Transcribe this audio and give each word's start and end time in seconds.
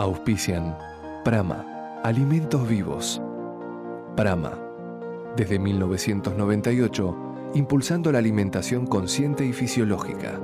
Auspician 0.00 0.76
Prama, 1.24 2.00
Alimentos 2.02 2.66
Vivos. 2.66 3.22
Prama, 4.16 4.58
desde 5.36 5.58
1998, 5.58 7.16
impulsando 7.52 8.10
la 8.10 8.18
alimentación 8.18 8.86
consciente 8.86 9.44
y 9.44 9.52
fisiológica. 9.52 10.40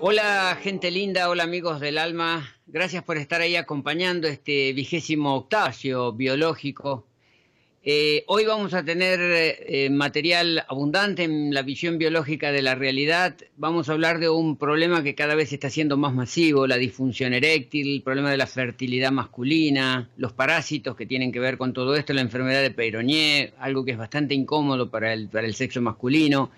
Hola 0.00 0.58
gente 0.62 0.90
linda, 0.90 1.28
hola 1.28 1.42
amigos 1.42 1.78
del 1.80 1.98
alma, 1.98 2.56
gracias 2.66 3.04
por 3.04 3.18
estar 3.18 3.42
ahí 3.42 3.54
acompañando 3.56 4.28
este 4.28 4.72
vigésimo 4.72 5.36
octavio 5.36 6.14
biológico 6.14 7.05
eh, 7.88 8.24
hoy 8.26 8.44
vamos 8.44 8.74
a 8.74 8.84
tener 8.84 9.20
eh, 9.22 9.88
material 9.90 10.64
abundante 10.68 11.22
en 11.22 11.54
la 11.54 11.62
visión 11.62 11.98
biológica 11.98 12.50
de 12.50 12.60
la 12.60 12.74
realidad. 12.74 13.36
Vamos 13.56 13.88
a 13.88 13.92
hablar 13.92 14.18
de 14.18 14.28
un 14.28 14.56
problema 14.56 15.04
que 15.04 15.14
cada 15.14 15.36
vez 15.36 15.52
está 15.52 15.70
siendo 15.70 15.96
más 15.96 16.12
masivo, 16.12 16.66
la 16.66 16.78
disfunción 16.78 17.32
eréctil, 17.32 17.94
el 17.94 18.02
problema 18.02 18.32
de 18.32 18.38
la 18.38 18.48
fertilidad 18.48 19.12
masculina, 19.12 20.10
los 20.16 20.32
parásitos 20.32 20.96
que 20.96 21.06
tienen 21.06 21.30
que 21.30 21.38
ver 21.38 21.58
con 21.58 21.72
todo 21.72 21.94
esto, 21.94 22.12
la 22.12 22.22
enfermedad 22.22 22.60
de 22.60 22.72
Peyronie, 22.72 23.52
algo 23.60 23.84
que 23.84 23.92
es 23.92 23.98
bastante 23.98 24.34
incómodo 24.34 24.90
para 24.90 25.12
el, 25.12 25.28
para 25.28 25.46
el 25.46 25.54
sexo 25.54 25.80
masculino. 25.80 26.50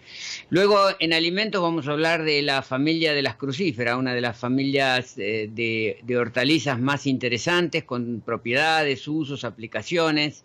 Luego, 0.48 0.78
en 0.98 1.12
alimentos 1.12 1.60
vamos 1.60 1.88
a 1.88 1.92
hablar 1.92 2.24
de 2.24 2.40
la 2.40 2.62
familia 2.62 3.12
de 3.12 3.20
las 3.20 3.36
crucíferas, 3.36 3.98
una 3.98 4.14
de 4.14 4.22
las 4.22 4.38
familias 4.38 5.18
eh, 5.18 5.50
de, 5.52 5.98
de 6.04 6.16
hortalizas 6.16 6.80
más 6.80 7.06
interesantes, 7.06 7.84
con 7.84 8.22
propiedades, 8.24 9.06
usos, 9.06 9.44
aplicaciones. 9.44 10.42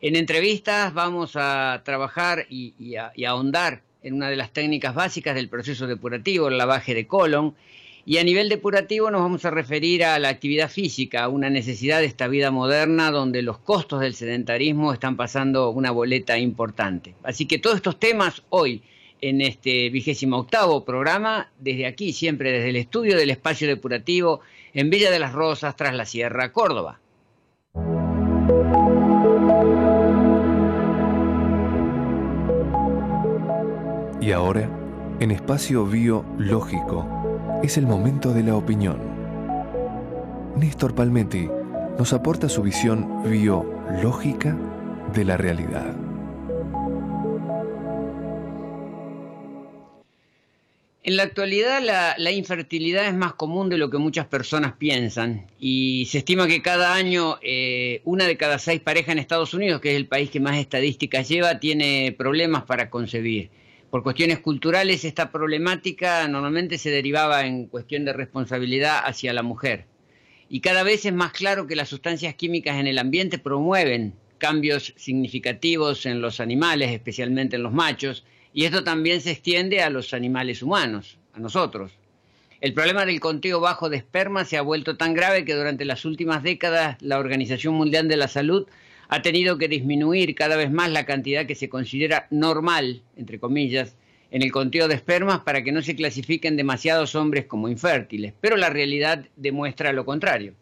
En 0.00 0.14
entrevistas 0.14 0.94
vamos 0.94 1.32
a 1.34 1.82
trabajar 1.84 2.46
y, 2.48 2.94
a, 2.94 3.12
ahondar 3.26 3.82
en 4.04 4.14
una 4.14 4.30
de 4.30 4.36
las 4.36 4.52
técnicas 4.52 4.94
básicas 4.94 5.34
del 5.34 5.48
proceso 5.48 5.88
depurativo, 5.88 6.46
el 6.46 6.56
lavaje 6.56 6.94
de 6.94 7.08
colon. 7.08 7.56
Y 8.06 8.18
a 8.18 8.24
nivel 8.24 8.48
depurativo 8.48 9.10
nos 9.10 9.22
vamos 9.22 9.44
a 9.44 9.50
referir 9.50 10.04
a 10.04 10.20
la 10.20 10.28
actividad 10.28 10.70
física, 10.70 11.28
una 11.28 11.50
necesidad 11.50 11.98
de 11.98 12.06
esta 12.06 12.28
vida 12.28 12.52
moderna 12.52 13.10
donde 13.10 13.42
los 13.42 13.58
costos 13.58 14.00
del 14.00 14.14
sedentarismo 14.14 14.92
están 14.92 15.16
pasando 15.16 15.70
una 15.70 15.90
boleta 15.90 16.38
importante. 16.38 17.16
Así 17.24 17.46
que 17.46 17.58
todos 17.58 17.74
estos 17.74 17.98
temas 17.98 18.44
hoy 18.50 18.82
en 19.20 19.40
este 19.40 19.90
vigésimo 19.90 20.38
octavo 20.38 20.84
programa, 20.84 21.50
desde 21.58 21.86
aquí, 21.86 22.12
siempre 22.12 22.52
desde 22.52 22.70
el 22.70 22.76
estudio 22.76 23.16
del 23.16 23.30
espacio 23.30 23.66
depurativo 23.66 24.42
en 24.74 24.90
Villa 24.90 25.10
de 25.10 25.18
las 25.18 25.32
Rosas, 25.32 25.74
tras 25.74 25.92
la 25.92 26.06
Sierra, 26.06 26.52
Córdoba. 26.52 27.00
Y 34.28 34.32
ahora, 34.32 34.68
en 35.20 35.30
espacio 35.30 35.86
biológico, 35.86 37.08
es 37.62 37.78
el 37.78 37.86
momento 37.86 38.34
de 38.34 38.42
la 38.42 38.56
opinión. 38.56 39.00
Néstor 40.54 40.94
Palmetti 40.94 41.48
nos 41.98 42.12
aporta 42.12 42.50
su 42.50 42.60
visión 42.60 43.22
biológica 43.24 44.54
de 45.14 45.24
la 45.24 45.38
realidad. 45.38 45.96
En 51.04 51.16
la 51.16 51.22
actualidad 51.22 51.80
la, 52.18 52.30
infertilidad 52.30 53.06
es 53.06 53.14
más 53.14 53.32
común 53.32 53.70
de 53.70 53.78
lo 53.78 53.88
que 53.88 53.96
muchas 53.96 54.26
personas 54.26 54.74
piensan 54.74 55.46
y 55.58 56.04
se 56.04 56.18
estima 56.18 56.46
que 56.46 56.60
cada 56.60 56.92
año 56.92 57.38
eh, 57.40 58.02
una 58.04 58.26
de 58.26 58.36
cada 58.36 58.58
seis 58.58 58.82
parejas 58.82 59.12
en 59.12 59.20
Estados 59.20 59.54
Unidos, 59.54 59.80
que 59.80 59.92
es 59.92 59.96
el 59.96 60.06
país 60.06 60.28
que 60.28 60.38
más 60.38 60.58
estadísticas 60.58 61.26
lleva, 61.30 61.60
tiene 61.60 62.14
problemas 62.18 62.64
para 62.64 62.90
concebir. 62.90 63.48
Por 63.90 64.02
cuestiones 64.02 64.40
culturales 64.40 65.06
esta 65.06 65.32
problemática 65.32 66.28
normalmente 66.28 66.76
se 66.76 66.90
derivaba 66.90 67.46
en 67.46 67.66
cuestión 67.66 68.04
de 68.04 68.12
responsabilidad 68.12 69.00
hacia 69.02 69.32
la 69.32 69.42
mujer. 69.42 69.86
Y 70.50 70.60
cada 70.60 70.82
vez 70.82 71.06
es 71.06 71.14
más 71.14 71.32
claro 71.32 71.66
que 71.66 71.76
las 71.76 71.88
sustancias 71.88 72.34
químicas 72.34 72.76
en 72.76 72.86
el 72.86 72.98
ambiente 72.98 73.38
promueven 73.38 74.12
cambios 74.36 74.92
significativos 74.96 76.04
en 76.04 76.20
los 76.20 76.38
animales, 76.38 76.90
especialmente 76.90 77.56
en 77.56 77.62
los 77.62 77.72
machos, 77.72 78.24
y 78.52 78.64
esto 78.64 78.84
también 78.84 79.22
se 79.22 79.30
extiende 79.30 79.82
a 79.82 79.88
los 79.88 80.12
animales 80.12 80.62
humanos, 80.62 81.16
a 81.32 81.40
nosotros. 81.40 81.92
El 82.60 82.74
problema 82.74 83.06
del 83.06 83.20
conteo 83.20 83.58
bajo 83.60 83.88
de 83.88 83.96
esperma 83.96 84.44
se 84.44 84.58
ha 84.58 84.62
vuelto 84.62 84.96
tan 84.96 85.14
grave 85.14 85.44
que 85.46 85.54
durante 85.54 85.86
las 85.86 86.04
últimas 86.04 86.42
décadas 86.42 87.00
la 87.00 87.18
Organización 87.18 87.74
Mundial 87.74 88.06
de 88.06 88.16
la 88.16 88.28
Salud 88.28 88.66
ha 89.08 89.22
tenido 89.22 89.58
que 89.58 89.68
disminuir 89.68 90.34
cada 90.34 90.56
vez 90.56 90.70
más 90.70 90.90
la 90.90 91.06
cantidad 91.06 91.46
que 91.46 91.54
se 91.54 91.68
considera 91.68 92.26
normal, 92.30 93.02
entre 93.16 93.40
comillas, 93.40 93.96
en 94.30 94.42
el 94.42 94.52
conteo 94.52 94.88
de 94.88 94.94
espermas 94.94 95.40
para 95.40 95.64
que 95.64 95.72
no 95.72 95.80
se 95.80 95.96
clasifiquen 95.96 96.56
demasiados 96.56 97.14
hombres 97.14 97.46
como 97.46 97.68
infértiles, 97.68 98.34
pero 98.40 98.56
la 98.56 98.68
realidad 98.68 99.24
demuestra 99.36 99.92
lo 99.92 100.04
contrario. 100.04 100.52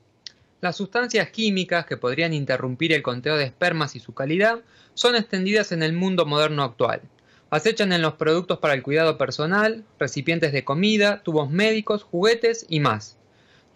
Las 0.61 0.77
sustancias 0.77 1.31
químicas 1.31 1.85
que 1.87 1.97
podrían 1.97 2.33
interrumpir 2.33 2.93
el 2.93 3.03
conteo 3.03 3.37
de 3.37 3.45
espermas 3.45 3.97
y 3.97 4.01
su 4.01 4.15
calidad 4.15 4.61
son 4.95 5.17
extendidas 5.17 5.73
en 5.73 5.83
el 5.83 5.93
mundo 5.93 6.25
moderno 6.25 6.63
actual. 6.63 7.03
Acechan 7.51 7.93
en 7.93 8.03
los 8.03 8.15
productos 8.15 8.59
para 8.59 8.75
el 8.75 8.83
cuidado 8.83 9.19
personal, 9.19 9.85
recipientes 9.99 10.53
de 10.53 10.65
comida, 10.65 11.23
tubos 11.23 11.51
médicos, 11.51 12.05
juguetes 12.05 12.67
y 12.69 12.81
más. 12.81 13.19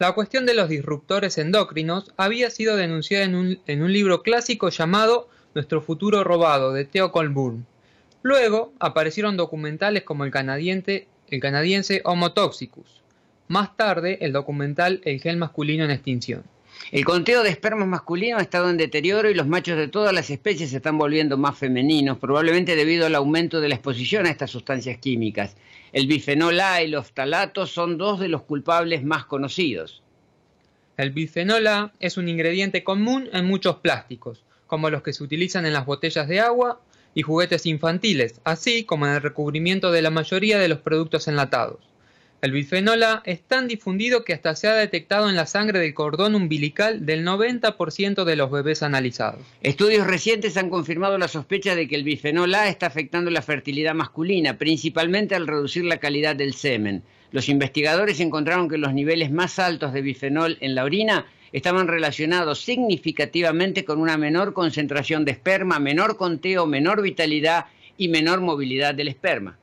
La 0.01 0.13
cuestión 0.13 0.47
de 0.47 0.55
los 0.55 0.71
disruptores 0.71 1.37
endocrinos 1.37 2.15
había 2.17 2.49
sido 2.49 2.75
denunciada 2.75 3.27
en 3.27 3.35
un, 3.35 3.93
libro 3.93 4.23
clásico 4.23 4.71
llamado 4.71 5.29
Nuestro 5.55 5.83
futuro 5.83 6.25
robado 6.25 6.73
de 6.73 6.87
Theo 6.87 7.13
Colburn. 7.13 7.67
Luego 8.23 8.73
aparecieron 8.79 9.37
documentales 9.37 10.05
como 10.05 10.25
el 10.25 10.31
canadiense, 10.31 11.07
el 11.29 11.41
canadiense 11.41 12.01
Homo 12.07 12.33
Toxicus. 12.33 13.03
Más 13.49 13.77
tarde, 13.77 14.17
el 14.23 14.33
documental 14.33 15.03
El 15.05 15.21
gel 15.21 15.37
masculino 15.37 15.85
en 15.85 15.91
extinción. 15.91 16.45
El 16.91 17.05
conteo 17.05 17.45
de 17.45 17.51
espermas 17.51 17.87
masculino 17.87 18.39
ha 18.39 18.43
estado 18.43 18.69
en 18.69 18.77
deterioro 18.77 19.31
y 19.31 19.35
los 19.35 19.47
machos 19.47 19.77
de 19.77 19.87
todas 19.87 20.13
las 20.13 20.29
especies 20.29 20.71
se 20.71 20.79
están 20.79 20.99
volviendo 20.99 21.39
más 21.39 21.57
femeninos, 21.57 22.19
probablemente 22.19 22.75
debido 22.75 23.07
al 23.07 23.15
aumento 23.15 23.61
de 23.61 23.69
la 23.69 23.77
exposición 23.77 24.27
a 24.27 24.31
estas 24.31 24.51
sustancias 24.51 24.99
químicas. 24.99 25.57
El 25.93 26.09
bifenol 26.09 26.59
A 26.59 26.83
y 26.83 26.89
los 26.89 27.13
talatos 27.13 27.71
son 27.71 27.97
dos 27.97 28.19
de 28.19 28.27
los 28.27 28.43
culpables 28.43 29.05
más 29.05 29.25
conocidos. 29.25 30.03
El 30.97 31.13
bifenol 31.13 31.67
A 31.69 31.93
es 32.01 32.17
un 32.17 32.29
ingrediente 32.29 32.83
común 32.83 33.29
en 33.33 33.45
muchos 33.45 33.77
plásticos, 33.77 34.43
como 34.67 34.91
los 34.91 35.03
que 35.03 35.13
se 35.13 35.23
utilizan 35.23 35.67
en 35.67 35.75
las 35.75 35.87
botellas 35.87 36.27
de 36.27 36.41
agua 36.41 36.81
y 37.15 37.23
juguetes 37.23 37.67
infantiles, 37.67 38.41
así 38.43 38.83
como 38.83 39.07
en 39.07 39.13
el 39.13 39.23
recubrimiento 39.23 39.93
de 39.93 40.03
la 40.03 40.11
mayoría 40.11 40.59
de 40.59 40.69
los 40.69 40.81
productos 40.81 41.29
enlatados. 41.29 41.90
El 42.43 42.53
bifenol 42.53 43.03
A 43.03 43.23
es 43.27 43.43
tan 43.43 43.69
difundido 43.69 44.25
que 44.25 44.33
hasta 44.33 44.57
se 44.57 44.67
ha 44.67 44.75
detectado 44.75 45.29
en 45.29 45.37
la 45.37 45.45
sangre 45.45 45.79
del 45.79 45.93
cordón 45.93 46.35
umbilical 46.35 47.05
del 47.05 47.23
90% 47.23 48.25
de 48.25 48.37
los 48.37 48.51
bebés 48.51 48.83
analizados. 48.83 49.43
Estudios 49.61 50.07
recientes 50.07 50.57
han 50.57 50.71
confirmado 50.71 51.19
la 51.19 51.29
sospecha 51.29 51.75
de 51.75 51.87
que 51.87 51.97
el 51.97 52.03
bifenol 52.03 52.55
A 52.55 52.69
está 52.69 52.87
afectando 52.87 53.31
la 53.31 53.43
fertilidad 53.43 53.95
masculina, 53.95 54.57
principalmente 54.57 55.35
al 55.35 55.47
reducir 55.47 55.85
la 55.85 55.99
calidad 55.99 56.35
del 56.35 56.55
semen. 56.55 57.03
Los 57.31 57.51
investigadores 57.51 58.21
encontraron 58.21 58.71
que 58.71 58.79
los 58.79 58.95
niveles 58.95 59.31
más 59.31 59.59
altos 59.59 59.93
de 59.93 60.01
bifenol 60.01 60.57
en 60.63 60.75
la 60.75 60.85
orina 60.85 61.27
estaban 61.53 61.89
relacionados 61.89 62.63
significativamente 62.63 63.85
con 63.85 64.01
una 64.01 64.17
menor 64.17 64.55
concentración 64.55 65.27
de 65.27 65.33
esperma, 65.33 65.79
menor 65.79 66.17
conteo, 66.17 66.67
menor 66.67 67.03
vitalidad 67.03 67.67
y 67.99 68.09
menor 68.09 68.41
movilidad 68.41 68.95
del 68.95 69.09
esperma. 69.09 69.60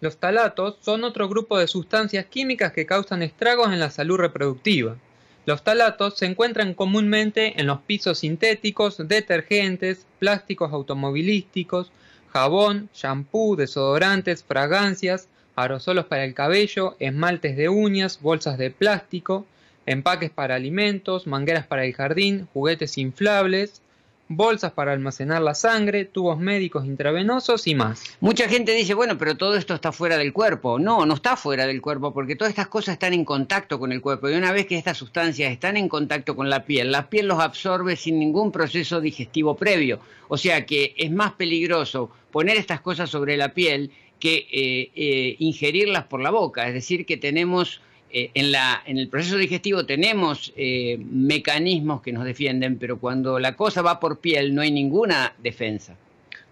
Los 0.00 0.16
talatos 0.16 0.76
son 0.80 1.04
otro 1.04 1.28
grupo 1.28 1.58
de 1.58 1.66
sustancias 1.66 2.24
químicas 2.24 2.72
que 2.72 2.86
causan 2.86 3.22
estragos 3.22 3.72
en 3.72 3.80
la 3.80 3.90
salud 3.90 4.16
reproductiva. 4.16 4.96
Los 5.44 5.62
talatos 5.62 6.16
se 6.16 6.26
encuentran 6.26 6.74
comúnmente 6.74 7.60
en 7.60 7.66
los 7.66 7.80
pisos 7.80 8.20
sintéticos, 8.20 8.96
detergentes, 9.08 10.06
plásticos 10.18 10.72
automovilísticos, 10.72 11.92
jabón, 12.28 12.88
shampoo, 12.94 13.56
desodorantes, 13.56 14.42
fragancias, 14.42 15.28
aerosolos 15.56 16.06
para 16.06 16.24
el 16.24 16.32
cabello, 16.32 16.96
esmaltes 16.98 17.56
de 17.56 17.68
uñas, 17.68 18.20
bolsas 18.22 18.56
de 18.56 18.70
plástico, 18.70 19.44
empaques 19.84 20.30
para 20.30 20.54
alimentos, 20.54 21.26
mangueras 21.26 21.66
para 21.66 21.84
el 21.84 21.92
jardín, 21.92 22.48
juguetes 22.54 22.96
inflables, 22.96 23.82
bolsas 24.30 24.70
para 24.70 24.92
almacenar 24.92 25.42
la 25.42 25.54
sangre, 25.54 26.04
tubos 26.04 26.38
médicos 26.38 26.86
intravenosos 26.86 27.66
y 27.66 27.74
más. 27.74 28.16
Mucha 28.20 28.48
gente 28.48 28.72
dice, 28.72 28.94
bueno, 28.94 29.18
pero 29.18 29.36
todo 29.36 29.56
esto 29.56 29.74
está 29.74 29.90
fuera 29.90 30.16
del 30.16 30.32
cuerpo. 30.32 30.78
No, 30.78 31.04
no 31.04 31.14
está 31.14 31.36
fuera 31.36 31.66
del 31.66 31.82
cuerpo 31.82 32.14
porque 32.14 32.36
todas 32.36 32.50
estas 32.50 32.68
cosas 32.68 32.92
están 32.92 33.12
en 33.12 33.24
contacto 33.24 33.80
con 33.80 33.90
el 33.90 34.00
cuerpo 34.00 34.30
y 34.30 34.34
una 34.34 34.52
vez 34.52 34.66
que 34.66 34.78
estas 34.78 34.96
sustancias 34.96 35.50
están 35.50 35.76
en 35.76 35.88
contacto 35.88 36.36
con 36.36 36.48
la 36.48 36.64
piel, 36.64 36.92
la 36.92 37.10
piel 37.10 37.26
los 37.26 37.40
absorbe 37.40 37.96
sin 37.96 38.20
ningún 38.20 38.52
proceso 38.52 39.00
digestivo 39.00 39.56
previo. 39.56 39.98
O 40.28 40.38
sea 40.38 40.64
que 40.64 40.94
es 40.96 41.10
más 41.10 41.32
peligroso 41.32 42.10
poner 42.30 42.56
estas 42.56 42.80
cosas 42.80 43.10
sobre 43.10 43.36
la 43.36 43.52
piel 43.52 43.90
que 44.20 44.46
eh, 44.52 44.90
eh, 44.94 45.36
ingerirlas 45.40 46.04
por 46.04 46.20
la 46.20 46.30
boca. 46.30 46.68
Es 46.68 46.74
decir, 46.74 47.04
que 47.04 47.16
tenemos 47.16 47.80
eh, 48.12 48.30
en, 48.34 48.52
la, 48.52 48.82
en 48.86 48.98
el 48.98 49.08
proceso 49.08 49.36
digestivo 49.36 49.86
tenemos 49.86 50.52
eh, 50.56 50.98
mecanismos 51.10 52.02
que 52.02 52.12
nos 52.12 52.24
defienden, 52.24 52.78
pero 52.78 52.98
cuando 52.98 53.38
la 53.38 53.56
cosa 53.56 53.82
va 53.82 54.00
por 54.00 54.18
piel 54.18 54.54
no 54.54 54.62
hay 54.62 54.70
ninguna 54.70 55.34
defensa. 55.38 55.96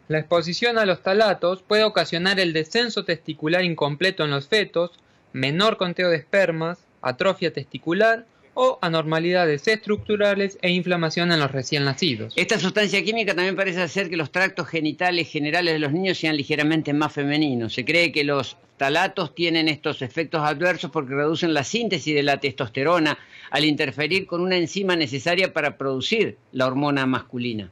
La 0.08 0.18
exposición 0.18 0.78
a 0.78 0.86
los 0.86 1.02
talatos 1.02 1.62
puede 1.62 1.84
ocasionar 1.84 2.40
el 2.40 2.52
descenso 2.52 3.04
testicular 3.04 3.64
incompleto 3.64 4.24
en 4.24 4.30
los 4.30 4.48
fetos, 4.48 4.92
menor 5.32 5.76
conteo 5.76 6.08
de 6.08 6.16
espermas, 6.16 6.78
atrofia 7.02 7.52
testicular 7.52 8.24
o 8.60 8.76
anormalidades 8.82 9.68
estructurales 9.68 10.58
e 10.62 10.70
inflamación 10.70 11.30
en 11.30 11.38
los 11.38 11.52
recién 11.52 11.84
nacidos. 11.84 12.32
Esta 12.34 12.58
sustancia 12.58 13.04
química 13.04 13.32
también 13.32 13.54
parece 13.54 13.80
hacer 13.80 14.10
que 14.10 14.16
los 14.16 14.32
tractos 14.32 14.66
genitales 14.66 15.30
generales 15.30 15.74
de 15.74 15.78
los 15.78 15.92
niños 15.92 16.18
sean 16.18 16.36
ligeramente 16.36 16.92
más 16.92 17.12
femeninos. 17.12 17.72
Se 17.72 17.84
cree 17.84 18.10
que 18.10 18.24
los 18.24 18.56
talatos 18.76 19.32
tienen 19.32 19.68
estos 19.68 20.02
efectos 20.02 20.42
adversos 20.42 20.90
porque 20.90 21.14
reducen 21.14 21.54
la 21.54 21.62
síntesis 21.62 22.12
de 22.12 22.24
la 22.24 22.40
testosterona 22.40 23.16
al 23.52 23.64
interferir 23.64 24.26
con 24.26 24.40
una 24.40 24.56
enzima 24.56 24.96
necesaria 24.96 25.52
para 25.52 25.78
producir 25.78 26.36
la 26.50 26.66
hormona 26.66 27.06
masculina. 27.06 27.70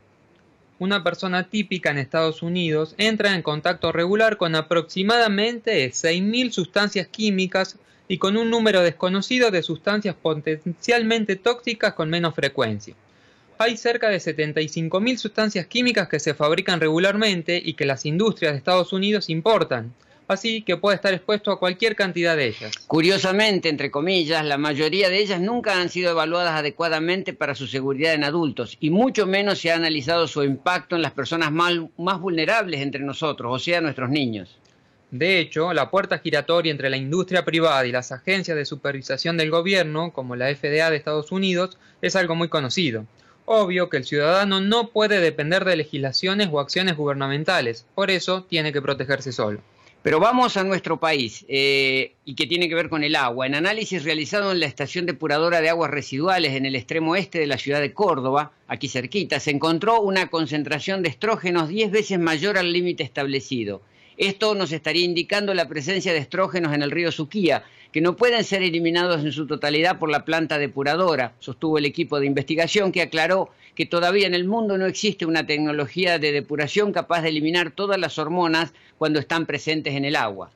Una 0.78 1.02
persona 1.02 1.50
típica 1.50 1.90
en 1.90 1.98
Estados 1.98 2.42
Unidos 2.42 2.94
entra 2.96 3.34
en 3.34 3.42
contacto 3.42 3.90
regular 3.90 4.36
con 4.36 4.54
aproximadamente 4.54 5.90
6.000 5.90 6.52
sustancias 6.52 7.08
químicas 7.08 7.76
y 8.08 8.18
con 8.18 8.36
un 8.36 8.50
número 8.50 8.82
desconocido 8.82 9.50
de 9.50 9.62
sustancias 9.62 10.14
potencialmente 10.14 11.36
tóxicas 11.36 11.94
con 11.94 12.10
menos 12.10 12.34
frecuencia. 12.34 12.94
Hay 13.58 13.76
cerca 13.76 14.10
de 14.10 14.18
75.000 14.18 15.16
sustancias 15.16 15.66
químicas 15.66 16.08
que 16.08 16.20
se 16.20 16.34
fabrican 16.34 16.78
regularmente 16.78 17.60
y 17.64 17.72
que 17.74 17.86
las 17.86 18.04
industrias 18.04 18.52
de 18.52 18.58
Estados 18.58 18.92
Unidos 18.92 19.30
importan, 19.30 19.94
así 20.28 20.62
que 20.62 20.76
puede 20.76 20.96
estar 20.96 21.14
expuesto 21.14 21.50
a 21.50 21.58
cualquier 21.58 21.96
cantidad 21.96 22.36
de 22.36 22.48
ellas. 22.48 22.76
Curiosamente, 22.86 23.70
entre 23.70 23.90
comillas, 23.90 24.44
la 24.44 24.58
mayoría 24.58 25.08
de 25.08 25.20
ellas 25.20 25.40
nunca 25.40 25.80
han 25.80 25.88
sido 25.88 26.10
evaluadas 26.10 26.58
adecuadamente 26.58 27.32
para 27.32 27.54
su 27.54 27.66
seguridad 27.66 28.12
en 28.12 28.24
adultos 28.24 28.76
y 28.78 28.90
mucho 28.90 29.26
menos 29.26 29.58
se 29.58 29.70
ha 29.70 29.76
analizado 29.76 30.26
su 30.28 30.42
impacto 30.42 30.96
en 30.96 31.02
las 31.02 31.12
personas 31.12 31.50
más, 31.50 31.72
más 31.96 32.20
vulnerables 32.20 32.80
entre 32.82 33.02
nosotros, 33.02 33.50
o 33.54 33.58
sea, 33.58 33.80
nuestros 33.80 34.10
niños. 34.10 34.58
De 35.12 35.38
hecho, 35.38 35.72
la 35.72 35.88
puerta 35.88 36.18
giratoria 36.18 36.72
entre 36.72 36.90
la 36.90 36.96
industria 36.96 37.44
privada 37.44 37.86
y 37.86 37.92
las 37.92 38.10
agencias 38.10 38.56
de 38.56 38.64
supervisación 38.64 39.36
del 39.36 39.52
gobierno, 39.52 40.12
como 40.12 40.34
la 40.34 40.52
FDA 40.52 40.90
de 40.90 40.96
Estados 40.96 41.30
Unidos, 41.30 41.78
es 42.02 42.16
algo 42.16 42.34
muy 42.34 42.48
conocido. 42.48 43.06
Obvio 43.44 43.88
que 43.88 43.98
el 43.98 44.04
ciudadano 44.04 44.60
no 44.60 44.88
puede 44.88 45.20
depender 45.20 45.64
de 45.64 45.76
legislaciones 45.76 46.48
o 46.50 46.58
acciones 46.58 46.96
gubernamentales, 46.96 47.86
por 47.94 48.10
eso 48.10 48.42
tiene 48.42 48.72
que 48.72 48.82
protegerse 48.82 49.30
solo. 49.30 49.60
Pero 50.02 50.18
vamos 50.18 50.56
a 50.56 50.64
nuestro 50.64 50.98
país, 50.98 51.44
eh, 51.48 52.14
y 52.24 52.34
que 52.34 52.46
tiene 52.46 52.68
que 52.68 52.74
ver 52.74 52.88
con 52.88 53.04
el 53.04 53.14
agua. 53.14 53.46
En 53.46 53.54
análisis 53.54 54.02
realizado 54.02 54.50
en 54.50 54.58
la 54.58 54.66
estación 54.66 55.06
depuradora 55.06 55.60
de 55.60 55.68
aguas 55.68 55.92
residuales 55.92 56.54
en 56.54 56.66
el 56.66 56.74
extremo 56.74 57.14
este 57.14 57.38
de 57.38 57.46
la 57.46 57.58
ciudad 57.58 57.80
de 57.80 57.92
Córdoba, 57.92 58.50
aquí 58.66 58.88
cerquita, 58.88 59.38
se 59.38 59.52
encontró 59.52 60.00
una 60.00 60.26
concentración 60.26 61.04
de 61.04 61.10
estrógenos 61.10 61.68
10 61.68 61.92
veces 61.92 62.18
mayor 62.18 62.58
al 62.58 62.72
límite 62.72 63.04
establecido. 63.04 63.82
Esto 64.16 64.54
nos 64.54 64.72
estaría 64.72 65.04
indicando 65.04 65.52
la 65.52 65.68
presencia 65.68 66.12
de 66.12 66.18
estrógenos 66.18 66.72
en 66.72 66.82
el 66.82 66.90
río 66.90 67.12
Suquía, 67.12 67.64
que 67.92 68.00
no 68.00 68.16
pueden 68.16 68.44
ser 68.44 68.62
eliminados 68.62 69.22
en 69.22 69.32
su 69.32 69.46
totalidad 69.46 69.98
por 69.98 70.10
la 70.10 70.24
planta 70.24 70.58
depuradora, 70.58 71.34
sostuvo 71.38 71.76
el 71.76 71.84
equipo 71.84 72.18
de 72.18 72.26
investigación 72.26 72.92
que 72.92 73.02
aclaró 73.02 73.50
que 73.74 73.84
todavía 73.84 74.26
en 74.26 74.34
el 74.34 74.46
mundo 74.46 74.78
no 74.78 74.86
existe 74.86 75.26
una 75.26 75.46
tecnología 75.46 76.18
de 76.18 76.32
depuración 76.32 76.92
capaz 76.92 77.20
de 77.22 77.28
eliminar 77.28 77.72
todas 77.72 77.98
las 77.98 78.18
hormonas 78.18 78.72
cuando 78.96 79.18
están 79.18 79.44
presentes 79.44 79.94
en 79.94 80.06
el 80.06 80.16
agua. 80.16 80.50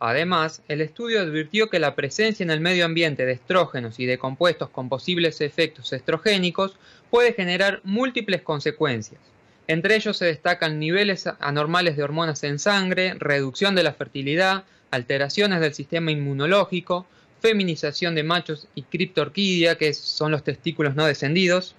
Además, 0.00 0.62
el 0.66 0.80
estudio 0.80 1.20
advirtió 1.20 1.70
que 1.70 1.78
la 1.78 1.94
presencia 1.94 2.42
en 2.42 2.50
el 2.50 2.60
medio 2.60 2.84
ambiente 2.84 3.24
de 3.24 3.32
estrógenos 3.32 4.00
y 4.00 4.06
de 4.06 4.18
compuestos 4.18 4.70
con 4.70 4.88
posibles 4.88 5.40
efectos 5.40 5.92
estrogénicos 5.92 6.76
puede 7.10 7.32
generar 7.32 7.80
múltiples 7.84 8.42
consecuencias. 8.42 9.20
Entre 9.66 9.96
ellos 9.96 10.18
se 10.18 10.26
destacan 10.26 10.78
niveles 10.78 11.26
anormales 11.40 11.96
de 11.96 12.02
hormonas 12.02 12.44
en 12.44 12.58
sangre, 12.58 13.14
reducción 13.18 13.74
de 13.74 13.82
la 13.82 13.94
fertilidad, 13.94 14.64
alteraciones 14.90 15.60
del 15.60 15.72
sistema 15.72 16.10
inmunológico, 16.10 17.06
feminización 17.40 18.14
de 18.14 18.24
machos 18.24 18.68
y 18.74 18.82
criptorquidia, 18.82 19.76
que 19.76 19.94
son 19.94 20.32
los 20.32 20.44
testículos 20.44 20.94
no 20.94 21.06
descendidos. 21.06 21.74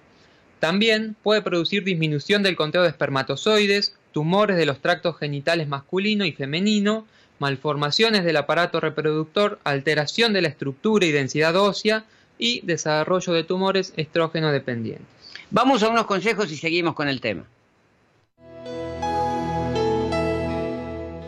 También 0.58 1.16
puede 1.22 1.42
producir 1.42 1.84
disminución 1.84 2.42
del 2.42 2.56
conteo 2.56 2.82
de 2.82 2.88
espermatozoides, 2.88 3.94
tumores 4.12 4.56
de 4.56 4.66
los 4.66 4.80
tractos 4.80 5.18
genitales 5.18 5.68
masculino 5.68 6.24
y 6.24 6.32
femenino, 6.32 7.06
malformaciones 7.38 8.24
del 8.24 8.36
aparato 8.36 8.80
reproductor, 8.80 9.60
alteración 9.62 10.32
de 10.32 10.42
la 10.42 10.48
estructura 10.48 11.06
y 11.06 11.12
densidad 11.12 11.54
ósea 11.54 12.04
y 12.38 12.62
desarrollo 12.66 13.32
de 13.32 13.44
tumores 13.44 13.92
estrógeno 13.96 14.50
dependientes. 14.50 15.06
Vamos 15.50 15.82
a 15.82 15.88
unos 15.88 16.06
consejos 16.06 16.50
y 16.50 16.56
seguimos 16.56 16.94
con 16.94 17.08
el 17.08 17.20
tema. 17.20 17.44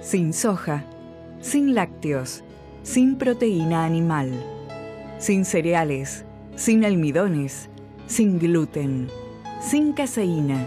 Sin 0.09 0.33
soja, 0.33 0.85
sin 1.43 1.75
lácteos, 1.75 2.43
sin 2.83 3.17
proteína 3.17 3.85
animal, 3.85 4.31
sin 5.19 5.45
cereales, 5.45 6.25
sin 6.57 6.87
almidones, 6.87 7.69
sin 8.07 8.39
gluten, 8.39 9.09
sin 9.61 9.93
caseína, 9.93 10.67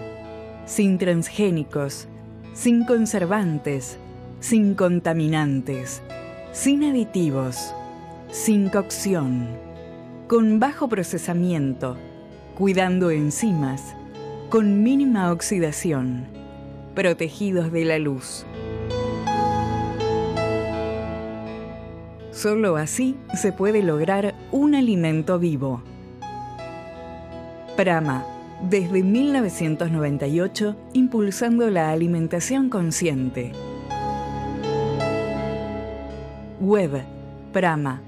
sin 0.67 0.99
transgénicos, 0.99 2.07
sin 2.53 2.85
conservantes, 2.85 3.97
sin 4.41 4.75
contaminantes, 4.75 6.03
sin 6.51 6.83
aditivos, 6.83 7.73
sin 8.29 8.69
cocción, 8.69 9.47
con 10.27 10.59
bajo 10.59 10.87
procesamiento, 10.87 11.97
cuidando 12.55 13.09
enzimas, 13.09 13.95
con 14.51 14.83
mínima 14.83 15.31
oxidación, 15.31 16.27
protegidos 16.93 17.71
de 17.71 17.85
la 17.85 17.97
luz. 17.97 18.45
Solo 22.41 22.75
así 22.75 23.15
se 23.39 23.51
puede 23.51 23.83
lograr 23.83 24.33
un 24.51 24.73
alimento 24.73 25.37
vivo. 25.37 25.83
Prama, 27.77 28.25
desde 28.63 29.03
1998, 29.03 30.75
impulsando 30.93 31.69
la 31.69 31.91
alimentación 31.91 32.71
consciente. 32.71 33.51
Web 36.59 37.03
prama.com.ar 37.53 38.01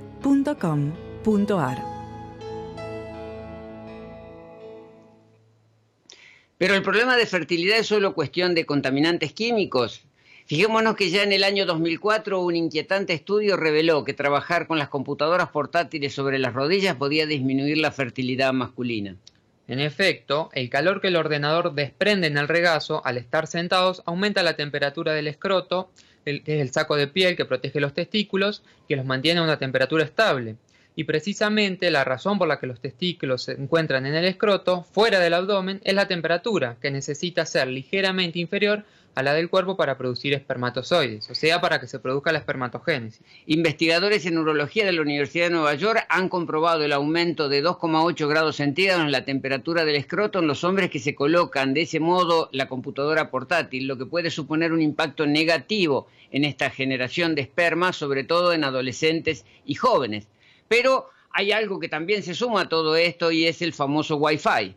Pero 6.58 6.74
el 6.74 6.82
problema 6.82 7.18
de 7.18 7.28
fertilidad 7.28 7.78
es 7.78 7.86
solo 7.86 8.16
cuestión 8.16 8.56
de 8.56 8.66
contaminantes 8.66 9.32
químicos. 9.32 10.02
Fijémonos 10.46 10.96
que 10.98 11.10
ya 11.10 11.24
en 11.24 11.32
el 11.32 11.46
año 11.46 11.66
2004 11.66 12.42
un 12.42 12.56
inquietante 12.56 13.14
estudio 13.14 13.56
reveló 13.56 14.04
que 14.04 14.14
trabajar 14.14 14.68
con 14.68 14.78
las 14.78 14.90
computadoras 14.90 15.50
portátiles 15.50 16.14
sobre 16.14 16.38
las 16.38 16.54
rodillas 16.54 16.98
podía 16.98 17.26
disminuir 17.26 17.78
la 17.78 17.92
fertilidad 17.92 18.52
masculina. 18.52 19.16
En 19.70 19.80
efecto, 19.80 20.50
el 20.54 20.70
calor 20.70 21.00
que 21.00 21.08
el 21.08 21.16
ordenador 21.16 21.74
desprende 21.74 22.28
en 22.28 22.38
el 22.38 22.50
regazo 22.50 23.02
al 23.06 23.18
estar 23.18 23.48
sentados 23.48 24.04
aumenta 24.06 24.44
la 24.44 24.58
temperatura 24.58 25.14
del 25.14 25.30
escroto, 25.30 25.90
que 26.26 26.42
es 26.46 26.62
el 26.62 26.72
saco 26.72 26.98
de 26.98 27.08
piel 27.08 27.38
que 27.38 27.46
protege 27.46 27.80
los 27.80 27.94
testículos, 27.94 28.64
que 28.90 28.98
los 28.98 29.06
mantiene 29.06 29.40
a 29.40 29.44
una 29.44 29.60
temperatura 29.60 30.04
estable. 30.04 30.58
Y 30.96 31.06
precisamente 31.06 31.90
la 31.90 32.04
razón 32.04 32.38
por 32.38 32.50
la 32.50 32.60
que 32.60 32.68
los 32.68 32.82
testículos 32.82 33.44
se 33.44 33.54
encuentran 33.54 34.06
en 34.06 34.16
el 34.16 34.26
escroto, 34.26 34.84
fuera 34.84 35.20
del 35.22 35.34
abdomen, 35.34 35.80
es 35.86 35.94
la 35.94 36.10
temperatura, 36.10 36.76
que 36.82 36.92
necesita 36.92 37.46
ser 37.46 37.70
ligeramente 37.70 38.40
inferior 38.40 38.84
a 39.16 39.24
la 39.24 39.34
del 39.34 39.50
cuerpo 39.50 39.78
para 39.78 39.98
producir 39.98 40.34
espermatozoides, 40.34 41.30
o 41.30 41.36
sea, 41.36 41.62
para 41.62 41.80
que 41.80 41.88
se 41.88 42.00
produzca 42.00 42.32
la 42.32 42.40
espermatogénesis. 42.40 43.22
Investigadores 43.46 44.26
en 44.26 44.36
neurología 44.36 44.86
de 44.86 44.94
la 44.94 45.02
Universidad 45.02 45.46
de 45.46 45.52
Nueva 45.52 45.76
York 45.76 46.06
han 46.10 46.30
comprobado 46.30 46.84
el 46.84 46.94
aumento 46.94 47.50
de 47.50 47.64
2,8 47.64 48.28
grados 48.28 48.56
centígrados 48.56 49.04
en 49.04 49.12
la 49.12 49.26
temperatura 49.26 49.86
del 49.86 49.96
escroto 49.96 50.40
en 50.40 50.48
los 50.48 50.64
hombres 50.64 50.90
que 50.90 51.00
se 51.00 51.16
colocan 51.16 51.74
de 51.74 51.82
ese 51.82 52.00
modo 52.00 52.50
la 52.52 52.68
computadora 52.68 53.30
portátil, 53.30 53.88
lo 53.88 53.98
que 53.98 54.06
puede 54.06 54.32
suponer 54.32 54.74
un 54.74 54.82
impacto 54.82 55.26
negativo 55.26 56.08
en 56.32 56.46
esta 56.46 56.70
generación 56.70 57.36
de 57.36 57.42
esperma, 57.42 57.94
sobre 57.94 58.24
todo 58.24 58.54
en 58.54 58.64
adolescentes 58.64 59.46
y 59.66 59.76
jóvenes. 59.76 60.28
Pero 60.68 61.10
hay 61.32 61.52
algo 61.52 61.80
que 61.80 61.90
también 61.90 62.24
se 62.24 62.34
suma 62.34 62.62
a 62.62 62.70
todo 62.70 62.96
esto 62.96 63.32
y 63.32 63.46
es 63.46 63.62
el 63.62 63.74
famoso 63.74 64.18
Wi-Fi. 64.18 64.76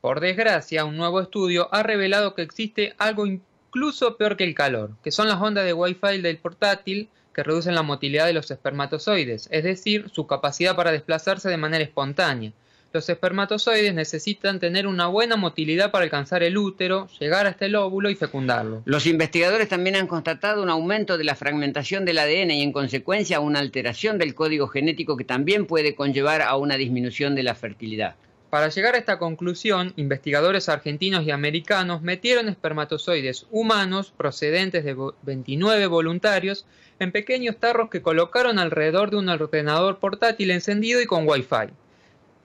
Por 0.00 0.20
desgracia, 0.20 0.84
un 0.84 0.96
nuevo 0.96 1.20
estudio 1.20 1.68
ha 1.72 1.82
revelado 1.82 2.36
que 2.36 2.42
existe 2.42 2.94
algo 2.98 3.26
incluso 3.26 4.16
peor 4.16 4.36
que 4.36 4.44
el 4.44 4.54
calor, 4.54 4.92
que 5.02 5.10
son 5.10 5.26
las 5.26 5.42
ondas 5.42 5.64
de 5.64 5.72
Wi-Fi 5.72 6.22
del 6.22 6.38
portátil 6.38 7.08
que 7.34 7.42
reducen 7.42 7.74
la 7.74 7.82
motilidad 7.82 8.26
de 8.26 8.32
los 8.32 8.50
espermatozoides, 8.50 9.48
es 9.50 9.64
decir, 9.64 10.08
su 10.12 10.28
capacidad 10.28 10.76
para 10.76 10.92
desplazarse 10.92 11.48
de 11.48 11.56
manera 11.56 11.82
espontánea. 11.82 12.52
Los 12.92 13.08
espermatozoides 13.08 13.92
necesitan 13.92 14.60
tener 14.60 14.86
una 14.86 15.08
buena 15.08 15.36
motilidad 15.36 15.90
para 15.90 16.04
alcanzar 16.04 16.44
el 16.44 16.56
útero, 16.56 17.08
llegar 17.18 17.48
hasta 17.48 17.66
el 17.66 17.74
óvulo 17.74 18.08
y 18.08 18.14
fecundarlo. 18.14 18.82
Los 18.86 19.04
investigadores 19.06 19.68
también 19.68 19.96
han 19.96 20.06
constatado 20.06 20.62
un 20.62 20.70
aumento 20.70 21.18
de 21.18 21.24
la 21.24 21.34
fragmentación 21.34 22.04
del 22.04 22.18
ADN 22.18 22.52
y 22.52 22.62
en 22.62 22.72
consecuencia 22.72 23.40
una 23.40 23.58
alteración 23.58 24.16
del 24.16 24.34
código 24.34 24.68
genético 24.68 25.16
que 25.16 25.24
también 25.24 25.66
puede 25.66 25.96
conllevar 25.96 26.40
a 26.40 26.56
una 26.56 26.76
disminución 26.76 27.34
de 27.34 27.42
la 27.42 27.56
fertilidad. 27.56 28.14
Para 28.50 28.68
llegar 28.70 28.94
a 28.94 28.98
esta 28.98 29.18
conclusión, 29.18 29.92
investigadores 29.96 30.70
argentinos 30.70 31.22
y 31.24 31.30
americanos 31.30 32.00
metieron 32.00 32.48
espermatozoides 32.48 33.46
humanos 33.50 34.14
procedentes 34.16 34.84
de 34.84 34.96
29 35.22 35.86
voluntarios 35.86 36.64
en 36.98 37.12
pequeños 37.12 37.58
tarros 37.58 37.90
que 37.90 38.00
colocaron 38.00 38.58
alrededor 38.58 39.10
de 39.10 39.18
un 39.18 39.28
ordenador 39.28 39.98
portátil 39.98 40.50
encendido 40.50 41.02
y 41.02 41.06
con 41.06 41.28
Wi-Fi, 41.28 41.74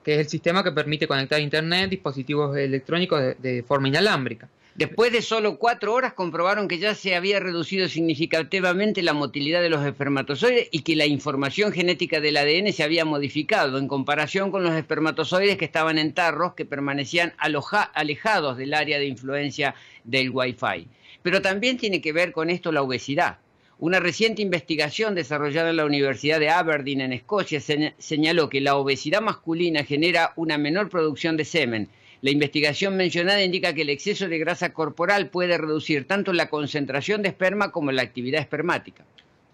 que 0.04 0.14
es 0.14 0.18
el 0.20 0.28
sistema 0.28 0.62
que 0.62 0.72
permite 0.72 1.08
conectar 1.08 1.40
Internet, 1.40 1.88
dispositivos 1.88 2.54
electrónicos 2.54 3.20
de, 3.20 3.34
de 3.36 3.62
forma 3.62 3.88
inalámbrica. 3.88 4.50
Después 4.76 5.12
de 5.12 5.22
solo 5.22 5.56
cuatro 5.56 5.94
horas 5.94 6.14
comprobaron 6.14 6.66
que 6.66 6.80
ya 6.80 6.96
se 6.96 7.14
había 7.14 7.38
reducido 7.38 7.88
significativamente 7.88 9.04
la 9.04 9.12
motilidad 9.12 9.62
de 9.62 9.68
los 9.68 9.86
espermatozoides 9.86 10.68
y 10.72 10.82
que 10.82 10.96
la 10.96 11.06
información 11.06 11.70
genética 11.70 12.20
del 12.20 12.36
ADN 12.36 12.72
se 12.72 12.82
había 12.82 13.04
modificado 13.04 13.78
en 13.78 13.86
comparación 13.86 14.50
con 14.50 14.64
los 14.64 14.74
espermatozoides 14.74 15.58
que 15.58 15.64
estaban 15.64 15.96
en 15.96 16.12
tarros 16.12 16.54
que 16.54 16.64
permanecían 16.64 17.34
alejados 17.38 18.56
del 18.56 18.74
área 18.74 18.98
de 18.98 19.06
influencia 19.06 19.76
del 20.02 20.30
Wi-Fi. 20.30 20.88
Pero 21.22 21.40
también 21.40 21.78
tiene 21.78 22.00
que 22.00 22.12
ver 22.12 22.32
con 22.32 22.50
esto 22.50 22.72
la 22.72 22.82
obesidad. 22.82 23.38
Una 23.78 24.00
reciente 24.00 24.42
investigación 24.42 25.14
desarrollada 25.14 25.70
en 25.70 25.76
la 25.76 25.84
Universidad 25.84 26.40
de 26.40 26.50
Aberdeen 26.50 27.00
en 27.00 27.12
Escocia 27.12 27.60
señaló 27.98 28.48
que 28.48 28.60
la 28.60 28.74
obesidad 28.74 29.20
masculina 29.20 29.84
genera 29.84 30.32
una 30.34 30.58
menor 30.58 30.88
producción 30.88 31.36
de 31.36 31.44
semen 31.44 31.88
la 32.24 32.30
investigación 32.30 32.96
mencionada 32.96 33.44
indica 33.44 33.74
que 33.74 33.82
el 33.82 33.90
exceso 33.90 34.28
de 34.28 34.38
grasa 34.38 34.72
corporal 34.72 35.28
puede 35.28 35.58
reducir 35.58 36.06
tanto 36.08 36.32
la 36.32 36.48
concentración 36.48 37.20
de 37.20 37.28
esperma 37.28 37.70
como 37.70 37.92
la 37.92 38.00
actividad 38.00 38.40
espermática. 38.40 39.04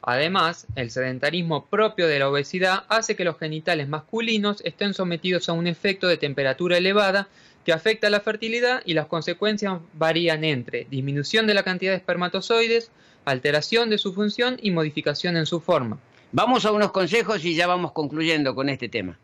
Además, 0.02 0.68
el 0.76 0.92
sedentarismo 0.92 1.66
propio 1.66 2.06
de 2.06 2.20
la 2.20 2.28
obesidad 2.28 2.84
hace 2.88 3.16
que 3.16 3.24
los 3.24 3.38
genitales 3.38 3.88
masculinos 3.88 4.62
estén 4.64 4.94
sometidos 4.94 5.48
a 5.48 5.52
un 5.52 5.66
efecto 5.66 6.06
de 6.06 6.16
temperatura 6.16 6.78
elevada 6.78 7.26
que 7.64 7.72
afecta 7.72 8.08
la 8.08 8.20
fertilidad 8.20 8.82
y 8.84 8.94
las 8.94 9.06
consecuencias 9.06 9.80
varían 9.94 10.44
entre 10.44 10.86
disminución 10.88 11.48
de 11.48 11.54
la 11.54 11.64
cantidad 11.64 11.90
de 11.90 11.98
espermatozoides, 11.98 12.92
alteración 13.24 13.90
de 13.90 13.98
su 13.98 14.14
función 14.14 14.60
y 14.62 14.70
modificación 14.70 15.36
en 15.36 15.46
su 15.46 15.58
forma. 15.58 15.98
Vamos 16.30 16.64
a 16.64 16.70
unos 16.70 16.92
consejos 16.92 17.44
y 17.44 17.56
ya 17.56 17.66
vamos 17.66 17.90
concluyendo 17.90 18.54
con 18.54 18.68
este 18.68 18.88
tema. 18.88 19.18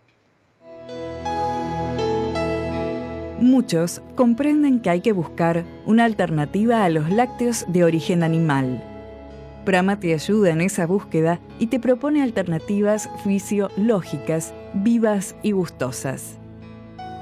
Muchos 3.40 4.00
comprenden 4.14 4.80
que 4.80 4.88
hay 4.88 5.02
que 5.02 5.12
buscar 5.12 5.66
una 5.84 6.06
alternativa 6.06 6.84
a 6.84 6.88
los 6.88 7.10
lácteos 7.10 7.66
de 7.68 7.84
origen 7.84 8.22
animal. 8.22 8.82
Prama 9.66 10.00
te 10.00 10.14
ayuda 10.14 10.50
en 10.50 10.62
esa 10.62 10.86
búsqueda 10.86 11.38
y 11.58 11.66
te 11.66 11.78
propone 11.78 12.22
alternativas 12.22 13.10
fisiológicas, 13.24 14.54
vivas 14.72 15.36
y 15.42 15.50
gustosas. 15.50 16.38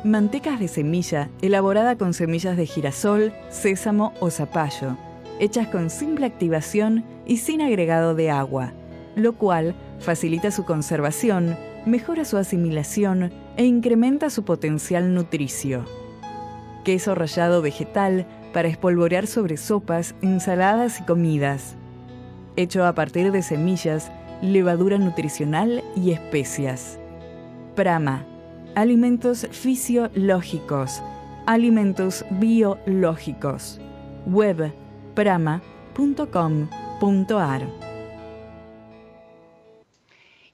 Mantecas 0.05 0.61
de 0.61 0.69
semilla 0.69 1.31
elaborada 1.43 1.99
con 1.99 2.15
semillas 2.15 2.57
de 2.57 2.67
girasol, 2.67 3.33
sésamo 3.51 4.13
o 4.21 4.31
zapallo, 4.31 4.97
hechas 5.41 5.67
con 5.67 5.91
simple 5.91 6.27
activación 6.27 7.05
y 7.27 7.39
sin 7.39 7.61
agregado 7.61 8.15
de 8.15 8.31
agua, 8.31 8.73
lo 9.17 9.33
cual 9.33 9.75
facilita 9.99 10.53
su 10.53 10.65
conservación, 10.65 11.57
mejora 11.87 12.25
su 12.25 12.37
asimilación 12.37 13.33
e 13.57 13.65
incrementa 13.65 14.31
su 14.31 14.45
potencial 14.45 15.13
nutricio 15.13 15.85
queso 16.85 17.15
rallado 17.15 17.63
vegetal 17.63 18.27
para 18.53 18.69
espolvorear 18.69 19.27
sobre 19.27 19.57
sopas, 19.57 20.15
ensaladas 20.23 21.01
y 21.01 21.05
comidas. 21.05 21.75
Hecho 22.57 22.85
a 22.87 22.95
partir 22.95 23.33
de 23.33 23.43
semillas, 23.43 24.13
levadura 24.41 24.99
nutricional 24.99 25.83
y 25.97 26.13
especias. 26.13 27.01
Prama. 27.75 28.25
Alimentos 28.77 29.49
fisiológicos. 29.51 31.03
Alimentos 31.47 32.25
biológicos. 32.31 33.81
Web 34.27 34.73
prama.com.ar 35.15 35.75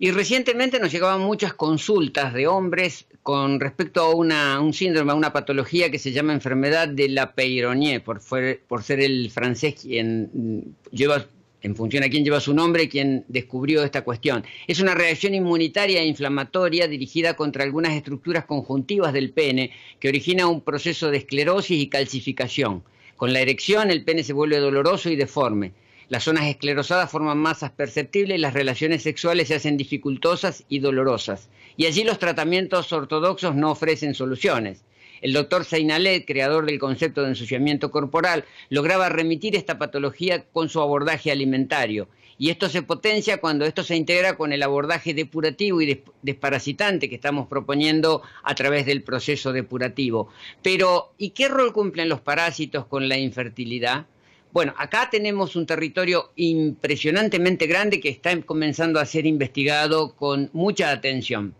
y 0.02 0.12
recientemente 0.12 0.80
nos 0.80 0.90
llegaban 0.90 1.20
muchas 1.20 1.52
consultas 1.52 2.32
de 2.32 2.46
hombres 2.48 3.06
con 3.22 3.60
respecto 3.60 4.00
a 4.00 4.14
una, 4.14 4.60
un 4.60 4.72
síndrome, 4.72 5.12
a 5.12 5.14
una 5.14 5.32
patología 5.32 5.90
que 5.90 5.98
se 5.98 6.12
llama 6.12 6.32
enfermedad 6.32 6.88
de 6.88 7.08
la 7.08 7.34
Peyronie, 7.34 8.00
por, 8.00 8.20
por 8.66 8.82
ser 8.82 9.00
el 9.00 9.30
francés 9.30 9.74
quien 9.82 10.74
lleva, 10.90 11.26
en 11.62 11.76
función 11.76 12.02
a 12.02 12.08
quien 12.08 12.24
lleva 12.24 12.40
su 12.40 12.54
nombre, 12.54 12.88
quien 12.88 13.24
descubrió 13.28 13.84
esta 13.84 14.02
cuestión. 14.02 14.44
Es 14.66 14.80
una 14.80 14.94
reacción 14.94 15.34
inmunitaria 15.34 16.00
e 16.00 16.06
inflamatoria 16.06 16.88
dirigida 16.88 17.34
contra 17.34 17.64
algunas 17.64 17.92
estructuras 17.92 18.46
conjuntivas 18.46 19.12
del 19.12 19.32
pene 19.32 19.70
que 19.98 20.08
origina 20.08 20.46
un 20.46 20.62
proceso 20.62 21.10
de 21.10 21.18
esclerosis 21.18 21.78
y 21.78 21.88
calcificación. 21.88 22.82
Con 23.16 23.34
la 23.34 23.40
erección 23.40 23.90
el 23.90 24.02
pene 24.02 24.24
se 24.24 24.32
vuelve 24.32 24.56
doloroso 24.56 25.10
y 25.10 25.16
deforme. 25.16 25.72
Las 26.10 26.24
zonas 26.24 26.48
esclerosadas 26.48 27.08
forman 27.08 27.38
masas 27.38 27.70
perceptibles 27.70 28.36
y 28.36 28.40
las 28.40 28.52
relaciones 28.52 29.04
sexuales 29.04 29.46
se 29.46 29.54
hacen 29.54 29.76
dificultosas 29.76 30.64
y 30.68 30.80
dolorosas. 30.80 31.48
Y 31.76 31.86
allí 31.86 32.02
los 32.02 32.18
tratamientos 32.18 32.92
ortodoxos 32.92 33.54
no 33.54 33.70
ofrecen 33.70 34.16
soluciones. 34.16 34.82
El 35.20 35.32
doctor 35.32 35.64
Seinalet, 35.64 36.26
creador 36.26 36.66
del 36.66 36.80
concepto 36.80 37.22
de 37.22 37.28
ensuciamiento 37.28 37.92
corporal, 37.92 38.44
lograba 38.70 39.08
remitir 39.08 39.54
esta 39.54 39.78
patología 39.78 40.46
con 40.46 40.68
su 40.68 40.80
abordaje 40.80 41.30
alimentario. 41.30 42.08
Y 42.38 42.50
esto 42.50 42.68
se 42.68 42.82
potencia 42.82 43.40
cuando 43.40 43.64
esto 43.64 43.84
se 43.84 43.94
integra 43.94 44.36
con 44.36 44.52
el 44.52 44.64
abordaje 44.64 45.14
depurativo 45.14 45.80
y 45.80 46.02
desparasitante 46.22 47.08
que 47.08 47.14
estamos 47.14 47.46
proponiendo 47.46 48.22
a 48.42 48.56
través 48.56 48.84
del 48.84 49.04
proceso 49.04 49.52
depurativo. 49.52 50.28
Pero, 50.60 51.12
¿y 51.18 51.30
qué 51.30 51.46
rol 51.46 51.72
cumplen 51.72 52.08
los 52.08 52.20
parásitos 52.20 52.86
con 52.86 53.08
la 53.08 53.16
infertilidad? 53.16 54.06
Bueno, 54.52 54.74
acá 54.78 55.08
tenemos 55.10 55.54
un 55.54 55.64
territorio 55.64 56.32
impresionantemente 56.34 57.68
grande 57.68 58.00
que 58.00 58.08
está 58.08 58.40
comenzando 58.42 58.98
a 58.98 59.06
ser 59.06 59.24
investigado 59.24 60.16
con 60.16 60.50
mucha 60.52 60.90
atención. 60.90 61.54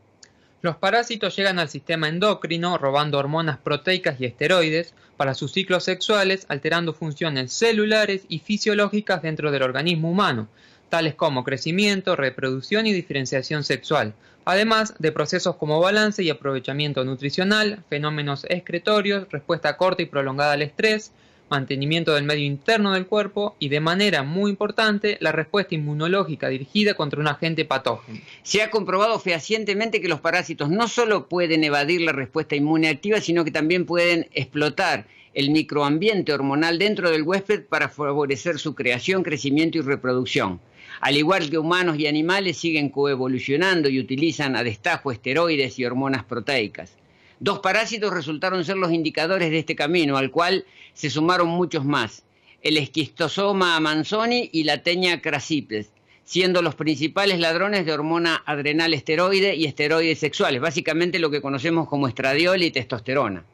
Los 0.60 0.76
parásitos 0.76 1.36
llegan 1.36 1.60
al 1.60 1.68
sistema 1.68 2.08
endocrino 2.08 2.78
robando 2.78 3.18
hormonas 3.18 3.58
proteicas 3.58 4.20
y 4.20 4.24
esteroides 4.24 4.92
para 5.16 5.34
sus 5.34 5.52
ciclos 5.52 5.84
sexuales, 5.84 6.46
alterando 6.48 6.92
funciones 6.92 7.52
celulares 7.52 8.22
y 8.28 8.40
fisiológicas 8.40 9.22
dentro 9.22 9.52
del 9.52 9.62
organismo 9.62 10.10
humano, 10.10 10.48
tales 10.88 11.14
como 11.14 11.44
crecimiento, 11.44 12.16
reproducción 12.16 12.88
y 12.88 12.92
diferenciación 12.92 13.62
sexual, 13.62 14.14
además 14.44 14.94
de 14.98 15.12
procesos 15.12 15.54
como 15.56 15.78
balance 15.78 16.24
y 16.24 16.30
aprovechamiento 16.30 17.04
nutricional, 17.04 17.84
fenómenos 17.88 18.44
excretorios, 18.48 19.28
respuesta 19.30 19.76
corta 19.76 20.02
y 20.02 20.06
prolongada 20.06 20.54
al 20.54 20.62
estrés, 20.62 21.12
mantenimiento 21.50 22.14
del 22.14 22.24
medio 22.24 22.44
interno 22.44 22.92
del 22.92 23.06
cuerpo 23.06 23.56
y, 23.58 23.68
de 23.68 23.80
manera 23.80 24.22
muy 24.22 24.50
importante, 24.50 25.18
la 25.20 25.32
respuesta 25.32 25.74
inmunológica 25.74 26.48
dirigida 26.48 26.94
contra 26.94 27.20
un 27.20 27.26
agente 27.26 27.64
patógeno. 27.64 28.20
Se 28.42 28.62
ha 28.62 28.70
comprobado 28.70 29.18
fehacientemente 29.18 30.00
que 30.00 30.08
los 30.08 30.20
parásitos 30.20 30.70
no 30.70 30.88
solo 30.88 31.28
pueden 31.28 31.64
evadir 31.64 32.00
la 32.02 32.12
respuesta 32.12 32.54
inmune 32.54 32.88
activa, 32.88 33.20
sino 33.20 33.44
que 33.44 33.50
también 33.50 33.84
pueden 33.84 34.28
explotar 34.32 35.06
el 35.34 35.50
microambiente 35.50 36.32
hormonal 36.32 36.78
dentro 36.78 37.10
del 37.10 37.22
huésped 37.22 37.64
para 37.64 37.88
favorecer 37.88 38.58
su 38.58 38.74
creación, 38.74 39.22
crecimiento 39.22 39.78
y 39.78 39.82
reproducción. 39.82 40.60
Al 41.00 41.16
igual 41.16 41.48
que 41.50 41.58
humanos 41.58 41.98
y 41.98 42.06
animales 42.06 42.58
siguen 42.58 42.90
coevolucionando 42.90 43.88
y 43.88 43.98
utilizan 43.98 44.56
a 44.56 44.62
destajo 44.62 45.12
esteroides 45.12 45.78
y 45.78 45.84
hormonas 45.84 46.24
proteicas. 46.24 46.99
Dos 47.42 47.60
parásitos 47.60 48.12
resultaron 48.12 48.66
ser 48.66 48.76
los 48.76 48.92
indicadores 48.92 49.50
de 49.50 49.60
este 49.60 49.74
camino, 49.74 50.18
al 50.18 50.30
cual 50.30 50.66
se 50.92 51.08
sumaron 51.08 51.48
muchos 51.48 51.86
más. 51.86 52.22
el 52.62 52.76
esquistosoma 52.76 53.80
manzoni 53.80 54.50
y 54.52 54.64
la 54.64 54.82
teña 54.82 55.22
crassipes, 55.22 55.90
siendo 56.24 56.60
los 56.60 56.74
principales 56.74 57.40
ladrones 57.40 57.86
de 57.86 57.92
hormona 57.92 58.42
adrenal 58.44 58.92
esteroide 58.92 59.56
y 59.56 59.64
esteroides 59.64 60.18
sexuales, 60.18 60.60
básicamente 60.60 61.18
lo 61.18 61.30
que 61.30 61.40
conocemos 61.40 61.88
como 61.88 62.06
estradiol 62.06 62.62
y 62.62 62.70
testosterona. 62.70 63.44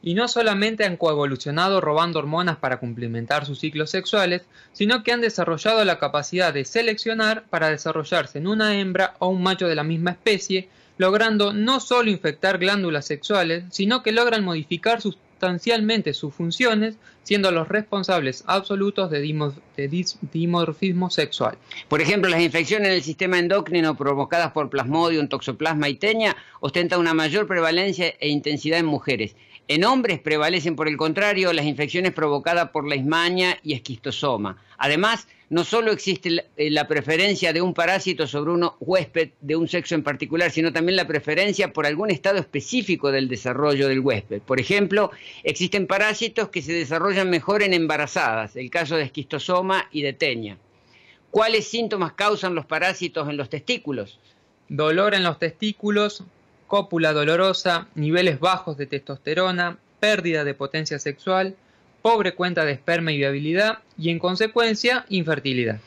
Y 0.00 0.14
no 0.14 0.28
solamente 0.28 0.84
han 0.84 0.96
coevolucionado 0.96 1.80
robando 1.80 2.20
hormonas 2.20 2.58
para 2.58 2.78
cumplimentar 2.78 3.44
sus 3.44 3.58
ciclos 3.58 3.90
sexuales, 3.90 4.42
sino 4.72 5.02
que 5.02 5.10
han 5.10 5.20
desarrollado 5.20 5.84
la 5.84 5.98
capacidad 5.98 6.54
de 6.54 6.64
seleccionar 6.64 7.44
para 7.50 7.70
desarrollarse 7.70 8.38
en 8.38 8.46
una 8.46 8.78
hembra 8.78 9.14
o 9.18 9.26
un 9.26 9.42
macho 9.42 9.66
de 9.66 9.74
la 9.74 9.82
misma 9.82 10.12
especie, 10.12 10.68
logrando 11.02 11.52
no 11.52 11.80
solo 11.80 12.10
infectar 12.10 12.58
glándulas 12.58 13.06
sexuales, 13.06 13.64
sino 13.70 14.04
que 14.04 14.12
logran 14.12 14.44
modificar 14.44 15.00
sustancialmente 15.00 16.14
sus 16.14 16.32
funciones, 16.32 16.94
siendo 17.24 17.50
los 17.50 17.66
responsables 17.66 18.44
absolutos 18.46 19.10
de, 19.10 19.20
dimorfismo 20.32 21.10
sexual. 21.10 21.58
Por 21.88 22.00
ejemplo, 22.00 22.30
las 22.30 22.40
infecciones 22.40 22.86
en 22.86 22.94
el 22.94 23.02
sistema 23.02 23.40
endocrino 23.40 23.96
provocadas 23.96 24.52
por 24.52 24.70
plasmodium, 24.70 25.26
toxoplasma 25.26 25.88
y 25.88 25.96
teña 25.96 26.36
ostentan 26.60 27.00
una 27.00 27.14
mayor 27.14 27.48
prevalencia 27.48 28.14
e 28.20 28.28
intensidad 28.28 28.78
en 28.78 28.86
mujeres 28.86 29.34
en 29.68 29.84
hombres 29.84 30.18
prevalecen, 30.20 30.76
por 30.76 30.88
el 30.88 30.96
contrario, 30.96 31.52
las 31.52 31.66
infecciones 31.66 32.12
provocadas 32.12 32.70
por 32.70 32.86
la 32.86 32.96
ismaña 32.96 33.58
y 33.62 33.74
esquistosoma. 33.74 34.62
Además, 34.76 35.28
no 35.52 35.64
solo 35.64 35.92
existe 35.92 36.46
eh, 36.56 36.70
la 36.70 36.88
preferencia 36.88 37.52
de 37.52 37.60
un 37.60 37.74
parásito 37.74 38.26
sobre 38.26 38.52
un 38.52 38.70
huésped 38.80 39.32
de 39.40 39.54
un 39.54 39.68
sexo 39.68 39.94
en 39.94 40.02
particular, 40.02 40.50
sino 40.50 40.72
también 40.72 40.96
la 40.96 41.06
preferencia 41.06 41.72
por 41.72 41.84
algún 41.84 42.10
estado 42.10 42.38
específico 42.38 43.12
del 43.12 43.28
desarrollo 43.28 43.88
del 43.88 44.00
huésped. 44.00 44.40
Por 44.40 44.60
ejemplo, 44.60 45.10
existen 45.44 45.86
parásitos 45.86 46.48
que 46.48 46.62
se 46.62 46.72
desarrollan 46.72 47.28
mejor 47.28 47.62
en 47.62 47.74
embarazadas, 47.74 48.56
el 48.56 48.70
caso 48.70 48.96
de 48.96 49.04
esquistosoma 49.04 49.88
y 49.92 50.00
de 50.00 50.14
teña. 50.14 50.56
¿Cuáles 51.30 51.68
síntomas 51.68 52.14
causan 52.14 52.54
los 52.54 52.66
parásitos 52.66 53.28
en 53.28 53.36
los 53.36 53.50
testículos? 53.50 54.18
Dolor 54.68 55.14
en 55.14 55.22
los 55.22 55.38
testículos, 55.38 56.24
cópula 56.72 57.12
dolorosa, 57.12 57.86
niveles 57.94 58.40
bajos 58.40 58.78
de 58.78 58.86
testosterona, 58.86 59.76
pérdida 60.00 60.42
de 60.42 60.54
potencia 60.54 60.98
sexual, 60.98 61.54
pobre 62.00 62.34
cuenta 62.34 62.64
de 62.64 62.72
esperma 62.72 63.12
y 63.12 63.18
viabilidad 63.18 63.80
y 63.98 64.08
en 64.08 64.18
consecuencia 64.18 65.04
infertilidad. 65.10 65.80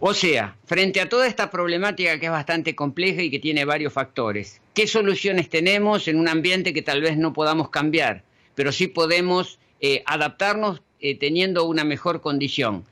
O 0.00 0.14
sea, 0.14 0.56
frente 0.64 1.00
a 1.00 1.08
toda 1.08 1.28
esta 1.28 1.48
problemática 1.48 2.18
que 2.18 2.26
es 2.26 2.32
bastante 2.32 2.74
compleja 2.74 3.22
y 3.22 3.30
que 3.30 3.38
tiene 3.38 3.64
varios 3.64 3.92
factores, 3.92 4.60
¿qué 4.74 4.88
soluciones 4.88 5.48
tenemos 5.48 6.08
en 6.08 6.18
un 6.18 6.26
ambiente 6.26 6.74
que 6.74 6.82
tal 6.82 7.02
vez 7.02 7.16
no 7.16 7.32
podamos 7.32 7.70
cambiar, 7.70 8.24
pero 8.56 8.72
sí 8.72 8.88
podemos 8.88 9.60
eh, 9.80 10.02
adaptarnos 10.06 10.82
eh, 10.98 11.16
teniendo 11.16 11.66
una 11.66 11.84
mejor 11.84 12.20
condición? 12.20 12.84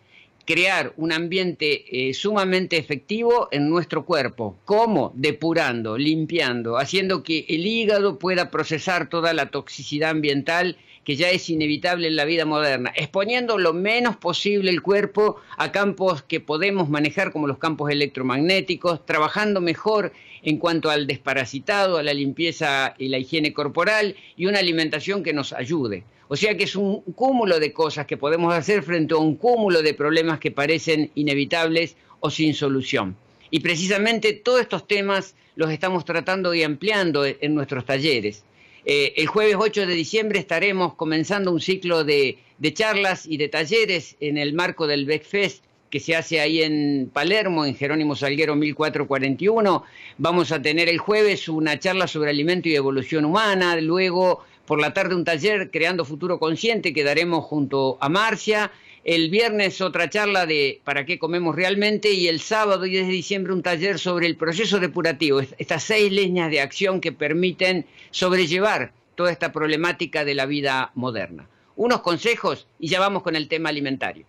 Crear 0.50 0.92
un 0.96 1.12
ambiente 1.12 2.08
eh, 2.08 2.12
sumamente 2.12 2.76
efectivo 2.76 3.46
en 3.52 3.70
nuestro 3.70 4.04
cuerpo. 4.04 4.56
¿Cómo? 4.64 5.12
Depurando, 5.14 5.96
limpiando, 5.96 6.76
haciendo 6.76 7.22
que 7.22 7.46
el 7.48 7.64
hígado 7.64 8.18
pueda 8.18 8.50
procesar 8.50 9.08
toda 9.08 9.32
la 9.32 9.46
toxicidad 9.52 10.10
ambiental 10.10 10.76
que 11.04 11.14
ya 11.14 11.30
es 11.30 11.48
inevitable 11.50 12.08
en 12.08 12.16
la 12.16 12.24
vida 12.24 12.46
moderna, 12.46 12.92
exponiendo 12.96 13.58
lo 13.58 13.72
menos 13.72 14.16
posible 14.16 14.72
el 14.72 14.82
cuerpo 14.82 15.36
a 15.56 15.70
campos 15.70 16.24
que 16.24 16.40
podemos 16.40 16.88
manejar 16.88 17.30
como 17.30 17.46
los 17.46 17.58
campos 17.58 17.88
electromagnéticos, 17.92 19.06
trabajando 19.06 19.60
mejor 19.60 20.12
en 20.42 20.58
cuanto 20.58 20.90
al 20.90 21.06
desparasitado, 21.06 21.96
a 21.96 22.02
la 22.02 22.12
limpieza 22.12 22.96
y 22.98 23.08
la 23.08 23.18
higiene 23.18 23.52
corporal 23.52 24.16
y 24.36 24.46
una 24.46 24.58
alimentación 24.58 25.22
que 25.22 25.32
nos 25.32 25.52
ayude. 25.52 26.02
O 26.32 26.36
sea 26.36 26.56
que 26.56 26.62
es 26.62 26.76
un 26.76 27.00
cúmulo 27.00 27.58
de 27.58 27.72
cosas 27.72 28.06
que 28.06 28.16
podemos 28.16 28.54
hacer 28.54 28.84
frente 28.84 29.14
a 29.14 29.16
un 29.16 29.34
cúmulo 29.34 29.82
de 29.82 29.94
problemas 29.94 30.38
que 30.38 30.52
parecen 30.52 31.10
inevitables 31.16 31.96
o 32.20 32.30
sin 32.30 32.54
solución. 32.54 33.16
Y 33.50 33.58
precisamente 33.58 34.34
todos 34.34 34.60
estos 34.60 34.86
temas 34.86 35.34
los 35.56 35.72
estamos 35.72 36.04
tratando 36.04 36.54
y 36.54 36.62
ampliando 36.62 37.26
en 37.26 37.52
nuestros 37.52 37.84
talleres. 37.84 38.44
Eh, 38.84 39.14
el 39.16 39.26
jueves 39.26 39.56
8 39.58 39.88
de 39.88 39.92
diciembre 39.92 40.38
estaremos 40.38 40.94
comenzando 40.94 41.50
un 41.50 41.60
ciclo 41.60 42.04
de, 42.04 42.38
charlas 42.74 43.26
y 43.26 43.36
de 43.36 43.48
talleres 43.48 44.14
en 44.20 44.38
el 44.38 44.54
marco 44.54 44.86
del 44.86 45.06
BECFEST 45.06 45.64
que 45.90 45.98
se 45.98 46.14
hace 46.14 46.40
ahí 46.40 46.62
en 46.62 47.10
Palermo, 47.12 47.66
en 47.66 47.74
Jerónimo 47.74 48.14
Salguero 48.14 48.54
1441. 48.54 49.82
Vamos 50.18 50.52
a 50.52 50.62
tener 50.62 50.88
el 50.88 50.98
jueves 50.98 51.48
una 51.48 51.80
charla 51.80 52.06
sobre 52.06 52.30
alimento 52.30 52.68
y 52.68 52.76
evolución 52.76 53.24
humana, 53.24 53.74
luego 53.80 54.44
por 54.70 54.80
la 54.80 54.94
tarde 54.94 55.16
un 55.16 55.24
taller 55.24 55.72
Creando 55.72 56.04
Futuro 56.04 56.38
Consciente 56.38 56.92
que 56.92 57.02
daremos 57.02 57.44
junto 57.44 57.98
a 58.00 58.08
Marcia. 58.08 58.70
El 59.02 59.28
viernes 59.28 59.80
otra 59.80 60.08
charla 60.08 60.46
de 60.46 60.80
para 60.84 61.04
qué 61.04 61.18
comemos 61.18 61.56
realmente 61.56 62.12
y 62.12 62.28
el 62.28 62.38
sábado 62.38 62.82
10 62.84 63.08
de 63.08 63.12
diciembre 63.12 63.52
un 63.52 63.64
taller 63.64 63.98
sobre 63.98 64.28
el 64.28 64.36
proceso 64.36 64.78
depurativo, 64.78 65.40
estas 65.40 65.82
seis 65.82 66.12
líneas 66.12 66.52
de 66.52 66.60
acción 66.60 67.00
que 67.00 67.10
permiten 67.10 67.84
sobrellevar 68.12 68.92
toda 69.16 69.32
esta 69.32 69.50
problemática 69.50 70.24
de 70.24 70.36
la 70.36 70.46
vida 70.46 70.92
moderna. 70.94 71.48
Unos 71.74 72.02
consejos 72.02 72.68
y 72.78 72.86
ya 72.86 73.00
vamos 73.00 73.24
con 73.24 73.34
el 73.34 73.48
tema 73.48 73.70
alimentario. 73.70 74.24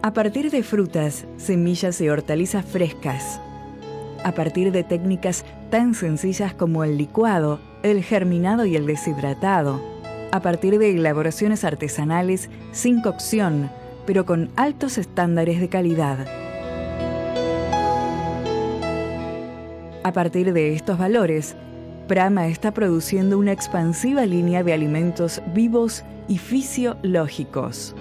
A 0.00 0.12
partir 0.14 0.52
de 0.52 0.62
frutas, 0.62 1.26
semillas 1.38 2.00
y 2.00 2.08
hortalizas 2.08 2.64
frescas, 2.64 3.40
a 4.24 4.32
partir 4.32 4.72
de 4.72 4.84
técnicas 4.84 5.44
tan 5.70 5.94
sencillas 5.94 6.54
como 6.54 6.84
el 6.84 6.98
licuado, 6.98 7.60
el 7.82 8.02
germinado 8.02 8.64
y 8.64 8.76
el 8.76 8.86
deshidratado, 8.86 9.80
a 10.32 10.40
partir 10.40 10.78
de 10.78 10.90
elaboraciones 10.90 11.64
artesanales 11.64 12.50
sin 12.72 13.00
cocción, 13.00 13.70
pero 14.06 14.26
con 14.26 14.50
altos 14.56 14.98
estándares 14.98 15.60
de 15.60 15.68
calidad. 15.68 16.26
A 20.02 20.12
partir 20.12 20.52
de 20.52 20.74
estos 20.74 20.98
valores, 20.98 21.54
Prama 22.06 22.46
está 22.46 22.72
produciendo 22.72 23.38
una 23.38 23.52
expansiva 23.52 24.24
línea 24.24 24.62
de 24.62 24.72
alimentos 24.72 25.42
vivos 25.52 26.04
y 26.26 26.38
fisiológicos. 26.38 27.94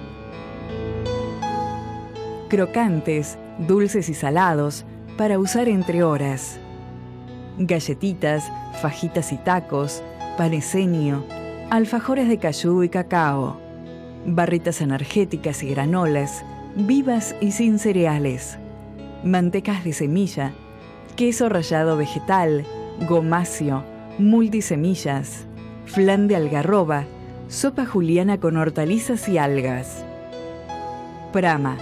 Crocantes, 2.47 3.37
dulces 3.67 4.07
y 4.07 4.13
salados, 4.13 4.85
para 5.17 5.39
usar 5.39 5.67
entre 5.67 6.03
horas. 6.03 6.59
Galletitas, 7.57 8.49
fajitas 8.81 9.33
y 9.33 9.37
tacos, 9.37 10.03
paneseño, 10.37 11.25
alfajores 11.71 12.29
de 12.29 12.37
cayú 12.37 12.83
y 12.83 12.89
cacao, 12.89 13.59
barritas 14.25 14.79
energéticas 14.81 15.63
y 15.63 15.69
granolas, 15.69 16.45
vivas 16.75 17.35
y 17.41 17.51
sin 17.51 17.79
cereales, 17.79 18.59
mantecas 19.23 19.83
de 19.83 19.93
semilla, 19.93 20.53
queso 21.15 21.49
rallado 21.49 21.97
vegetal, 21.97 22.63
gomacio, 23.07 23.83
multisemillas, 24.19 25.47
flan 25.85 26.27
de 26.27 26.35
algarroba, 26.35 27.05
sopa 27.47 27.87
juliana 27.87 28.39
con 28.39 28.55
hortalizas 28.55 29.27
y 29.27 29.39
algas. 29.39 30.05
Prama, 31.33 31.77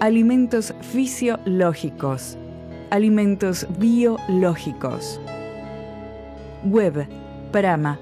alimentos 0.00 0.74
fisiológicos 0.80 2.38
alimentos 2.90 3.66
biológicos. 3.78 5.20
Web 6.64 7.06
prama.com.ar 7.52 8.00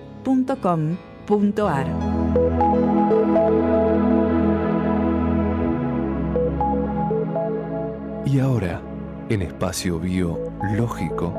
Y 8.25 8.41
ahora, 8.41 8.83
en 9.29 9.43
espacio 9.43 9.99
biológico, 9.99 11.35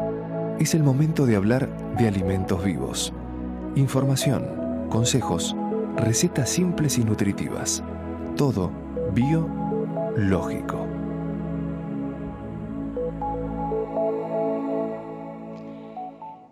es 0.60 0.74
el 0.74 0.84
momento 0.84 1.26
de 1.26 1.36
hablar 1.36 1.70
de 1.98 2.08
alimentos 2.08 2.64
vivos. 2.64 3.14
Información, 3.76 4.88
consejos, 4.90 5.56
recetas 5.98 6.50
simples 6.50 6.98
y 6.98 7.04
nutritivas. 7.04 7.84
Todo 8.36 8.72
biológico. 9.14 10.89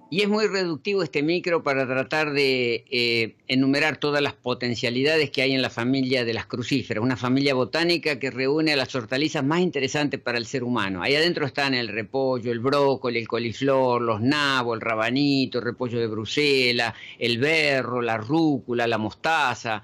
Y 0.10 0.22
es 0.22 0.30
muy 0.30 0.48
reductivo 0.48 1.04
este 1.04 1.22
micro 1.22 1.64
para 1.64 1.86
tratar 1.86 2.32
de 2.32 2.86
eh, 2.90 3.36
enumerar 3.50 3.98
todas 3.98 4.22
las 4.22 4.32
potencialidades 4.32 5.32
que 5.32 5.42
hay 5.42 5.52
en 5.52 5.62
la 5.62 5.70
familia 5.70 6.24
de 6.24 6.34
las 6.34 6.46
crucíferas, 6.46 7.04
una 7.04 7.18
familia 7.18 7.54
botánica 7.54 8.18
que 8.18 8.32
reúne 8.32 8.72
a 8.72 8.78
las 8.78 8.96
hortalizas 8.96 9.44
más 9.44 9.60
interesantes 9.60 10.22
para 10.22 10.38
el 10.38 10.46
ser 10.46 10.64
humano. 10.64 11.04
Ahí 11.04 11.14
adentro 11.14 11.46
están 11.46 11.74
el 11.74 11.90
repollo, 11.90 12.54
el 12.54 12.60
brócoli, 12.60 13.20
el 13.20 13.28
coliflor, 13.28 14.02
los 14.02 14.22
nabos, 14.22 14.76
el 14.76 14.82
rabanito, 14.82 15.58
el 15.58 15.66
repollo 15.66 16.00
de 16.00 16.08
Bruselas, 16.08 16.94
el 17.20 17.38
berro, 17.38 18.02
la 18.02 18.16
rúcula, 18.16 18.88
la 18.88 18.98
mostaza. 18.98 19.84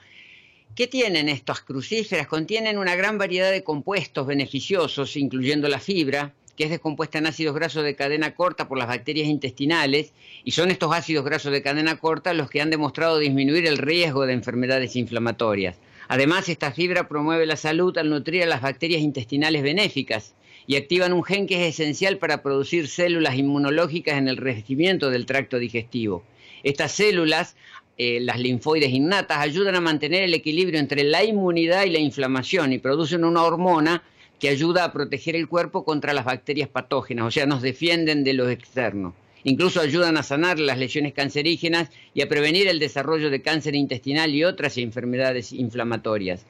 ¿Qué 0.74 0.88
tienen 0.88 1.28
estas 1.28 1.60
crucíferas? 1.60 2.28
Contienen 2.28 2.78
una 2.78 2.96
gran 2.96 3.18
variedad 3.18 3.52
de 3.52 3.66
compuestos 3.66 4.26
beneficiosos, 4.26 5.18
incluyendo 5.18 5.68
la 5.68 5.80
fibra, 5.80 6.34
que 6.56 6.66
es 6.66 6.70
descompuesta 6.70 7.18
en 7.18 7.28
ácidos 7.28 7.56
grasos 7.56 7.84
de 7.84 7.96
cadena 7.96 8.36
corta 8.36 8.68
por 8.68 8.78
las 8.78 8.88
bacterias 8.88 9.28
intestinales, 9.28 10.14
y 10.44 10.52
son 10.52 10.72
estos 10.72 10.94
ácidos 10.94 11.26
grasos 11.26 11.52
de 11.52 11.62
cadena 11.62 11.98
corta 11.98 12.34
los 12.34 12.50
que 12.50 12.62
han 12.62 12.70
demostrado 12.70 13.18
disminuir 13.18 13.66
el 13.66 13.78
riesgo 13.78 14.26
de 14.26 14.34
enfermedades 14.34 14.96
inflamatorias. 14.96 15.78
Además, 16.08 16.50
esta 16.50 16.72
fibra 16.72 17.08
promueve 17.08 17.46
la 17.46 17.56
salud 17.56 17.98
al 17.98 18.10
nutrir 18.10 18.44
a 18.44 18.48
las 18.48 18.62
bacterias 18.62 19.02
intestinales 19.02 19.64
benéficas 19.64 20.36
y 20.68 20.76
activan 20.76 21.14
un 21.14 21.24
gen 21.24 21.48
que 21.48 21.68
es 21.68 21.80
esencial 21.80 22.18
para 22.18 22.42
producir 22.42 22.88
células 22.88 23.36
inmunológicas 23.36 24.18
en 24.18 24.28
el 24.28 24.38
revestimiento 24.38 25.10
del 25.10 25.26
tracto 25.26 25.60
digestivo. 25.60 26.24
Estas 26.64 26.94
células, 26.94 27.56
eh, 27.98 28.20
las 28.22 28.40
linfoides 28.40 28.92
innatas, 28.92 29.40
ayudan 29.40 29.76
a 29.76 29.82
mantener 29.82 30.24
el 30.24 30.34
equilibrio 30.34 30.80
entre 30.80 31.04
la 31.04 31.24
inmunidad 31.24 31.84
y 31.86 31.90
la 31.90 32.00
inflamación 32.00 32.74
y 32.74 32.80
producen 32.80 33.24
una 33.26 33.44
hormona 33.44 34.04
que 34.44 34.50
ayuda 34.50 34.84
a 34.84 34.92
proteger 34.92 35.38
el 35.38 35.48
cuerpo 35.48 35.86
contra 35.86 36.12
las 36.12 36.26
bacterias 36.26 36.68
patógenas, 36.68 37.28
o 37.28 37.32
sea, 37.32 37.46
nos 37.46 37.62
defienden 37.62 38.26
de 38.26 38.34
lo 38.34 38.50
externo. 38.50 39.16
Incluso 39.46 39.80
ayudan 39.80 40.18
a 40.18 40.24
sanar 40.24 40.60
las 40.60 40.78
lesiones 40.78 41.14
cancerígenas 41.14 41.90
y 42.14 42.24
a 42.24 42.28
prevenir 42.28 42.68
el 42.68 42.78
desarrollo 42.78 43.30
de 43.30 43.42
cáncer 43.42 43.74
intestinal 43.74 44.36
y 44.36 44.44
otras 44.44 44.78
enfermedades 44.78 45.54
inflamatorias. 45.54 46.46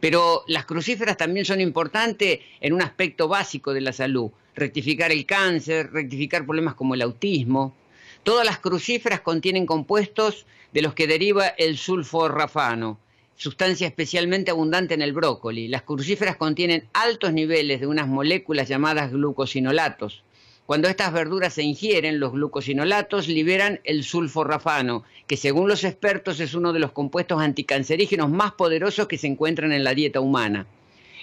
Pero 0.00 0.44
las 0.46 0.64
crucíferas 0.64 1.18
también 1.18 1.44
son 1.44 1.60
importantes 1.60 2.40
en 2.62 2.72
un 2.72 2.80
aspecto 2.80 3.28
básico 3.28 3.74
de 3.74 3.82
la 3.82 3.92
salud, 3.92 4.30
rectificar 4.54 5.12
el 5.12 5.26
cáncer, 5.26 5.92
rectificar 5.92 6.46
problemas 6.46 6.72
como 6.72 6.94
el 6.94 7.02
autismo. 7.02 7.74
Todas 8.22 8.46
las 8.46 8.58
crucíferas 8.58 9.20
contienen 9.20 9.66
compuestos 9.66 10.46
de 10.72 10.80
los 10.80 10.94
que 10.94 11.06
deriva 11.06 11.48
el 11.48 11.76
sulforafano, 11.76 13.00
sustancia 13.36 13.86
especialmente 13.86 14.50
abundante 14.50 14.94
en 14.94 15.02
el 15.02 15.12
brócoli. 15.12 15.68
Las 15.68 15.82
crucíferas 15.82 16.36
contienen 16.36 16.88
altos 16.92 17.32
niveles 17.32 17.80
de 17.80 17.86
unas 17.86 18.08
moléculas 18.08 18.68
llamadas 18.68 19.10
glucosinolatos. 19.10 20.22
Cuando 20.66 20.88
estas 20.88 21.12
verduras 21.12 21.52
se 21.52 21.62
ingieren, 21.62 22.20
los 22.20 22.32
glucosinolatos 22.32 23.28
liberan 23.28 23.80
el 23.84 24.02
sulforafano, 24.02 25.04
que 25.26 25.36
según 25.36 25.68
los 25.68 25.84
expertos 25.84 26.40
es 26.40 26.54
uno 26.54 26.72
de 26.72 26.78
los 26.78 26.92
compuestos 26.92 27.42
anticancerígenos 27.42 28.30
más 28.30 28.52
poderosos 28.52 29.06
que 29.06 29.18
se 29.18 29.26
encuentran 29.26 29.72
en 29.72 29.84
la 29.84 29.94
dieta 29.94 30.20
humana. 30.20 30.66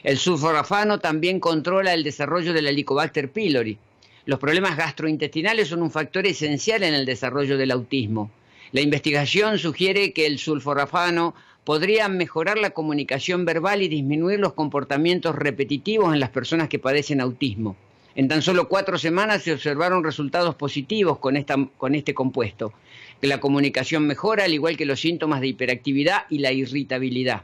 El 0.04 0.18
sulforafano 0.18 1.00
también 1.00 1.40
controla 1.40 1.94
el 1.94 2.04
desarrollo 2.04 2.54
del 2.54 2.68
Helicobacter 2.68 3.32
pylori. 3.32 3.80
Los 4.26 4.38
problemas 4.38 4.78
gastrointestinales 4.78 5.68
son 5.70 5.82
un 5.82 5.92
factor 5.92 6.28
esencial 6.28 6.84
en 6.84 6.94
el 6.94 7.06
desarrollo 7.06 7.58
del 7.58 7.72
autismo. 7.72 8.30
La 8.72 8.82
investigación 8.82 9.58
sugiere 9.58 10.14
que 10.14 10.28
el 10.28 10.38
sulforafano 10.38 11.34
podría 11.64 12.08
mejorar 12.08 12.58
la 12.58 12.72
comunicación 12.72 13.46
verbal 13.46 13.82
y 13.82 13.88
disminuir 13.88 14.40
los 14.40 14.54
comportamientos 14.54 15.36
repetitivos 15.36 16.14
en 16.14 16.20
las 16.20 16.30
personas 16.30 16.70
que 16.70 16.80
padecen 16.80 17.22
autismo. 17.22 17.76
En 18.16 18.28
tan 18.28 18.42
solo 18.42 18.68
cuatro 18.68 18.98
semanas 18.98 19.44
se 19.44 19.54
observaron 19.54 20.04
resultados 20.04 20.56
positivos 20.56 21.20
con, 21.20 21.46
con 21.78 21.96
este 21.96 22.14
compuesto. 22.14 22.74
Que 23.22 23.28
la 23.28 23.40
comunicación 23.40 24.06
mejora, 24.06 24.46
al 24.46 24.54
igual 24.54 24.76
que 24.76 24.86
los 24.86 25.00
síntomas 25.00 25.40
de 25.40 25.48
hiperactividad 25.48 26.24
y 26.30 26.40
la 26.40 26.52
irritabilidad. 26.52 27.44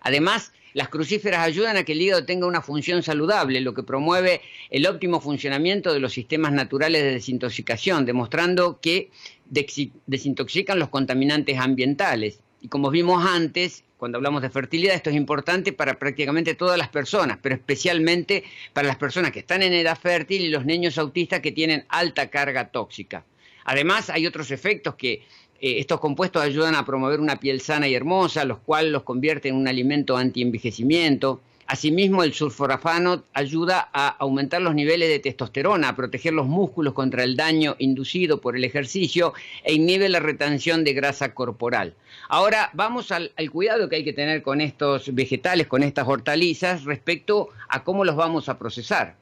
Además, 0.00 0.52
las 0.74 0.88
crucíferas 0.88 1.40
ayudan 1.40 1.76
a 1.76 1.84
que 1.84 1.92
el 1.92 2.02
hígado 2.02 2.24
tenga 2.24 2.46
una 2.46 2.62
función 2.62 3.02
saludable, 3.02 3.60
lo 3.60 3.74
que 3.74 3.82
promueve 3.82 4.40
el 4.70 4.86
óptimo 4.86 5.20
funcionamiento 5.20 5.92
de 5.92 6.00
los 6.00 6.12
sistemas 6.12 6.52
naturales 6.52 7.02
de 7.02 7.12
desintoxicación, 7.12 8.04
demostrando 8.04 8.80
que 8.80 9.10
desintoxican 9.46 10.78
los 10.78 10.88
contaminantes 10.88 11.58
ambientales. 11.58 12.40
Y 12.60 12.68
como 12.68 12.90
vimos 12.90 13.24
antes, 13.24 13.84
cuando 13.96 14.18
hablamos 14.18 14.42
de 14.42 14.50
fertilidad, 14.50 14.94
esto 14.94 15.10
es 15.10 15.16
importante 15.16 15.72
para 15.72 15.98
prácticamente 15.98 16.54
todas 16.54 16.78
las 16.78 16.88
personas, 16.88 17.38
pero 17.42 17.54
especialmente 17.54 18.44
para 18.72 18.86
las 18.88 18.96
personas 18.96 19.32
que 19.32 19.40
están 19.40 19.62
en 19.62 19.72
edad 19.72 19.98
fértil 19.98 20.42
y 20.42 20.48
los 20.48 20.64
niños 20.64 20.98
autistas 20.98 21.40
que 21.40 21.52
tienen 21.52 21.84
alta 21.88 22.30
carga 22.30 22.68
tóxica. 22.70 23.24
Además, 23.64 24.08
hay 24.10 24.26
otros 24.26 24.50
efectos 24.50 24.94
que 24.94 25.12
eh, 25.60 25.78
estos 25.78 26.00
compuestos 26.00 26.42
ayudan 26.42 26.74
a 26.74 26.86
promover 26.86 27.20
una 27.20 27.36
piel 27.36 27.60
sana 27.60 27.88
y 27.88 27.94
hermosa, 27.94 28.44
los 28.44 28.58
cuales 28.58 28.92
los 28.92 29.02
convierten 29.02 29.54
en 29.54 29.60
un 29.60 29.68
alimento 29.68 30.16
anti-envejecimiento. 30.16 31.40
Asimismo, 31.70 32.22
el 32.22 32.32
sulforafano 32.32 33.24
ayuda 33.34 33.90
a 33.92 34.08
aumentar 34.08 34.62
los 34.62 34.74
niveles 34.74 35.10
de 35.10 35.18
testosterona, 35.18 35.90
a 35.90 35.96
proteger 35.96 36.32
los 36.32 36.46
músculos 36.46 36.94
contra 36.94 37.24
el 37.24 37.36
daño 37.36 37.76
inducido 37.78 38.40
por 38.40 38.56
el 38.56 38.64
ejercicio 38.64 39.34
e 39.62 39.74
inhibe 39.74 40.08
la 40.08 40.18
retención 40.18 40.82
de 40.82 40.94
grasa 40.94 41.34
corporal. 41.34 41.92
Ahora 42.30 42.70
vamos 42.72 43.12
al, 43.12 43.32
cuidado 43.52 43.90
que 43.90 43.96
hay 43.96 44.04
que 44.04 44.14
tener 44.14 44.40
con 44.40 44.62
estos 44.62 45.14
vegetales, 45.14 45.66
con 45.66 45.82
estas 45.82 46.08
hortalizas, 46.08 46.84
respecto 46.84 47.50
a 47.68 47.84
cómo 47.84 48.02
los 48.02 48.16
vamos 48.16 48.48
a 48.48 48.58
procesar. 48.58 49.14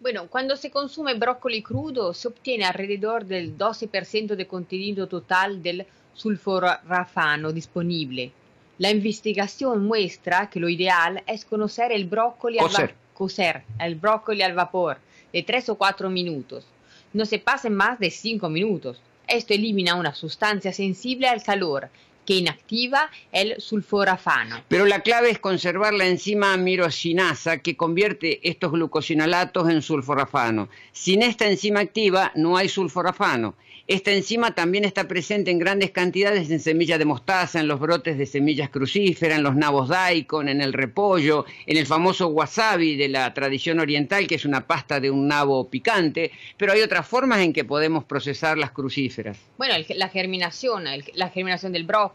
Bueno, 0.00 0.26
cuando 0.28 0.58
se 0.58 0.70
consume 0.70 1.14
brócoli 1.14 1.62
crudo 1.62 2.12
se 2.12 2.28
obtiene 2.28 2.66
alrededor 2.66 3.24
del 3.24 3.56
12% 3.56 4.36
de 4.36 4.46
contenido 4.46 5.06
total 5.06 5.62
del 5.62 5.86
sulforafano 6.12 7.52
disponible. 7.52 8.32
La 8.78 8.90
investigación 8.90 9.86
muestra 9.86 10.50
que 10.50 10.58
lo 10.58 10.68
ideal 10.68 11.22
es 11.26 11.44
conocer 11.44 11.92
el 11.92 12.06
brócoli 12.06 12.58
al, 12.58 12.94
cocer 13.12 13.62
el 13.78 13.94
brócoli 13.94 14.42
al 14.42 14.54
vapor 14.54 14.98
de 15.32 15.42
3 15.44 15.68
o 15.68 15.74
4 15.76 16.10
minutos. 16.10 16.66
No 17.12 17.24
se 17.24 17.38
pasen 17.38 17.74
más 17.74 18.00
de 18.00 18.10
5 18.10 18.48
minutos. 18.48 19.00
Esto 19.28 19.54
elimina 19.54 19.94
una 19.94 20.14
sustancia 20.14 20.72
sensible 20.72 21.28
al 21.28 21.42
calor 21.42 21.88
que 22.24 22.36
inactiva 22.36 23.10
el 23.32 23.60
sulforafano. 23.60 24.62
Pero 24.68 24.86
la 24.86 25.00
clave 25.00 25.30
es 25.30 25.38
conservar 25.38 25.94
la 25.94 26.06
enzima 26.06 26.56
mirosinasa 26.56 27.58
que 27.58 27.76
convierte 27.76 28.48
estos 28.48 28.72
glucosinolatos 28.72 29.68
en 29.68 29.82
sulforafano. 29.82 30.68
Sin 30.92 31.22
esta 31.22 31.48
enzima 31.48 31.80
activa 31.80 32.32
no 32.34 32.56
hay 32.56 32.68
sulforafano. 32.68 33.54
Esta 33.86 34.12
enzima 34.12 34.54
también 34.54 34.86
está 34.86 35.06
presente 35.06 35.50
en 35.50 35.58
grandes 35.58 35.90
cantidades 35.90 36.50
en 36.50 36.58
semillas 36.60 36.98
de 36.98 37.04
mostaza, 37.04 37.60
en 37.60 37.68
los 37.68 37.78
brotes 37.78 38.16
de 38.16 38.24
semillas 38.24 38.70
crucíferas, 38.70 39.36
en 39.36 39.44
los 39.44 39.56
nabos 39.56 39.90
daikon, 39.90 40.48
en 40.48 40.62
el 40.62 40.72
repollo, 40.72 41.44
en 41.66 41.76
el 41.76 41.84
famoso 41.84 42.28
wasabi 42.28 42.96
de 42.96 43.10
la 43.10 43.34
tradición 43.34 43.80
oriental, 43.80 44.26
que 44.26 44.36
es 44.36 44.46
una 44.46 44.66
pasta 44.66 45.00
de 45.00 45.10
un 45.10 45.28
nabo 45.28 45.68
picante, 45.68 46.30
pero 46.56 46.72
hay 46.72 46.80
otras 46.80 47.06
formas 47.06 47.40
en 47.40 47.52
que 47.52 47.64
podemos 47.64 48.04
procesar 48.04 48.56
las 48.56 48.70
crucíferas. 48.70 49.36
Bueno, 49.58 49.74
la 49.94 50.08
germinación, 50.08 50.84
la 51.12 51.28
germinación 51.28 51.72
del 51.72 51.84
brócoli 51.84 52.13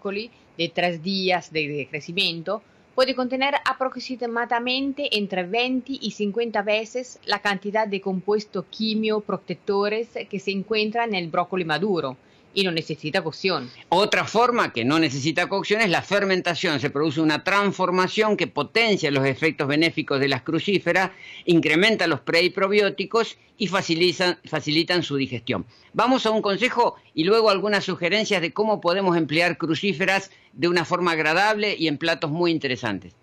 de 0.57 0.71
tres 0.73 1.03
días 1.03 1.51
de 1.51 1.87
crecimiento, 1.89 2.61
puede 2.95 3.15
contener 3.15 3.55
aproximadamente 3.65 5.17
entre 5.17 5.43
20 5.43 5.93
y 6.01 6.11
50 6.11 6.61
veces 6.63 7.19
la 7.25 7.39
cantidad 7.39 7.87
de 7.87 8.01
compuestos 8.01 8.65
quimioprotectores 8.69 10.09
que 10.29 10.39
se 10.39 10.51
encuentran 10.51 11.09
en 11.09 11.23
el 11.23 11.29
brócoli 11.29 11.65
maduro 11.65 12.17
y 12.53 12.63
no 12.63 12.71
necesita 12.71 13.23
cocción. 13.23 13.69
Otra 13.89 14.25
forma 14.25 14.73
que 14.73 14.85
no 14.85 14.99
necesita 14.99 15.47
cocción 15.47 15.81
es 15.81 15.89
la 15.89 16.01
fermentación. 16.01 16.79
Se 16.79 16.89
produce 16.89 17.21
una 17.21 17.43
transformación 17.43 18.37
que 18.37 18.47
potencia 18.47 19.11
los 19.11 19.25
efectos 19.25 19.67
benéficos 19.67 20.19
de 20.19 20.27
las 20.27 20.41
crucíferas, 20.41 21.11
incrementa 21.45 22.07
los 22.07 22.21
pre 22.21 22.43
y 22.43 22.49
probióticos 22.49 23.37
y 23.57 23.67
facilitan, 23.67 24.39
facilitan 24.45 25.03
su 25.03 25.15
digestión. 25.15 25.65
Vamos 25.93 26.25
a 26.25 26.31
un 26.31 26.41
consejo 26.41 26.95
y 27.13 27.23
luego 27.23 27.49
algunas 27.49 27.83
sugerencias 27.83 28.41
de 28.41 28.53
cómo 28.53 28.81
podemos 28.81 29.17
emplear 29.17 29.57
crucíferas 29.57 30.31
de 30.53 30.67
una 30.67 30.85
forma 30.85 31.11
agradable 31.11 31.75
y 31.77 31.87
en 31.87 31.97
platos 31.97 32.31
muy 32.31 32.51
interesantes. 32.51 33.13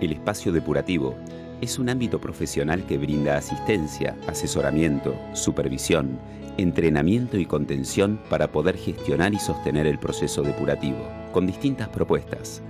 El 0.00 0.12
espacio 0.12 0.52
depurativo 0.52 1.16
es 1.60 1.78
un 1.78 1.88
ámbito 1.88 2.20
profesional 2.20 2.84
que 2.86 2.98
brinda 2.98 3.36
asistencia, 3.36 4.16
asesoramiento, 4.26 5.14
supervisión, 5.32 6.18
entrenamiento 6.56 7.36
y 7.36 7.46
contención 7.46 8.20
para 8.30 8.52
poder 8.52 8.76
gestionar 8.76 9.34
y 9.34 9.38
sostener 9.38 9.86
el 9.86 9.98
proceso 9.98 10.42
depurativo, 10.42 11.08
con 11.32 11.46
distintas 11.46 11.88
propuestas. 11.88 12.62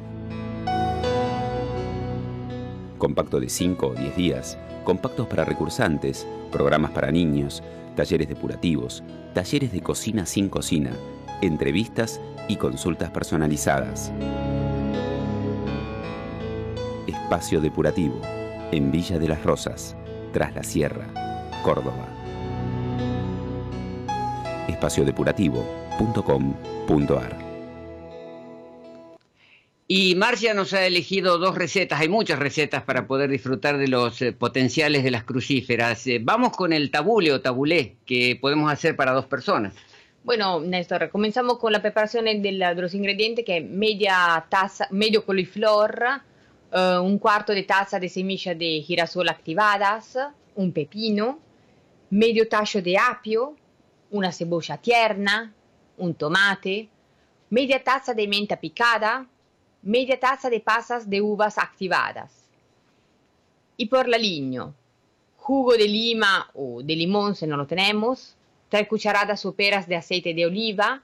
Compacto 2.96 3.40
de 3.40 3.48
5 3.48 3.87
o 3.87 3.94
10 3.94 4.16
días, 4.16 4.59
compactos 4.85 5.27
para 5.27 5.44
recursantes, 5.44 6.27
programas 6.51 6.90
para 6.90 7.11
niños, 7.11 7.62
talleres 7.94 8.29
depurativos, 8.29 9.05
talleres 9.35 9.70
de 9.70 9.83
cocina 9.83 10.24
sin 10.24 10.48
cocina, 10.48 10.92
entrevistas 11.42 12.20
y 12.48 12.57
consultas 12.57 13.11
personalizadas. 13.11 14.11
Espacio 17.07 17.61
Depurativo 17.61 18.20
en 18.73 18.91
Villa 18.91 19.19
de 19.19 19.29
las 19.29 19.43
Rosas, 19.43 19.95
tras 20.33 20.55
la 20.55 20.63
Sierra, 20.63 21.07
Córdoba. 21.63 22.07
espaciodepurativo.com.ar 24.69 27.49
y 29.91 30.17
Marcia 30.17 30.53
nos 30.53 30.75
ha 30.75 30.87
elegido 30.87 31.39
dos 31.39 31.57
recetas, 31.57 31.99
hay 31.99 32.11
muchas 32.11 32.39
recetas 32.39 32.83
para 32.83 33.07
poder 33.07 33.31
disfrutar 33.31 33.79
de 33.79 33.89
los 33.89 34.21
eh, 34.21 34.33
potenciales 34.33 35.03
de 35.03 35.11
las 35.11 35.25
crucíferas. 35.25 36.07
Eh, 36.07 36.21
vamos 36.23 36.55
con 36.55 36.75
el 36.75 36.91
tabule 36.91 37.33
o 37.33 37.41
tabulé 37.41 37.97
que 38.05 38.37
podemos 38.39 38.71
hacer 38.71 38.97
para 38.97 39.13
dos 39.13 39.25
personas. 39.25 39.73
Bueno, 40.25 40.61
Néstor, 40.61 41.09
comenzamos 41.09 41.59
con 41.59 41.73
la 41.73 41.81
preparación 41.81 42.27
de, 42.27 42.75
los 42.77 42.93
ingredientes 42.93 43.47
que 43.47 43.57
es 43.57 43.65
media 43.65 44.45
taza, 44.51 44.89
medio 44.91 45.25
coliflor, 45.25 46.21
eh, 46.73 46.99
un 46.99 47.19
cuarto 47.19 47.53
de 47.53 47.63
taza 47.63 47.99
de 47.99 48.09
semillas 48.09 48.59
de 48.59 48.83
girasol 48.83 49.29
activadas, 49.29 50.19
un 50.55 50.73
pepino, 50.73 51.39
medio 52.11 52.49
tacho 52.49 52.83
de 52.83 52.97
apio, 52.99 53.55
una 54.11 54.33
cebolla 54.33 54.77
tierna, 54.79 55.53
un 55.97 56.15
tomate, 56.15 56.89
media 57.51 57.83
taza 57.83 58.15
de 58.15 58.29
menta 58.29 58.57
picada, 58.57 59.27
media 59.83 60.19
taza 60.19 60.51
de 60.51 60.61
pasas 60.61 61.09
de 61.09 61.21
uvas 61.21 61.59
activadas. 61.59 62.49
Y 63.77 63.87
por 63.87 64.09
la 64.09 64.17
aliño, 64.17 64.75
jugo 65.37 65.75
de 65.75 65.89
lima 65.89 66.51
o 66.55 66.83
de 66.83 66.97
limón 66.97 67.35
si 67.35 67.47
no 67.47 67.57
lo 67.57 67.67
tenemos, 67.67 68.37
tres 68.69 68.89
cucharadas 68.89 69.41
soperas 69.41 69.87
de 69.87 69.97
aceite 69.97 70.35
de 70.35 70.47
oliva, 70.47 71.03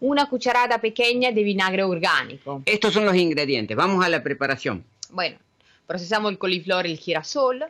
una 0.00 0.28
cucharada 0.28 0.80
pequeña 0.80 1.32
de 1.32 1.42
vinagre 1.42 1.82
orgánico. 1.82 2.62
Estos 2.64 2.94
son 2.94 3.04
los 3.04 3.16
ingredientes. 3.16 3.76
Vamos 3.76 4.04
a 4.04 4.08
la 4.08 4.22
preparación. 4.22 4.84
Bueno, 5.12 5.38
procesamos 5.86 6.30
el 6.32 6.38
coliflor 6.38 6.86
y 6.86 6.92
el 6.92 6.98
girasol, 6.98 7.64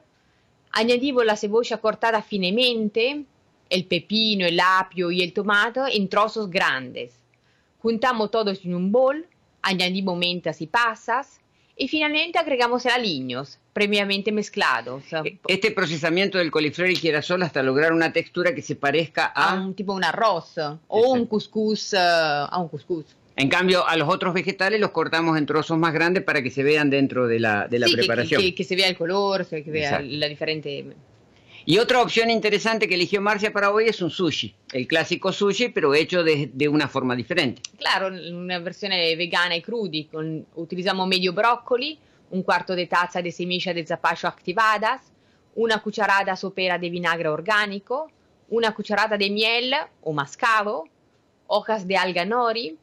añadimos 0.73 1.25
la 1.25 1.37
cebolla 1.37 1.79
cortada 1.79 2.23
finemente, 2.23 3.25
el 3.69 3.87
pepino, 3.87 4.47
el 4.47 4.61
apio 4.61 5.11
y 5.11 5.23
el 5.23 5.33
tomate 5.33 5.81
en 5.93 6.09
trozos 6.09 6.51
grandes. 6.51 7.15
Juntamos 7.81 8.31
todos 8.31 8.65
en 8.65 8.75
un 8.75 8.93
bol, 8.93 9.27
añadimos 9.63 10.19
mentas 10.19 10.61
y 10.61 10.67
pasas 10.67 11.41
y 11.77 11.89
finalmente 11.89 12.39
agregamos 12.39 12.85
el 12.85 12.93
aliños 12.93 13.59
previamente 13.73 14.33
mezclados. 14.33 15.05
Este 15.47 15.71
procesamiento 15.71 16.37
del 16.37 16.51
coliflor 16.51 16.91
y 16.91 16.97
girasol 16.97 17.43
hasta 17.43 17.63
lograr 17.63 17.93
una 17.93 18.13
textura 18.13 18.55
que 18.55 18.61
se 18.61 18.77
parezca 18.77 19.33
a, 19.35 19.53
a 19.53 19.63
un 19.63 19.75
tipo 19.75 19.95
un 19.95 20.05
arroz 20.05 20.59
o 20.59 21.13
un 21.13 21.27
couscous, 21.27 21.95
uh, 21.95 21.97
a 22.51 22.59
un 22.59 22.69
couscous. 22.69 23.17
En 23.37 23.49
cambio, 23.49 23.87
a 23.87 23.97
los 23.97 24.09
otros 24.09 24.35
vegetales 24.35 24.81
los 24.81 24.91
cortamos 24.91 25.39
en 25.39 25.47
trozos 25.47 25.79
más 25.79 25.95
grandes 25.95 26.23
para 26.25 26.43
que 26.43 26.51
se 26.51 26.63
vean 26.63 26.91
dentro 26.91 27.27
de 27.27 27.41
la, 27.41 27.69
de 27.69 27.79
la 27.79 27.87
sí, 27.87 27.95
preparación. 27.95 28.41
Que, 28.41 28.49
que, 28.49 28.55
que, 28.57 28.65
se 28.65 28.77
vea 28.77 28.89
el 28.89 28.97
color, 28.97 29.47
que 29.47 29.63
vea 29.63 29.91
Exacto. 29.91 30.07
la 30.11 30.29
diferente... 30.29 30.87
Y 31.67 31.79
otra 31.79 32.01
opción 32.01 32.31
interesante 32.31 32.89
que 32.89 32.95
eligió 32.95 33.21
Marcia 33.21 33.53
para 33.53 33.71
hoy 33.71 33.85
es 33.85 34.01
un 34.01 34.11
sushi, 34.11 34.55
el 34.73 34.87
clásico 34.87 35.31
sushi, 35.31 35.69
pero 35.69 35.95
hecho 35.95 36.25
de, 36.25 36.51
de 36.53 36.69
una 36.69 36.89
forma 36.89 37.15
diferente. 37.15 37.61
Claro, 37.79 38.09
una 38.09 38.59
versión 38.59 38.91
vegana 38.91 39.55
y 39.55 39.63
crudi. 39.63 40.05
Con, 40.05 40.47
utilizamos 40.55 41.07
medio 41.07 41.35
brócoli, 41.35 41.99
un 42.31 42.43
cuarto 42.43 42.75
de 42.75 42.87
taza 42.87 43.21
de 43.21 43.31
semillas 43.31 43.75
de 43.75 43.87
zapallo 43.87 44.29
activadas, 44.29 45.13
una 45.55 45.83
cucharada 45.83 46.35
sopera 46.35 46.79
de 46.79 46.89
vinagre 46.89 47.29
orgánico, 47.29 48.11
una 48.49 48.75
cucharada 48.75 49.17
de 49.17 49.31
miel 49.31 49.75
o 50.03 50.13
mascavo, 50.13 50.89
hojas 51.47 51.87
de 51.87 51.97
alga 51.97 52.25
nori, 52.25 52.79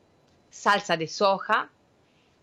salsa 0.49 0.97
de 0.97 1.07
soja. 1.07 1.69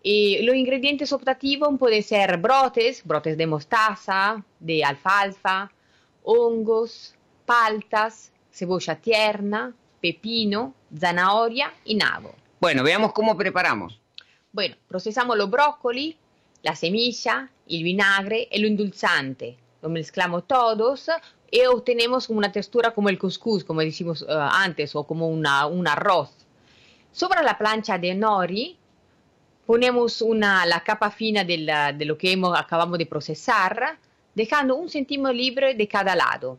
Y 0.01 0.43
los 0.43 0.55
ingredientes 0.55 1.11
optativos 1.11 1.69
pueden 1.79 2.03
ser 2.03 2.37
brotes, 2.37 3.03
brotes 3.03 3.37
de 3.37 3.47
mostaza, 3.47 4.43
de 4.59 4.83
alfalfa, 4.83 5.71
hongos, 6.23 7.15
paltas, 7.45 8.31
cebolla 8.51 8.95
tierna, 8.95 9.73
pepino, 9.99 10.73
zanahoria 10.97 11.73
y 11.85 11.95
nabo. 11.95 12.35
Bueno, 12.59 12.83
veamos 12.83 13.13
cómo 13.13 13.35
preparamos. 13.35 13.99
Bueno, 14.51 14.75
procesamos 14.87 15.37
los 15.37 15.49
brócoli, 15.49 16.17
la 16.61 16.75
semilla, 16.75 17.49
el 17.67 17.83
vinagre 17.83 18.47
y 18.51 18.59
lo 18.59 18.67
endulzante. 18.67 19.57
Lo 19.81 19.89
mezclamos 19.89 20.47
todos 20.47 21.09
y 21.51 21.65
obtenemos 21.65 22.29
una 22.29 22.51
textura 22.51 22.91
como 22.91 23.09
el 23.09 23.17
couscous, 23.17 23.63
como 23.63 23.81
decimos 23.81 24.21
uh, 24.23 24.25
antes, 24.29 24.95
o 24.95 25.03
como 25.05 25.27
una, 25.27 25.65
un 25.67 25.87
arroz. 25.87 26.44
Sobre 27.15 27.41
la 27.43 27.57
plancha 27.57 27.97
de 27.97 28.13
nori 28.13 28.77
ponemos 29.65 30.21
una, 30.21 30.65
la 30.65 30.83
capa 30.83 31.09
fina 31.09 31.45
de, 31.45 31.59
la, 31.59 31.93
de 31.93 32.03
lo 32.03 32.17
que 32.17 32.33
hemos, 32.33 32.59
acabamos 32.59 32.97
de 32.97 33.05
procesar, 33.05 33.97
dejando 34.33 34.75
un 34.75 34.89
centímetro 34.89 35.31
libre 35.31 35.75
de 35.75 35.87
cada 35.87 36.13
lado. 36.13 36.57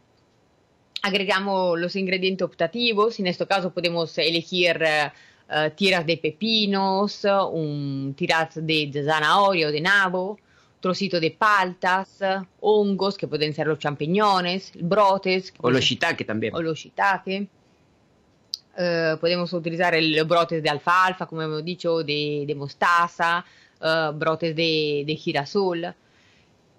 Agregamos 1.03 1.79
los 1.79 1.95
ingredientes 1.95 2.43
optativos, 2.43 3.21
en 3.21 3.27
este 3.27 3.47
caso 3.47 3.71
podemos 3.71 4.17
elegir 4.17 4.83
uh, 4.83 5.71
tiras 5.77 6.07
de 6.07 6.17
pepinos, 6.17 7.27
un 7.53 8.15
tiras 8.17 8.55
de, 8.55 8.87
de 8.91 9.05
zanahoria 9.05 9.69
o 9.69 9.71
de 9.71 9.83
nabo, 9.83 10.39
trocito 10.81 11.21
de 11.21 11.33
paltas, 11.33 12.21
hongos 12.61 13.19
que 13.19 13.29
pueden 13.29 13.53
ser 13.53 13.67
los 13.67 13.79
champiñones, 13.79 14.73
brotes. 14.81 15.53
O 15.61 15.71
los 15.71 15.85
shiitake 15.85 16.25
también. 16.25 16.55
O 16.55 16.63
los 16.63 16.79
shiitake. 16.79 17.47
Uh, 18.79 19.17
podemos 19.19 19.53
utilizar 19.55 19.95
el 19.95 20.23
brotes 20.25 20.63
de 20.63 20.69
alfalfa, 20.69 21.27
como 21.27 21.41
hemos 21.43 21.65
dicho, 21.65 22.03
de, 22.03 22.45
de 22.47 22.55
mostaza, 22.55 23.45
uh, 23.81 24.13
brotes 24.13 24.55
de, 24.55 25.05
de, 25.07 25.17
girasol. 25.17 25.95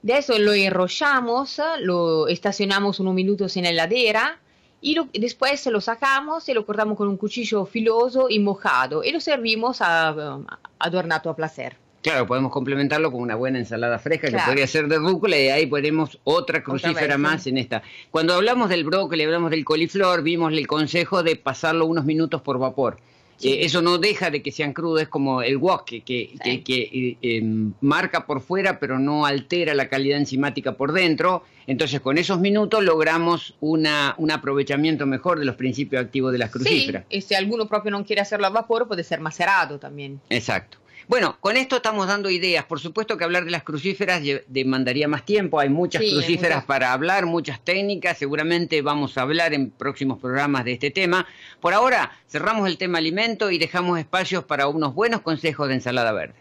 De 0.04 0.18
eso 0.18 0.38
lo 0.38 0.54
enrollamos, 0.54 1.60
lo 1.80 2.28
estacionamos 2.28 3.00
unos 3.00 3.16
minutos 3.16 3.58
en 3.58 3.64
la 3.64 3.70
heladera 3.72 4.40
y 4.80 4.94
lo, 4.94 5.10
después 5.12 5.66
lo 5.66 5.82
sacamos 5.82 6.48
y 6.50 6.54
lo 6.54 6.66
cortamos 6.66 6.98
con 6.98 7.08
un 7.08 7.18
cuchillo 7.18 7.66
filoso 7.66 8.28
y 8.30 8.38
mojado 8.38 9.04
y 9.04 9.12
lo 9.12 9.20
servimos 9.20 9.82
a, 9.82 10.10
a, 10.10 10.60
adornado 10.78 11.32
a 11.32 11.36
placer. 11.36 11.87
Claro, 12.02 12.28
podemos 12.28 12.52
complementarlo 12.52 13.12
con 13.12 13.22
una 13.22 13.36
buena 13.36 13.60
ensalada 13.60 14.00
fresca 14.00 14.30
claro. 14.30 14.46
que 14.46 14.50
podría 14.52 14.68
ser 14.68 14.88
de 14.88 14.98
rúcula 14.98 15.38
y 15.38 15.50
ahí 15.50 15.66
ponemos 15.66 16.20
otra 16.24 16.64
crucífera 16.64 17.02
otra 17.02 17.18
más 17.18 17.48
en 17.48 17.58
esta. 17.58 17.82
Cuando 18.12 18.34
hablamos 18.34 18.70
del 18.70 18.84
brócoli, 18.84 19.24
hablamos 19.24 19.52
del 19.52 19.66
coliflor, 19.66 20.22
vimos 20.22 20.54
el 20.54 20.68
consejo 20.68 21.24
de 21.24 21.36
pasarlo 21.36 21.86
unos 21.86 22.06
minutos 22.06 22.42
por 22.42 22.60
vapor. 22.60 22.98
Sí. 23.38 23.50
Eh, 23.50 23.66
eso 23.66 23.82
no 23.82 23.98
deja 23.98 24.32
de 24.32 24.42
que 24.42 24.52
sean 24.52 24.74
crudos, 24.74 25.04
es 25.04 25.08
como 25.08 25.42
el 25.42 25.58
wok, 25.58 25.86
que, 25.86 26.02
que, 26.02 26.32
sí. 26.44 26.60
que, 26.60 26.64
que 26.64 26.82
eh, 26.82 27.18
eh, 27.22 27.42
marca 27.82 28.26
por 28.26 28.42
fuera 28.42 28.80
pero 28.80 28.98
no 28.98 29.26
altera 29.28 29.76
la 29.76 29.90
calidad 29.90 30.18
enzimática 30.18 30.74
por 30.74 30.92
dentro. 30.92 31.44
Entonces 31.68 32.00
con 32.00 32.18
esos 32.18 32.40
minutos 32.40 32.84
logramos 32.84 33.56
una, 33.60 34.16
un 34.18 34.32
aprovechamiento 34.32 35.06
mejor 35.06 35.40
de 35.40 35.46
los 35.46 35.56
principios 35.56 36.04
activos 36.04 36.32
de 36.32 36.38
las 36.38 36.50
crucíferas. 36.50 37.04
Sí, 37.10 37.18
y 37.18 37.22
si 37.22 37.36
alguno 37.36 37.68
propio 37.68 37.92
no 37.92 38.04
quiere 38.06 38.22
hacerlo 38.22 38.48
a 38.48 38.50
vapor, 38.50 38.88
puede 38.88 39.04
ser 39.04 39.20
macerado 39.20 39.78
también. 39.78 40.20
Exacto. 40.30 40.78
Bueno, 41.08 41.38
con 41.40 41.56
esto 41.56 41.78
estamos 41.78 42.08
dando 42.08 42.30
ideas. 42.30 42.66
Por 42.66 42.82
supuesto 42.82 43.18
que 43.18 43.24
hablar 43.24 43.46
de 43.46 43.52
las 43.52 43.64
crucíferas 43.64 44.22
demandaría 44.48 45.08
más 45.08 45.26
tiempo. 45.26 45.60
Hay 45.60 45.70
muchas 45.70 46.02
sí, 46.02 46.12
crucíferas 46.12 46.58
muchas... 46.58 46.66
para 46.66 46.92
hablar, 46.92 47.26
muchas 47.26 47.62
técnicas. 47.64 48.18
Seguramente 48.18 48.82
vamos 48.82 49.18
a 49.18 49.22
hablar 49.22 49.54
en 49.54 49.72
próximos 49.72 50.20
programas 50.20 50.66
de 50.66 50.74
este 50.74 50.92
tema. 50.92 51.26
Por 51.62 51.74
ahora, 51.74 52.12
cerramos 52.28 52.68
el 52.68 52.78
tema 52.78 52.98
alimento 52.98 53.52
y 53.52 53.58
dejamos 53.58 53.98
espacios 54.00 54.44
para 54.44 54.68
unos 54.68 54.94
buenos 54.94 55.22
consejos 55.22 55.70
de 55.70 55.76
ensalada 55.76 56.12
verde. 56.12 56.36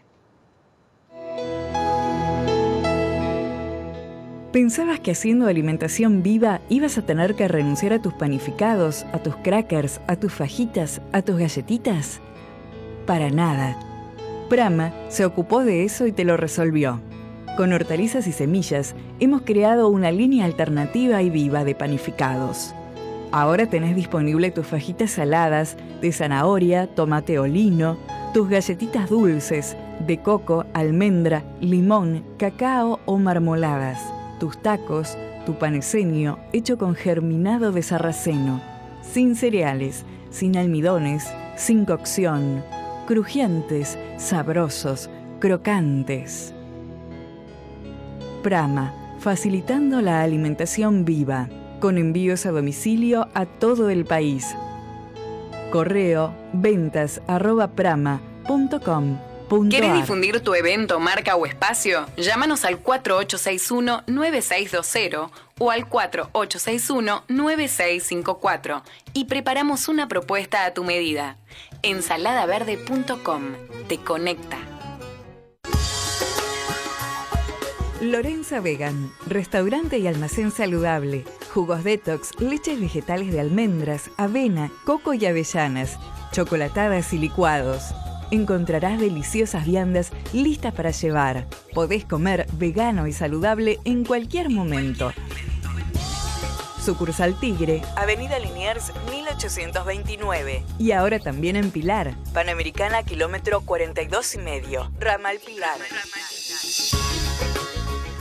¿Pensabas 4.51 4.99
que 4.99 5.11
haciendo 5.11 5.47
alimentación 5.47 6.23
viva 6.23 6.59
ibas 6.67 6.97
a 6.97 7.05
tener 7.05 7.35
que 7.35 7.47
renunciar 7.47 7.93
a 7.93 8.01
tus 8.01 8.13
panificados, 8.13 9.05
a 9.13 9.19
tus 9.19 9.35
crackers, 9.37 10.01
a 10.07 10.17
tus 10.17 10.33
fajitas, 10.33 11.01
a 11.13 11.21
tus 11.21 11.37
galletitas? 11.37 12.19
Para 13.05 13.29
nada. 13.29 13.86
Prama 14.47 14.93
se 15.09 15.25
ocupó 15.25 15.63
de 15.63 15.83
eso 15.83 16.07
y 16.07 16.11
te 16.11 16.23
lo 16.23 16.37
resolvió. 16.37 17.01
Con 17.57 17.73
hortalizas 17.73 18.27
y 18.27 18.31
semillas 18.31 18.95
hemos 19.19 19.41
creado 19.41 19.89
una 19.89 20.11
línea 20.11 20.45
alternativa 20.45 21.21
y 21.21 21.29
viva 21.29 21.63
de 21.63 21.75
panificados. 21.75 22.73
Ahora 23.31 23.65
tenés 23.65 23.95
disponible 23.95 24.51
tus 24.51 24.67
fajitas 24.67 25.11
saladas 25.11 25.75
de 26.01 26.11
zanahoria, 26.11 26.87
tomate 26.87 27.39
o 27.39 27.47
lino, 27.47 27.97
tus 28.33 28.47
galletitas 28.47 29.09
dulces 29.09 29.75
de 30.05 30.19
coco, 30.21 30.65
almendra, 30.73 31.43
limón, 31.59 32.23
cacao 32.37 32.99
o 33.05 33.17
marmoladas, 33.17 33.99
tus 34.39 34.61
tacos, 34.61 35.17
tu 35.45 35.55
paneseño 35.55 36.37
hecho 36.53 36.77
con 36.77 36.93
germinado 36.95 37.71
de 37.71 37.81
sarraceno, 37.81 38.61
sin 39.01 39.35
cereales, 39.35 40.05
sin 40.29 40.55
almidones, 40.57 41.25
sin 41.55 41.85
cocción, 41.85 42.63
crujientes, 43.07 43.97
sabrosos, 44.17 45.09
crocantes. 45.39 46.53
Prama, 48.43 48.93
facilitando 49.19 50.01
la 50.01 50.21
alimentación 50.21 51.05
viva, 51.05 51.49
con 51.79 51.97
envíos 51.97 52.45
a 52.45 52.51
domicilio 52.51 53.29
a 53.33 53.45
todo 53.45 53.89
el 53.89 54.03
país. 54.05 54.55
Correo 55.71 56.33
ventas 56.53 57.21
arroba. 57.27 57.71
¿Quieres 59.69 59.93
difundir 59.93 60.41
tu 60.41 60.55
evento, 60.55 60.99
marca 60.99 61.37
o 61.37 61.45
espacio? 61.45 62.05
Llámanos 62.17 62.65
al 62.65 62.83
4861-9620 62.83 65.29
o 65.57 65.71
al 65.71 65.89
4861-9654 65.89 68.81
y 69.13 69.23
preparamos 69.25 69.87
una 69.87 70.09
propuesta 70.09 70.65
a 70.65 70.73
tu 70.73 70.83
medida. 70.83 71.37
Ensaladaverde.com 71.81 73.53
te 73.87 73.99
conecta. 73.99 74.57
Lorenza 78.01 78.59
Vegan, 78.59 79.13
restaurante 79.25 79.97
y 79.97 80.07
almacén 80.07 80.51
saludable. 80.51 81.23
Jugos 81.53 81.85
detox, 81.85 82.37
leches 82.39 82.81
vegetales 82.81 83.31
de 83.31 83.39
almendras, 83.39 84.11
avena, 84.17 84.69
coco 84.83 85.13
y 85.13 85.25
avellanas, 85.25 85.97
chocolatadas 86.33 87.13
y 87.13 87.17
licuados 87.17 87.93
encontrarás 88.31 88.99
deliciosas 88.99 89.65
viandas 89.65 90.11
listas 90.33 90.73
para 90.73 90.91
llevar. 90.91 91.47
Podés 91.73 92.05
comer 92.05 92.47
vegano 92.53 93.07
y 93.07 93.13
saludable 93.13 93.79
en 93.85 94.05
cualquier 94.05 94.49
momento. 94.49 95.11
Sucursal 96.87 97.37
Tigre, 97.37 97.81
Avenida 97.97 98.39
Liniers 98.39 98.93
1829. 99.11 100.63
Y 100.79 100.93
ahora 100.93 101.19
también 101.19 101.57
en 101.57 101.69
Pilar, 101.69 102.15
Panamericana 102.33 103.03
kilómetro 103.03 103.59
42 103.59 104.35
y 104.35 104.37
medio, 104.37 104.89
Ramal 104.97 105.39
Pilar. 105.45 105.77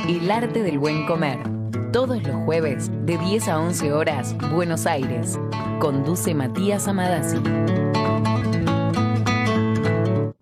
El 0.08 0.32
arte 0.32 0.64
del 0.64 0.80
buen 0.80 1.06
comer. 1.06 1.40
Todos 1.92 2.24
los 2.24 2.38
jueves 2.46 2.90
de 3.06 3.18
10 3.18 3.50
a 3.50 3.60
11 3.60 3.92
horas, 3.94 4.36
Buenos 4.52 4.86
Aires. 4.86 5.38
Conduce 5.80 6.34
Matías 6.34 6.88
Amadasi. 6.88 7.38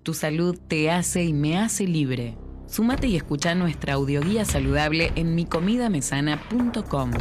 Tu 0.03 0.13
salud 0.13 0.57
te 0.67 0.91
hace 0.91 1.23
y 1.23 1.33
me 1.33 1.57
hace 1.57 1.85
libre. 1.85 2.37
Súmate 2.67 3.07
y 3.07 3.15
escucha 3.15 3.55
nuestra 3.55 3.93
audioguía 3.93 4.45
saludable 4.45 5.11
en 5.15 5.35
micomidamesana.com. 5.35 7.11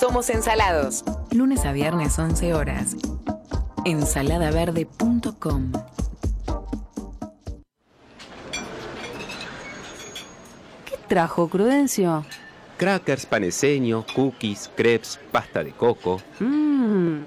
Somos 0.00 0.30
Ensalados. 0.30 1.04
Lunes 1.32 1.64
a 1.64 1.72
viernes 1.72 2.18
11 2.18 2.54
horas. 2.54 2.96
Ensaladaverde.com. 3.84 5.72
¿Qué 10.84 10.96
trajo 11.08 11.48
Prudencio? 11.48 12.24
Crackers, 12.82 13.26
paneseño, 13.26 14.04
cookies, 14.12 14.68
crepes, 14.74 15.20
pasta 15.30 15.62
de 15.62 15.70
coco. 15.70 16.20
Mmm, 16.40 17.18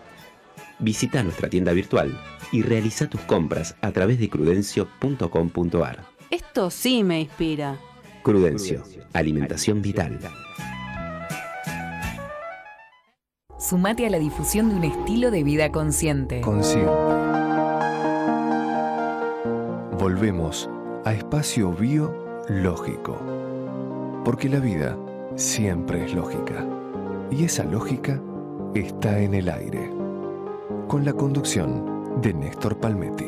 Visita 0.79 1.23
nuestra 1.23 1.49
tienda 1.49 1.71
virtual 1.71 2.19
y 2.51 2.61
realiza 2.61 3.07
tus 3.07 3.21
compras 3.21 3.77
a 3.79 3.93
través 3.93 4.19
de 4.19 4.29
crudencio.com.ar. 4.29 6.03
esto 6.29 6.69
sí 6.69 7.05
me 7.05 7.21
inspira. 7.21 7.79
Crudencio, 8.21 8.83
alimentación 9.13 9.81
vital. 9.81 10.19
Sumate 13.57 14.07
a 14.07 14.09
la 14.09 14.19
difusión 14.19 14.67
de 14.67 14.75
un 14.75 14.83
estilo 14.83 15.31
de 15.31 15.43
vida 15.45 15.71
consciente. 15.71 16.41
Consciente. 16.41 16.91
Volvemos 19.97 20.69
a 21.05 21.13
espacio 21.13 21.71
biológico. 21.71 23.17
Porque 24.25 24.49
la 24.49 24.59
vida 24.59 24.97
siempre 25.36 26.06
es 26.06 26.13
lógica. 26.13 26.65
Y 27.30 27.43
esa 27.45 27.63
lógica 27.63 28.21
está 28.74 29.19
en 29.19 29.34
el 29.34 29.50
aire. 29.50 29.91
Con 30.88 31.06
la 31.06 31.13
conducción 31.13 32.21
de 32.21 32.34
Néstor 32.34 32.78
Palmetti. 32.78 33.26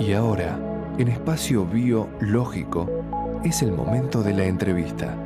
Y 0.00 0.12
ahora, 0.12 0.58
en 0.98 1.08
espacio 1.08 1.64
biológico, 1.64 2.90
es 3.42 3.62
el 3.62 3.72
momento 3.72 4.22
de 4.22 4.34
la 4.34 4.44
entrevista 4.44 5.16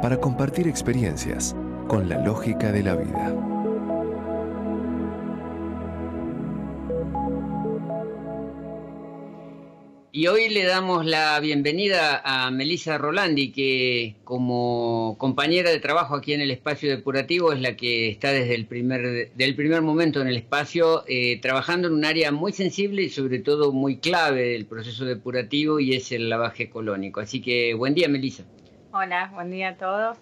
para 0.00 0.18
compartir 0.18 0.68
experiencias 0.68 1.56
con 1.88 2.08
la 2.08 2.18
lógica 2.18 2.70
de 2.70 2.82
la 2.82 2.94
vida. 2.94 3.45
Y 10.16 10.28
hoy 10.28 10.48
le 10.48 10.64
damos 10.64 11.04
la 11.04 11.38
bienvenida 11.40 12.22
a 12.24 12.50
Melissa 12.50 12.96
Rolandi, 12.96 13.52
que 13.52 14.14
como 14.24 15.14
compañera 15.18 15.68
de 15.68 15.78
trabajo 15.78 16.14
aquí 16.14 16.32
en 16.32 16.40
el 16.40 16.50
espacio 16.50 16.88
depurativo 16.88 17.52
es 17.52 17.60
la 17.60 17.76
que 17.76 18.08
está 18.08 18.32
desde 18.32 18.54
el 18.54 18.64
primer, 18.64 19.30
del 19.34 19.54
primer 19.54 19.82
momento 19.82 20.22
en 20.22 20.28
el 20.28 20.38
espacio, 20.38 21.04
eh, 21.06 21.38
trabajando 21.42 21.88
en 21.88 21.92
un 21.92 22.06
área 22.06 22.32
muy 22.32 22.52
sensible 22.52 23.02
y 23.02 23.10
sobre 23.10 23.40
todo 23.40 23.72
muy 23.72 23.98
clave 23.98 24.52
del 24.52 24.64
proceso 24.64 25.04
depurativo 25.04 25.80
y 25.80 25.92
es 25.92 26.10
el 26.12 26.30
lavaje 26.30 26.70
colónico. 26.70 27.20
Así 27.20 27.42
que 27.42 27.74
buen 27.74 27.92
día, 27.92 28.08
Melissa. 28.08 28.44
Hola, 28.92 29.30
buen 29.34 29.50
día 29.50 29.68
a 29.68 29.76
todos. 29.76 30.16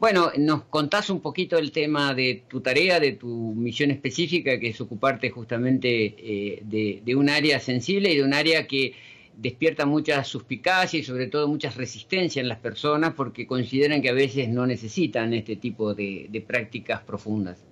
Bueno, 0.00 0.32
nos 0.38 0.62
contás 0.62 1.08
un 1.10 1.20
poquito 1.20 1.56
el 1.58 1.70
tema 1.70 2.14
de 2.14 2.42
tu 2.48 2.62
tarea, 2.62 2.98
de 2.98 3.12
tu 3.12 3.28
misión 3.28 3.92
específica, 3.92 4.58
que 4.58 4.70
es 4.70 4.80
ocuparte 4.80 5.30
justamente 5.30 6.16
eh, 6.18 6.62
de, 6.64 7.02
de 7.04 7.14
un 7.14 7.28
área 7.28 7.60
sensible 7.60 8.10
y 8.10 8.16
de 8.16 8.24
un 8.24 8.32
área 8.32 8.66
que 8.66 8.94
despierta 9.36 9.86
mucha 9.86 10.22
suspicacia 10.24 11.00
y 11.00 11.02
sobre 11.02 11.26
todo 11.26 11.48
mucha 11.48 11.70
resistencia 11.70 12.40
en 12.40 12.48
las 12.48 12.58
personas 12.58 13.14
porque 13.14 13.46
consideran 13.46 14.02
que 14.02 14.10
a 14.10 14.12
veces 14.12 14.48
no 14.48 14.66
necesitan 14.66 15.32
este 15.32 15.56
tipo 15.56 15.94
de, 15.94 16.26
de 16.28 16.40
prácticas 16.40 17.00
profundas. 17.00 17.64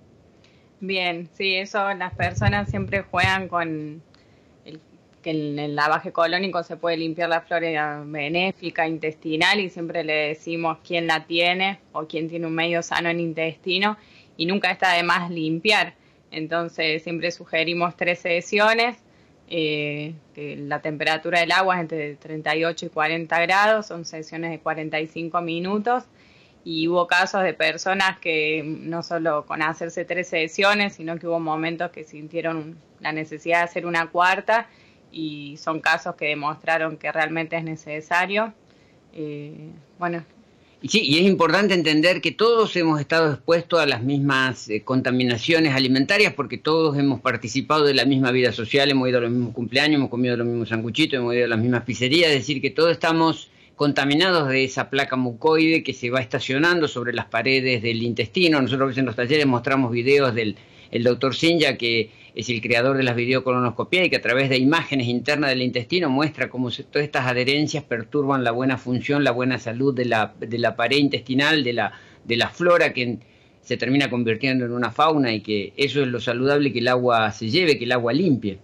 Bien, 0.81 1.27
sí, 1.33 1.55
eso 1.55 1.93
las 1.93 2.13
personas 2.13 2.69
siempre 2.69 3.01
juegan 3.01 3.49
con 3.49 4.01
el, 4.63 4.79
que 5.21 5.31
en 5.31 5.59
el 5.59 5.75
lavaje 5.75 6.13
colónico 6.13 6.63
se 6.63 6.77
puede 6.77 6.95
limpiar 6.97 7.29
la 7.29 7.41
flora 7.41 8.01
benéfica 8.05 8.87
intestinal 8.87 9.59
y 9.59 9.69
siempre 9.69 10.03
le 10.05 10.13
decimos 10.29 10.77
quién 10.85 11.07
la 11.07 11.25
tiene 11.25 11.79
o 11.91 12.07
quién 12.07 12.29
tiene 12.29 12.47
un 12.47 12.55
medio 12.55 12.81
sano 12.81 13.09
en 13.09 13.19
intestino 13.19 13.97
y 14.37 14.45
nunca 14.45 14.71
está 14.71 14.93
de 14.93 15.03
más 15.03 15.29
limpiar. 15.29 15.95
Entonces 16.31 17.03
siempre 17.03 17.31
sugerimos 17.31 17.97
tres 17.97 18.19
sesiones 18.19 18.95
eh, 19.51 20.13
que 20.35 20.55
la 20.55 20.81
temperatura 20.81 21.39
del 21.39 21.51
agua 21.51 21.75
es 21.75 21.81
entre 21.81 22.15
38 22.15 22.85
y 22.85 22.89
40 22.89 23.41
grados, 23.41 23.87
son 23.87 24.05
sesiones 24.05 24.51
de 24.51 24.59
45 24.59 25.41
minutos 25.41 26.03
y 26.63 26.87
hubo 26.87 27.07
casos 27.07 27.41
de 27.41 27.55
personas 27.55 28.19
que 28.19 28.63
no 28.63 29.01
solo 29.01 29.45
con 29.47 29.63
hacerse 29.63 30.05
tres 30.05 30.27
sesiones, 30.27 30.93
sino 30.93 31.17
que 31.17 31.27
hubo 31.27 31.39
momentos 31.39 31.89
que 31.89 32.03
sintieron 32.03 32.77
la 32.99 33.11
necesidad 33.11 33.59
de 33.59 33.63
hacer 33.63 33.85
una 33.87 34.11
cuarta 34.11 34.67
y 35.11 35.57
son 35.57 35.79
casos 35.79 36.15
que 36.15 36.27
demostraron 36.27 36.97
que 36.97 37.11
realmente 37.11 37.57
es 37.57 37.63
necesario. 37.63 38.53
Eh, 39.13 39.71
bueno, 39.97 40.23
sí, 40.87 41.01
y 41.01 41.17
es 41.17 41.23
importante 41.23 41.73
entender 41.73 42.21
que 42.21 42.31
todos 42.31 42.75
hemos 42.75 42.99
estado 42.99 43.33
expuestos 43.33 43.79
a 43.79 43.85
las 43.85 44.03
mismas 44.03 44.69
eh, 44.69 44.81
contaminaciones 44.83 45.75
alimentarias 45.75 46.33
porque 46.33 46.57
todos 46.57 46.97
hemos 46.97 47.21
participado 47.21 47.85
de 47.85 47.93
la 47.93 48.05
misma 48.05 48.31
vida 48.31 48.51
social, 48.51 48.89
hemos 48.89 49.09
ido 49.09 49.17
a 49.17 49.21
los 49.21 49.31
mismos 49.31 49.53
cumpleaños, 49.53 49.97
hemos 49.97 50.09
comido 50.09 50.37
los 50.37 50.47
mismos 50.47 50.69
sanguchitos, 50.69 51.19
hemos 51.19 51.35
ido 51.35 51.45
a 51.45 51.49
las 51.49 51.59
mismas 51.59 51.83
pizzerías, 51.83 52.31
es 52.31 52.39
decir, 52.39 52.61
que 52.61 52.69
todos 52.69 52.91
estamos 52.91 53.49
contaminados 53.79 54.49
de 54.49 54.65
esa 54.65 54.89
placa 54.89 55.15
mucoide 55.15 55.83
que 55.83 55.93
se 55.93 56.09
va 56.09 56.19
estacionando 56.19 56.89
sobre 56.89 57.13
las 57.13 57.27
paredes 57.27 57.81
del 57.81 58.03
intestino. 58.03 58.61
Nosotros 58.61 58.81
a 58.81 58.87
veces 58.87 58.99
en 58.99 59.05
los 59.05 59.15
talleres 59.15 59.45
mostramos 59.45 59.89
videos 59.89 60.35
del 60.35 60.57
el 60.91 61.03
doctor 61.05 61.33
Sinja, 61.33 61.77
que 61.77 62.09
es 62.35 62.49
el 62.49 62.59
creador 62.59 62.97
de 62.97 63.03
las 63.03 63.15
videocolonoscopias 63.15 64.05
y 64.05 64.09
que 64.09 64.17
a 64.17 64.21
través 64.21 64.49
de 64.49 64.57
imágenes 64.57 65.07
internas 65.07 65.51
del 65.51 65.61
intestino 65.61 66.09
muestra 66.09 66.49
cómo 66.49 66.71
se- 66.71 66.83
todas 66.83 67.05
estas 67.05 67.25
adherencias 67.25 67.85
perturban 67.85 68.43
la 68.43 68.51
buena 68.51 68.77
función, 68.77 69.23
la 69.23 69.31
buena 69.31 69.57
salud 69.59 69.95
de 69.95 70.03
la, 70.03 70.33
de 70.37 70.57
la 70.57 70.75
pared 70.75 70.97
intestinal, 70.97 71.63
de 71.63 71.71
la, 71.71 71.93
de 72.25 72.35
la 72.35 72.49
flora 72.49 72.91
que 72.91 73.19
se 73.61 73.77
termina 73.77 74.09
convirtiendo 74.09 74.65
en 74.65 74.73
una 74.73 74.91
fauna 74.91 75.31
y 75.31 75.39
que 75.39 75.71
eso 75.77 76.01
es 76.01 76.07
lo 76.09 76.19
saludable 76.19 76.73
que 76.73 76.79
el 76.79 76.89
agua 76.89 77.31
se 77.31 77.49
lleve, 77.49 77.77
que 77.77 77.85
el 77.85 77.93
agua 77.93 78.11
limpie. 78.11 78.59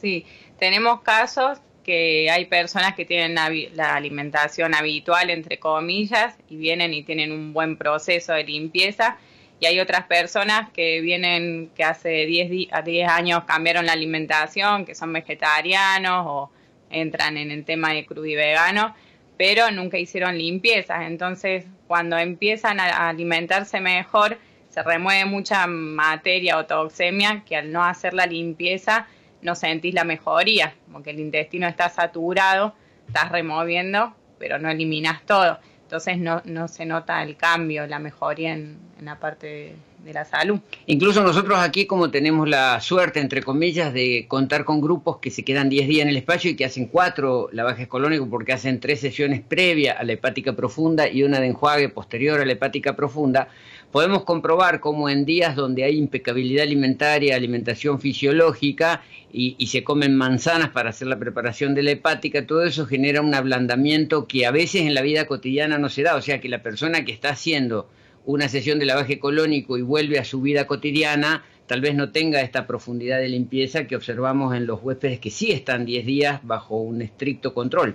Sí, 0.00 0.24
tenemos 0.58 1.02
casos 1.02 1.58
que 1.84 2.28
hay 2.30 2.46
personas 2.46 2.94
que 2.94 3.04
tienen 3.04 3.34
la 3.74 3.94
alimentación 3.94 4.74
habitual, 4.74 5.30
entre 5.30 5.58
comillas, 5.58 6.36
y 6.48 6.56
vienen 6.56 6.92
y 6.94 7.04
tienen 7.04 7.30
un 7.30 7.52
buen 7.52 7.76
proceso 7.76 8.32
de 8.32 8.42
limpieza. 8.44 9.18
Y 9.60 9.66
hay 9.66 9.78
otras 9.78 10.06
personas 10.06 10.70
que 10.70 11.00
vienen, 11.00 11.70
que 11.76 11.84
hace 11.84 12.26
10, 12.26 12.68
10 12.84 13.08
años 13.08 13.44
cambiaron 13.44 13.86
la 13.86 13.92
alimentación, 13.92 14.84
que 14.84 14.94
son 14.94 15.12
vegetarianos 15.12 16.26
o 16.26 16.50
entran 16.90 17.36
en 17.36 17.50
el 17.50 17.64
tema 17.64 17.92
de 17.92 18.04
crudo 18.04 18.26
y 18.26 18.34
vegano, 18.34 18.94
pero 19.36 19.70
nunca 19.70 19.98
hicieron 19.98 20.36
limpiezas. 20.36 21.02
Entonces, 21.06 21.66
cuando 21.86 22.18
empiezan 22.18 22.80
a 22.80 23.08
alimentarse 23.08 23.80
mejor, 23.80 24.38
se 24.70 24.82
remueve 24.82 25.24
mucha 25.24 25.68
materia 25.68 26.58
o 26.58 26.66
toxemia 26.66 27.44
que 27.46 27.56
al 27.56 27.70
no 27.70 27.84
hacer 27.84 28.12
la 28.12 28.26
limpieza 28.26 29.06
no 29.44 29.54
sentís 29.54 29.94
la 29.94 30.04
mejoría, 30.04 30.74
como 30.86 31.02
que 31.02 31.10
el 31.10 31.20
intestino 31.20 31.68
está 31.68 31.88
saturado, 31.90 32.74
estás 33.06 33.30
removiendo, 33.30 34.14
pero 34.38 34.58
no 34.58 34.68
eliminas 34.70 35.24
todo. 35.26 35.58
Entonces 35.82 36.18
no, 36.18 36.40
no 36.46 36.66
se 36.66 36.86
nota 36.86 37.22
el 37.22 37.36
cambio, 37.36 37.86
la 37.86 37.98
mejoría 37.98 38.54
en, 38.54 38.78
la 39.00 39.20
parte 39.20 39.76
de, 39.98 40.12
la 40.14 40.24
salud. 40.24 40.58
Incluso 40.86 41.22
nosotros 41.22 41.58
aquí, 41.58 41.86
como 41.86 42.10
tenemos 42.10 42.48
la 42.48 42.80
suerte, 42.80 43.20
entre 43.20 43.42
comillas, 43.42 43.92
de 43.92 44.24
contar 44.26 44.64
con 44.64 44.80
grupos 44.80 45.18
que 45.18 45.30
se 45.30 45.44
quedan 45.44 45.68
10 45.68 45.88
días 45.88 46.02
en 46.02 46.08
el 46.08 46.16
espacio 46.16 46.50
y 46.50 46.56
que 46.56 46.64
hacen 46.64 46.86
cuatro 46.86 47.48
lavajes 47.52 47.86
colónicos 47.86 48.28
porque 48.28 48.52
hacen 48.52 48.80
tres 48.80 49.00
sesiones 49.00 49.42
previas 49.42 49.98
a 49.98 50.04
la 50.04 50.12
hepática 50.12 50.54
profunda 50.54 51.08
y 51.08 51.22
una 51.22 51.38
de 51.38 51.48
enjuague 51.48 51.90
posterior 51.90 52.40
a 52.40 52.46
la 52.46 52.52
hepática 52.52 52.96
profunda, 52.96 53.48
podemos 53.94 54.24
comprobar 54.24 54.80
cómo 54.80 55.08
en 55.08 55.24
días 55.24 55.54
donde 55.54 55.84
hay 55.84 55.96
impecabilidad 55.96 56.64
alimentaria, 56.64 57.36
alimentación 57.36 58.00
fisiológica 58.00 59.04
y, 59.32 59.68
se 59.68 59.84
comen 59.84 60.16
manzanas 60.16 60.70
para 60.70 60.90
hacer 60.90 61.06
la 61.06 61.20
preparación 61.20 61.76
de 61.76 61.84
la 61.84 61.92
hepática, 61.92 62.44
todo 62.44 62.64
eso 62.64 62.86
genera 62.86 63.20
un 63.20 63.32
ablandamiento 63.32 64.26
que 64.26 64.46
a 64.46 64.50
veces 64.50 64.80
en 64.80 64.94
la 64.94 65.02
vida 65.02 65.28
cotidiana 65.28 65.78
no 65.78 65.88
se 65.88 66.02
da. 66.02 66.16
O 66.16 66.22
sea 66.22 66.40
que 66.40 66.48
la 66.48 66.60
persona 66.60 67.04
que 67.04 67.12
está 67.12 67.28
haciendo 67.28 67.88
una 68.24 68.48
sesión 68.48 68.80
de 68.80 68.86
lavaje 68.86 69.20
colónico 69.20 69.78
y 69.78 69.82
vuelve 69.82 70.18
a 70.18 70.24
su 70.24 70.40
vida 70.40 70.66
cotidiana, 70.66 71.44
tal 71.68 71.80
vez 71.80 71.94
no 71.94 72.10
tenga 72.10 72.40
esta 72.40 72.66
profundidad 72.66 73.20
de 73.20 73.28
limpieza 73.28 73.86
que 73.86 73.94
observamos 73.94 74.56
en 74.56 74.66
los 74.66 74.82
huéspedes 74.82 75.20
que 75.20 75.30
sí 75.30 75.52
están 75.52 75.84
10 75.84 76.04
días 76.04 76.40
bajo 76.42 76.78
un 76.78 77.00
estricto 77.00 77.54
control. 77.54 77.94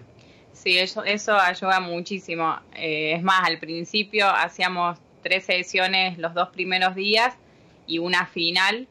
Sí, 0.53 0.77
eso, 0.77 1.03
ayuda 1.35 1.81
muchísimo. 1.81 2.55
Eh, 2.73 3.15
es 3.17 3.21
más, 3.21 3.45
al 3.45 3.59
principio 3.59 4.29
hacíamos 4.29 4.97
tres 5.21 5.45
sesiones 5.45 6.17
los 6.17 6.33
dos 6.33 6.49
primeros 6.49 6.95
días 6.95 7.35
y 7.87 7.99
una 7.99 8.25
final. 8.25 8.87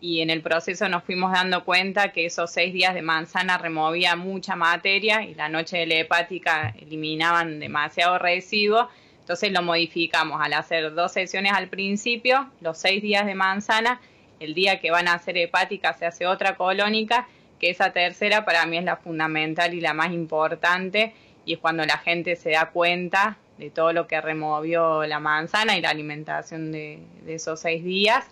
Y 0.00 0.20
en 0.20 0.30
el 0.30 0.42
proceso 0.42 0.88
nos 0.88 1.02
fuimos 1.02 1.32
dando 1.32 1.64
cuenta 1.64 2.12
que 2.12 2.26
esos 2.26 2.52
seis 2.52 2.72
días 2.72 2.94
de 2.94 3.02
manzana 3.02 3.58
removía 3.58 4.14
mucha 4.14 4.54
materia 4.54 5.24
y 5.24 5.34
la 5.34 5.48
noche 5.48 5.78
de 5.78 5.86
la 5.86 5.96
hepática 5.96 6.74
eliminaban 6.80 7.58
demasiado 7.58 8.18
residuo. 8.18 8.88
Entonces 9.20 9.52
lo 9.52 9.60
modificamos 9.62 10.40
al 10.40 10.52
hacer 10.52 10.94
dos 10.94 11.12
sesiones 11.12 11.52
al 11.52 11.68
principio, 11.68 12.48
los 12.60 12.78
seis 12.78 13.02
días 13.02 13.26
de 13.26 13.34
manzana, 13.34 14.00
el 14.40 14.54
día 14.54 14.80
que 14.80 14.90
van 14.90 15.08
a 15.08 15.14
hacer 15.14 15.36
hepática 15.36 15.92
se 15.92 16.06
hace 16.06 16.26
otra 16.26 16.56
colónica, 16.56 17.28
que 17.58 17.70
esa 17.70 17.92
tercera 17.92 18.44
para 18.44 18.64
mí 18.66 18.78
es 18.78 18.84
la 18.84 18.96
fundamental 18.96 19.74
y 19.74 19.80
la 19.80 19.92
más 19.92 20.12
importante 20.12 21.12
y 21.44 21.54
es 21.54 21.58
cuando 21.58 21.84
la 21.84 21.98
gente 21.98 22.36
se 22.36 22.50
da 22.50 22.70
cuenta 22.70 23.36
de 23.58 23.70
todo 23.70 23.92
lo 23.92 24.06
que 24.06 24.20
removió 24.20 25.04
la 25.06 25.20
manzana 25.20 25.76
y 25.76 25.82
la 25.82 25.90
alimentación 25.90 26.72
de, 26.72 27.00
esos 27.26 27.60
seis 27.60 27.84
días, 27.84 28.24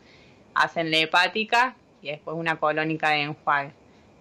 hacen 0.54 0.90
la 0.90 0.98
hepática 0.98 1.76
y 2.00 2.08
después 2.08 2.36
una 2.36 2.56
colónica 2.56 3.10
de 3.10 3.22
enjuague. 3.22 3.70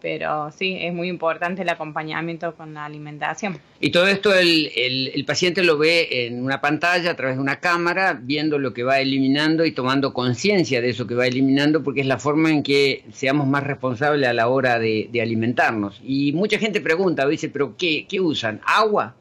Pero 0.01 0.51
sí, 0.51 0.78
es 0.80 0.93
muy 0.93 1.08
importante 1.08 1.64
el 1.64 1.70
acompañamiento 1.70 2.53
con 2.56 2.76
la 2.76 2.86
alimentación. 2.86 3.58
Y 3.80 3.89
todo 3.89 4.08
esto 4.08 4.36
el, 4.36 4.72
el, 4.76 5.26
paciente 5.26 5.64
lo 5.64 5.80
ve 5.80 6.28
en 6.28 6.43
una 6.43 6.62
pantalla, 6.62 7.12
a 7.12 7.16
través 7.16 7.38
de 7.38 7.41
una 7.41 7.60
cámara, 7.60 8.20
viendo 8.22 8.60
lo 8.60 8.72
que 8.72 8.84
va 8.84 8.99
eliminando 8.99 9.66
y 9.66 9.72
tomando 9.72 10.14
conciencia 10.14 10.80
de 10.80 10.89
eso 10.89 11.08
que 11.08 11.16
va 11.16 11.26
eliminando, 11.26 11.82
porque 11.82 12.01
es 12.01 12.08
la 12.08 12.20
forma 12.20 12.51
en 12.51 12.62
que 12.62 13.03
seamos 13.14 13.47
más 13.47 13.64
responsables 13.64 14.30
a 14.30 14.34
la 14.34 14.47
hora 14.47 14.78
de, 14.78 15.10
alimentarnos. 15.20 15.99
Y 16.03 16.34
mucha 16.34 16.60
gente 16.60 16.82
pregunta, 16.82 17.28
dice, 17.28 17.49
¿pero 17.49 17.76
qué, 17.76 18.06
qué 18.08 18.20
usan? 18.20 18.62
¿Agua? 18.64 19.16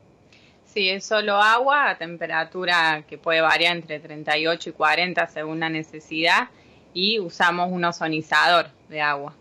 Sí, 0.75 0.91
es 0.91 1.05
solo 1.05 1.37
agua 1.37 1.91
a 1.91 1.99
temperatura 1.99 3.05
que 3.09 3.17
puede 3.17 3.41
variar 3.41 3.77
entre 3.77 4.01
38 4.01 4.71
y 4.71 4.73
40 4.73 5.27
según 5.29 5.61
la 5.61 5.69
necesidad 5.69 6.49
y 6.93 7.21
usamos 7.21 7.71
un 7.71 7.85
ozonizador 7.85 8.67
de 8.89 9.01
agua. 9.01 9.35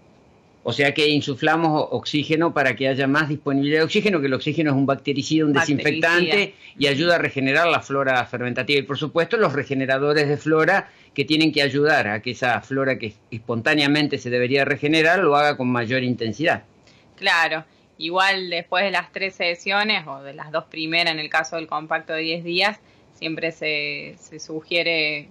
O 0.61 0.71
sea 0.71 0.93
que 0.93 1.09
insuflamos 1.09 1.87
oxígeno 1.89 2.53
para 2.53 2.75
que 2.75 2.87
haya 2.87 3.07
más 3.07 3.29
disponibilidad 3.29 3.79
de 3.79 3.85
oxígeno, 3.85 4.21
que 4.21 4.27
el 4.27 4.33
oxígeno 4.35 4.69
es 4.69 4.77
un 4.77 4.85
bactericida, 4.85 5.45
un 5.45 5.53
desinfectante 5.53 6.53
y 6.77 6.85
ayuda 6.85 7.15
a 7.15 7.17
regenerar 7.17 7.67
la 7.67 7.81
flora 7.81 8.23
fermentativa. 8.27 8.79
Y 8.79 8.83
por 8.83 8.99
supuesto 8.99 9.35
los 9.35 9.53
regeneradores 9.53 10.29
de 10.29 10.37
flora 10.37 10.91
que 11.15 11.25
tienen 11.25 11.51
que 11.51 11.63
ayudar 11.63 12.07
a 12.09 12.21
que 12.21 12.31
esa 12.31 12.61
flora 12.61 12.99
que 12.99 13.15
espontáneamente 13.31 14.19
se 14.19 14.29
debería 14.29 14.65
regenerar 14.65 15.19
lo 15.19 15.35
haga 15.35 15.57
con 15.57 15.67
mayor 15.67 16.03
intensidad. 16.03 16.63
Claro, 17.17 17.65
Igual 18.03 18.49
después 18.49 18.83
de 18.83 18.91
las 18.91 19.13
tres 19.13 19.33
sesiones 19.33 20.05
o 20.05 20.21
de 20.21 20.33
las 20.33 20.51
dos 20.51 20.65
primeras 20.65 21.13
en 21.13 21.19
el 21.19 21.29
caso 21.29 21.55
del 21.55 21.67
compacto 21.67 22.11
de 22.11 22.19
10 22.19 22.43
días, 22.43 22.77
siempre 23.13 23.53
se, 23.53 24.17
sugiere 24.41 25.29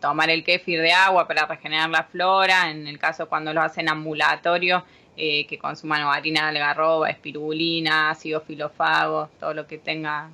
tomar 0.00 0.30
el 0.30 0.42
kéfir 0.42 0.80
de 0.80 0.90
agua 0.90 1.28
para 1.28 1.44
regenerar 1.44 1.90
la 1.90 2.04
flora, 2.04 2.70
en 2.70 2.86
el 2.86 2.98
caso 2.98 3.28
cuando 3.28 3.52
lo 3.52 3.60
hacen 3.60 3.90
ambulatorio, 3.90 4.86
eh, 5.18 5.46
que 5.46 5.58
consuman 5.58 6.00
harina 6.00 6.50
de 6.50 6.56
algarroba, 6.56 7.10
espirulina, 7.10 8.08
ácido 8.08 8.40
filofago, 8.40 9.28
todo 9.38 9.52
lo 9.52 9.66
que 9.66 9.76
tenga 9.76 10.30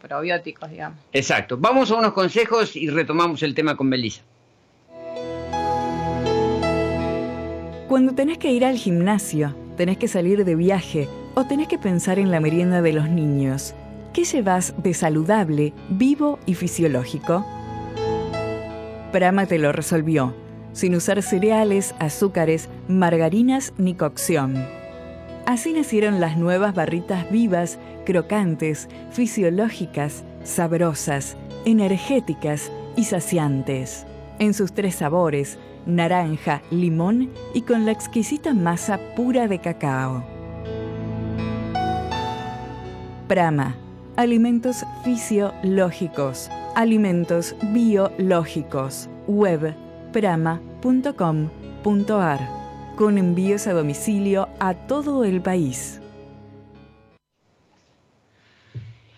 probióticos, 0.00 0.70
digamos. 0.70 0.98
Exacto. 1.12 1.58
Vamos 1.58 1.90
a 1.90 1.96
unos 1.96 2.14
consejos 2.14 2.76
y 2.76 2.88
retomamos 2.88 3.42
el 3.42 3.54
tema 3.54 3.76
con 3.76 3.90
Belisa. 3.90 4.22
Cuando 7.88 8.14
tenés 8.14 8.38
que 8.38 8.50
ir 8.50 8.64
al 8.64 8.78
gimnasio, 8.78 9.54
tenés 9.76 9.98
que 9.98 10.08
salir 10.08 10.44
de 10.44 10.54
viaje 10.54 11.08
o 11.34 11.44
tenés 11.44 11.68
que 11.68 11.78
pensar 11.78 12.18
en 12.18 12.30
la 12.30 12.40
merienda 12.40 12.82
de 12.82 12.92
los 12.92 13.08
niños, 13.08 13.74
¿qué 14.12 14.24
llevas 14.24 14.74
de 14.82 14.94
saludable, 14.94 15.72
vivo 15.88 16.38
y 16.46 16.54
fisiológico? 16.54 17.44
Prama 19.12 19.46
te 19.46 19.58
lo 19.58 19.72
resolvió, 19.72 20.34
sin 20.72 20.94
usar 20.94 21.22
cereales, 21.22 21.94
azúcares, 21.98 22.68
margarinas 22.88 23.72
ni 23.78 23.94
cocción. 23.94 24.66
Así 25.46 25.72
nacieron 25.72 26.20
las 26.20 26.36
nuevas 26.36 26.74
barritas 26.74 27.30
vivas, 27.30 27.78
crocantes, 28.06 28.88
fisiológicas, 29.10 30.24
sabrosas, 30.44 31.36
energéticas 31.64 32.70
y 32.96 33.04
saciantes. 33.04 34.06
En 34.38 34.54
sus 34.54 34.72
tres 34.72 34.96
sabores, 34.96 35.58
naranja, 35.86 36.62
limón 36.70 37.30
y 37.54 37.62
con 37.62 37.84
la 37.84 37.92
exquisita 37.92 38.54
masa 38.54 38.98
pura 39.16 39.48
de 39.48 39.58
cacao. 39.58 40.24
Prama, 43.28 43.76
alimentos 44.16 44.84
fisiológicos, 45.04 46.50
alimentos 46.74 47.54
biológicos, 47.72 49.08
web 49.26 49.74
prama.com.ar, 50.12 51.60
con 52.96 53.16
envíos 53.16 53.66
a 53.66 53.72
domicilio 53.72 54.48
a 54.60 54.74
todo 54.74 55.24
el 55.24 55.40
país. 55.40 56.01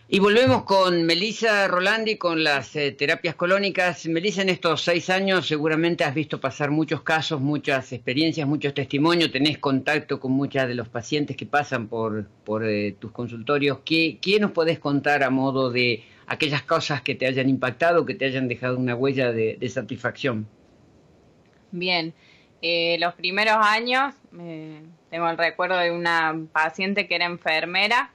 Y 0.07 0.19
volvemos 0.19 0.65
con 0.65 1.05
Melisa 1.05 1.67
Rolandi 1.67 2.19
con 2.19 2.45
las 2.45 2.77
eh, 2.77 2.93
terapias 2.93 3.37
colónicas. 3.37 4.05
Melisa, 4.07 4.43
en 4.43 4.51
estos 4.51 4.83
seis 4.83 5.09
años 5.09 5.47
seguramente 5.47 6.05
has 6.05 6.15
visto 6.15 6.39
pasar 6.39 6.71
muchos 6.71 7.01
casos, 7.01 7.41
muchas 7.41 7.91
experiencias, 7.91 8.47
muchos 8.47 8.75
testimonios, 8.75 9.33
tenés 9.33 9.57
contacto 9.57 10.21
con 10.21 10.33
muchos 10.33 10.69
de 10.69 10.75
los 10.75 10.91
pacientes 10.91 11.39
que 11.39 11.47
pasan 11.47 11.89
por, 11.89 12.29
por 12.45 12.67
eh, 12.67 12.95
tus 12.99 13.13
consultorios. 13.13 13.79
¿Qué, 13.83 14.19
¿Qué, 14.21 14.39
nos 14.39 14.51
podés 14.51 14.79
contar 14.79 15.23
a 15.23 15.31
modo 15.31 15.71
de 15.71 16.05
aquellas 16.27 16.63
cosas 16.63 17.01
que 17.01 17.15
te 17.15 17.27
hayan 17.27 17.49
impactado, 17.49 18.05
que 18.05 18.15
te 18.15 18.27
hayan 18.27 18.47
dejado 18.47 18.77
una 18.77 18.95
huella 18.95 19.33
de, 19.33 19.67
satisfacción? 19.71 20.47
Bien, 21.71 22.13
eh, 22.61 22.99
los 23.01 23.15
primeros 23.15 23.57
años 23.59 24.15
tengo 24.31 25.31
el 25.31 25.39
recuerdo 25.39 25.79
de 25.79 25.91
una 25.93 26.39
paciente 26.53 27.09
que 27.09 27.15
era 27.15 27.25
enfermera 27.25 28.14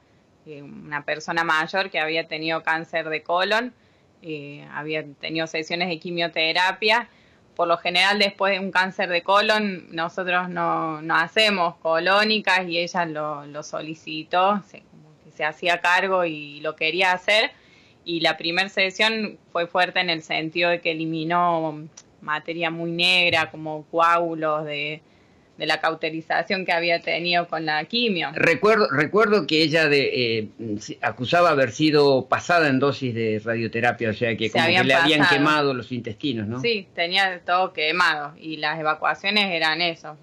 una 0.62 1.04
persona 1.04 1.44
mayor 1.44 1.90
que 1.90 2.00
había 2.00 2.26
tenido 2.26 2.62
cáncer 2.62 3.08
de 3.08 3.22
colon, 3.22 3.72
eh, 4.22 4.66
había 4.72 5.04
tenido 5.20 5.46
sesiones 5.46 5.88
de 5.88 5.98
quimioterapia. 5.98 7.08
Por 7.56 7.68
lo 7.68 7.76
general, 7.78 8.18
después 8.18 8.52
de 8.52 8.58
un 8.58 8.70
cáncer 8.70 9.08
de 9.08 9.22
colon, 9.22 9.86
nosotros 9.90 10.48
no, 10.48 11.00
hacemos 11.14 11.76
colónicas 11.76 12.66
y 12.68 12.78
ella 12.78 13.04
lo, 13.06 13.62
solicitó, 13.62 14.62
se, 14.66 14.82
se 15.34 15.44
hacía 15.44 15.80
cargo 15.80 16.24
y 16.24 16.60
lo 16.60 16.76
quería 16.76 17.12
hacer. 17.12 17.50
Y 18.04 18.20
la 18.20 18.36
primera 18.36 18.68
sesión 18.68 19.38
fue 19.52 19.66
fuerte 19.66 20.00
en 20.00 20.10
el 20.10 20.22
sentido 20.22 20.70
de 20.70 20.80
que 20.80 20.92
eliminó 20.92 21.86
materia 22.20 22.70
muy 22.70 22.90
negra, 22.90 23.50
como 23.50 23.84
coágulos 23.90 24.64
de, 24.64 25.02
de 25.60 25.66
la 25.66 25.78
cauterización 25.78 26.64
que 26.64 26.72
había 26.72 27.00
tenido 27.00 27.46
con 27.46 27.66
la 27.66 27.84
quimio. 27.84 28.30
Recuerdo, 28.32 28.88
recuerdo 28.90 29.46
que 29.46 29.62
ella 29.62 29.90
de, 29.90 30.38
eh, 30.38 30.48
acusaba 31.02 31.50
haber 31.50 31.70
sido 31.70 32.28
pasada 32.28 32.68
en 32.68 32.78
dosis 32.78 33.14
de 33.14 33.42
radioterapia, 33.44 34.08
o 34.08 34.14
sea 34.14 34.34
que 34.38 34.50
como 34.50 34.64
que 34.64 34.84
le 34.84 34.94
habían 34.94 35.28
quemado 35.28 35.74
los 35.74 35.92
intestinos, 35.92 36.48
¿no? 36.48 36.60
Sí, 36.60 36.88
tenía 36.94 37.40
todo 37.44 37.74
quemado 37.74 38.32
y 38.38 38.56
las 38.56 38.80
evacuaciones 38.80 39.50
eran 39.50 39.82
eso, 39.82 40.16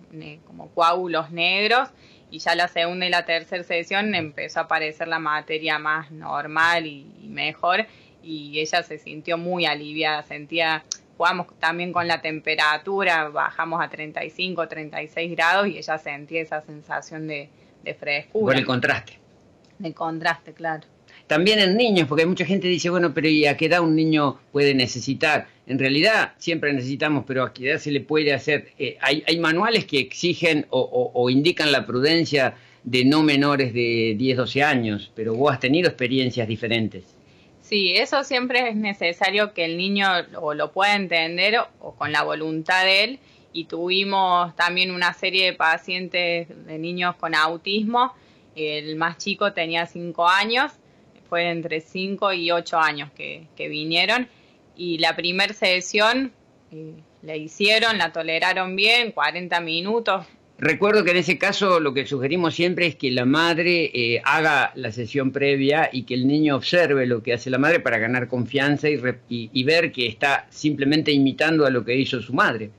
como 0.47 0.69
coágulos 0.71 1.29
negros 1.29 1.89
y 2.31 2.39
ya 2.39 2.55
la 2.55 2.67
segunda 2.67 3.05
y 3.05 3.09
la 3.11 3.23
tercera 3.23 3.63
sesión 3.63 4.15
empezó 4.15 4.61
a 4.61 4.63
aparecer 4.63 5.07
la 5.07 5.19
materia 5.19 5.77
más 5.77 6.09
normal 6.09 6.87
y, 6.87 7.05
mejor 7.27 7.85
y 8.23 8.59
ella 8.59 8.81
se 8.81 8.97
sintió 8.97 9.37
muy 9.37 9.67
aliviada, 9.67 10.23
sentía, 10.23 10.83
jugamos 11.17 11.47
también 11.59 11.91
con 11.91 12.07
la 12.07 12.21
temperatura, 12.21 13.29
bajamos 13.29 13.81
a 13.81 13.89
35, 13.89 14.67
36 14.67 15.31
grados 15.31 15.67
y 15.67 15.77
ella 15.77 15.97
sentía 15.97 16.41
esa 16.41 16.61
sensación 16.61 17.27
de, 17.27 17.49
de 17.83 17.93
frescura. 17.95 18.53
Por 18.53 18.59
el 18.59 18.65
contraste. 18.65 19.19
De 19.79 19.93
contraste, 19.93 20.53
claro. 20.53 20.83
También 21.27 21.59
en 21.59 21.75
niños, 21.75 22.07
porque 22.07 22.25
mucha 22.25 22.45
gente 22.45 22.67
dice, 22.67 22.89
bueno, 22.89 23.13
pero 23.13 23.27
¿y 23.27 23.45
a 23.45 23.57
qué 23.57 23.65
edad 23.65 23.81
un 23.81 23.95
niño 23.95 24.39
puede 24.53 24.73
necesitar? 24.73 25.47
En 25.67 25.77
realidad 25.77 26.33
siempre 26.37 26.71
necesitamos, 26.71 27.25
pero 27.27 27.43
a 27.43 27.53
qué 27.53 27.69
edad 27.69 27.79
se 27.79 27.91
le 27.91 27.99
puede 27.99 28.33
hacer. 28.33 28.69
Eh, 28.79 28.97
hay, 29.01 29.37
manuales 29.39 29.85
que 29.85 29.99
exigen 29.99 30.65
o, 30.69 31.29
indican 31.29 31.73
la 31.73 31.85
prudencia 31.85 32.55
de 32.83 33.03
no 33.03 33.23
menores 33.23 33.73
de 33.73 34.15
10, 34.17 34.37
12 34.37 34.63
años, 34.63 35.11
pero 35.15 35.35
vos 35.35 35.51
has 35.51 35.59
tenido 35.59 35.89
experiencias 35.89 36.47
diferentes. 36.47 37.16
Sí, 37.67 37.93
eso 37.95 38.23
siempre 38.23 38.69
es 38.69 38.75
necesario 38.75 39.53
que 39.53 39.65
el 39.65 39.77
niño 39.77 40.07
o 40.35 40.53
lo 40.53 40.71
pueda 40.71 40.95
entender 40.95 41.59
o, 41.79 41.95
con 41.95 42.11
la 42.11 42.23
voluntad 42.23 42.85
de 42.85 43.03
él. 43.03 43.19
Y 43.51 43.65
tuvimos 43.65 44.55
también 44.55 44.91
una 44.91 45.13
serie 45.13 45.45
de 45.45 45.53
pacientes 45.53 46.47
de 46.47 46.77
niños 46.77 47.15
con 47.15 47.35
autismo. 47.35 48.13
El 48.55 48.95
más 48.95 49.17
chico 49.17 49.53
tenía 49.53 49.85
5 49.85 50.27
años 50.27 50.71
fue 51.27 51.49
entre 51.49 51.81
5 51.81 52.33
y 52.33 52.51
8 52.51 52.77
años 52.77 53.11
que, 53.11 53.47
vinieron 53.57 54.27
y 54.75 54.97
la 54.99 55.15
primera 55.15 55.53
sesión 55.53 56.31
eh, 56.71 56.93
la 57.21 57.35
hicieron, 57.35 57.97
la 57.97 58.11
toleraron 58.11 58.75
bien, 58.75 59.11
40 59.11 59.59
minutos. 59.61 60.25
Recuerdo 60.59 61.03
que 61.03 61.11
en 61.11 61.17
ese 61.17 61.37
caso 61.37 61.79
lo 61.79 61.93
que 61.93 62.07
sugerimos 62.07 62.55
siempre 62.55 62.87
es 62.87 62.95
que 62.95 63.11
la 63.11 63.25
madre 63.25 63.91
eh, 63.93 64.21
haga 64.25 64.71
la 64.75 64.91
sesión 64.91 65.31
previa 65.31 65.89
y 65.91 66.03
que 66.03 66.15
el 66.15 66.27
niño 66.27 66.55
observe 66.55 67.05
lo 67.05 67.21
que 67.21 67.33
hace 67.33 67.49
la 67.51 67.59
madre 67.59 67.79
para 67.79 67.99
ganar 67.99 68.27
confianza 68.27 68.89
y, 68.89 68.99
y 69.29 69.63
ver 69.63 69.91
que 69.91 70.07
está 70.07 70.47
simplemente 70.49 71.11
imitando 71.11 71.65
a 71.65 71.69
lo 71.69 71.85
que 71.85 71.95
hizo 71.95 72.21
su 72.21 72.33
madre. 72.33 72.71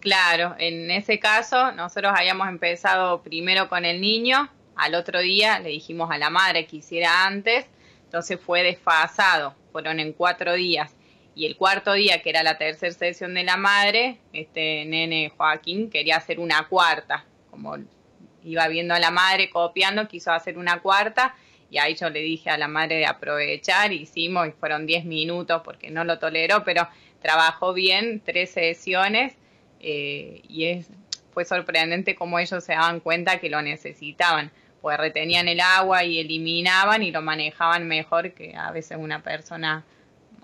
Claro, 0.00 0.54
en 0.58 0.90
ese 0.90 1.18
caso 1.18 1.72
nosotros 1.72 2.14
habíamos 2.16 2.48
empezado 2.48 3.22
primero 3.22 3.68
con 3.68 3.84
el 3.84 4.00
niño, 4.00 4.48
al 4.74 4.94
otro 4.94 5.20
día 5.20 5.58
le 5.58 5.68
dijimos 5.68 6.10
a 6.10 6.16
la 6.16 6.30
madre 6.30 6.66
que 6.66 6.76
hiciera 6.76 7.26
antes 7.26 7.66
entonces 8.10 8.40
fue 8.44 8.64
desfasado, 8.64 9.54
fueron 9.70 10.00
en 10.00 10.12
cuatro 10.12 10.54
días. 10.54 10.90
Y 11.34 11.46
el 11.46 11.56
cuarto 11.56 11.92
día, 11.92 12.22
que 12.22 12.30
era 12.30 12.42
la 12.42 12.58
tercera 12.58 12.92
sesión 12.92 13.34
de 13.34 13.44
la 13.44 13.56
madre, 13.56 14.18
este 14.32 14.84
nene 14.84 15.32
Joaquín 15.36 15.90
quería 15.90 16.16
hacer 16.16 16.40
una 16.40 16.66
cuarta. 16.68 17.24
Como 17.50 17.76
iba 18.42 18.68
viendo 18.68 18.94
a 18.94 18.98
la 18.98 19.10
madre 19.10 19.50
copiando, 19.50 20.08
quiso 20.08 20.32
hacer 20.32 20.58
una 20.58 20.80
cuarta. 20.80 21.34
Y 21.70 21.78
ahí 21.78 21.94
yo 21.94 22.10
le 22.10 22.20
dije 22.20 22.50
a 22.50 22.58
la 22.58 22.66
madre 22.66 22.96
de 22.96 23.06
aprovechar, 23.06 23.92
hicimos 23.92 24.48
y 24.48 24.50
fueron 24.50 24.86
diez 24.86 25.04
minutos 25.04 25.62
porque 25.64 25.90
no 25.90 26.02
lo 26.04 26.18
toleró, 26.18 26.64
pero 26.64 26.88
trabajó 27.22 27.72
bien, 27.72 28.20
tres 28.24 28.50
sesiones 28.50 29.34
eh, 29.78 30.42
y 30.48 30.64
es, 30.64 30.88
fue 31.32 31.44
sorprendente 31.44 32.16
cómo 32.16 32.40
ellos 32.40 32.64
se 32.64 32.72
daban 32.72 32.98
cuenta 32.98 33.38
que 33.38 33.50
lo 33.50 33.62
necesitaban 33.62 34.50
pues 34.80 34.96
retenían 34.96 35.48
el 35.48 35.60
agua 35.60 36.04
y 36.04 36.18
eliminaban 36.18 37.02
y 37.02 37.10
lo 37.10 37.22
manejaban 37.22 37.86
mejor 37.86 38.32
que 38.32 38.56
a 38.56 38.70
veces 38.70 38.98
una 38.98 39.22
persona 39.22 39.84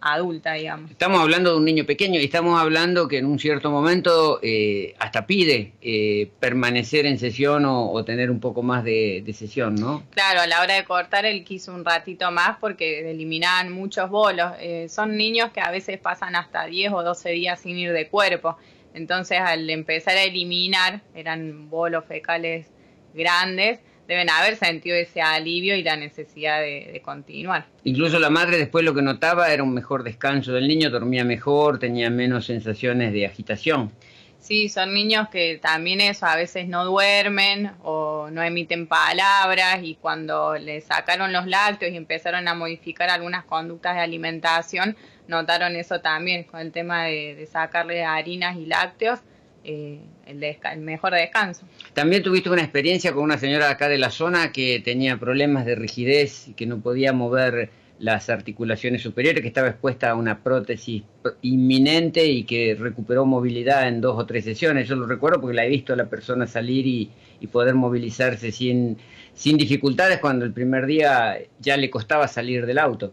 adulta, 0.00 0.54
digamos. 0.54 0.90
Estamos 0.90 1.20
hablando 1.20 1.52
de 1.52 1.56
un 1.56 1.64
niño 1.64 1.84
pequeño 1.84 2.20
y 2.20 2.24
estamos 2.24 2.60
hablando 2.60 3.08
que 3.08 3.18
en 3.18 3.26
un 3.26 3.38
cierto 3.38 3.70
momento 3.70 4.38
eh, 4.42 4.94
hasta 4.98 5.26
pide 5.26 5.72
eh, 5.82 6.30
permanecer 6.40 7.06
en 7.06 7.18
sesión 7.18 7.64
o, 7.66 8.04
tener 8.04 8.30
un 8.30 8.40
poco 8.40 8.62
más 8.62 8.84
de, 8.84 9.24
sesión, 9.36 9.74
¿no? 9.74 10.04
Claro, 10.10 10.40
a 10.40 10.46
la 10.46 10.60
hora 10.60 10.74
de 10.74 10.84
cortar 10.84 11.26
él 11.26 11.44
quiso 11.44 11.74
un 11.74 11.84
ratito 11.84 12.30
más 12.30 12.58
porque 12.60 13.10
eliminaban 13.10 13.72
muchos 13.72 14.08
bolos. 14.10 14.52
Eh, 14.60 14.88
son 14.88 15.16
niños 15.16 15.50
que 15.52 15.60
a 15.60 15.70
veces 15.70 15.98
pasan 15.98 16.36
hasta 16.36 16.66
10 16.66 16.92
o 16.92 17.02
12 17.02 17.30
días 17.30 17.60
sin 17.60 17.76
ir 17.76 17.92
de 17.92 18.08
cuerpo. 18.08 18.56
Entonces 18.94 19.38
al 19.40 19.68
empezar 19.68 20.16
a 20.16 20.22
eliminar, 20.22 21.02
eran 21.14 21.68
bolos 21.68 22.04
fecales 22.06 22.66
grandes, 23.12 23.80
deben 24.06 24.30
haber 24.30 24.56
sentido 24.56 24.96
ese 24.96 25.20
alivio 25.20 25.76
y 25.76 25.82
la 25.82 25.96
necesidad 25.96 26.60
de, 26.60 27.00
continuar. 27.04 27.66
Incluso 27.84 28.18
la 28.18 28.30
madre 28.30 28.56
después 28.56 28.84
lo 28.84 28.94
que 28.94 29.02
notaba 29.02 29.52
era 29.52 29.62
un 29.62 29.74
mejor 29.74 30.02
descanso 30.02 30.52
del 30.52 30.66
niño, 30.66 30.90
dormía 30.90 31.24
mejor, 31.24 31.78
tenía 31.78 32.10
menos 32.10 32.46
sensaciones 32.46 33.12
de 33.12 33.26
agitación. 33.26 33.92
Sí, 34.38 34.68
son 34.68 34.94
niños 34.94 35.28
que 35.28 35.58
también 35.60 36.00
eso, 36.00 36.26
a 36.26 36.36
veces 36.36 36.68
no 36.68 36.84
duermen 36.84 37.72
o 37.82 38.28
no 38.30 38.42
emiten 38.42 38.86
palabras 38.86 39.80
y 39.82 39.96
cuando 39.96 40.56
le 40.56 40.80
sacaron 40.80 41.32
los 41.32 41.46
lácteos 41.46 41.92
y 41.92 41.96
empezaron 41.96 42.46
a 42.46 42.54
modificar 42.54 43.10
algunas 43.10 43.44
conductas 43.44 43.96
de 43.96 44.02
alimentación, 44.02 44.96
notaron 45.26 45.74
eso 45.74 46.00
también 46.00 46.44
con 46.44 46.60
el 46.60 46.70
tema 46.70 47.04
de, 47.04 47.34
de 47.34 47.46
sacarle 47.46 48.04
harinas 48.04 48.56
y 48.56 48.66
lácteos 48.66 49.20
eh, 49.68 49.98
el, 50.26 50.80
mejor 50.80 51.12
descanso. 51.12 51.66
También 51.92 52.22
tuviste 52.22 52.48
una 52.48 52.62
experiencia 52.62 53.12
con 53.12 53.24
una 53.24 53.36
señora 53.36 53.68
acá 53.68 53.88
de 53.88 53.98
la 53.98 54.10
zona 54.10 54.52
que 54.52 54.78
tenía 54.78 55.18
problemas 55.18 55.66
de 55.66 55.74
rigidez 55.74 56.46
y 56.46 56.52
que 56.52 56.66
no 56.66 56.78
podía 56.78 57.12
mover 57.12 57.70
las 57.98 58.30
articulaciones 58.30 59.02
superiores, 59.02 59.42
que 59.42 59.48
estaba 59.48 59.66
expuesta 59.66 60.10
a 60.10 60.14
una 60.14 60.38
prótesis 60.44 61.02
inminente 61.42 62.24
y 62.26 62.44
que 62.44 62.76
recuperó 62.78 63.26
movilidad 63.26 63.88
en 63.88 64.00
dos 64.00 64.16
o 64.16 64.24
tres 64.24 64.44
sesiones. 64.44 64.86
Yo 64.86 64.94
lo 64.94 65.04
recuerdo 65.04 65.40
porque 65.40 65.56
la 65.56 65.64
he 65.64 65.68
visto 65.68 65.94
a 65.94 65.96
la 65.96 66.06
persona 66.06 66.46
salir 66.46 66.86
y, 66.86 67.10
poder 67.50 67.74
movilizarse 67.74 68.52
sin, 68.52 68.98
sin 69.34 69.56
dificultades 69.56 70.20
cuando 70.20 70.44
el 70.44 70.52
primer 70.52 70.86
día 70.86 71.38
ya 71.58 71.76
le 71.76 71.90
costaba 71.90 72.28
salir 72.28 72.66
del 72.66 72.78
auto. 72.78 73.12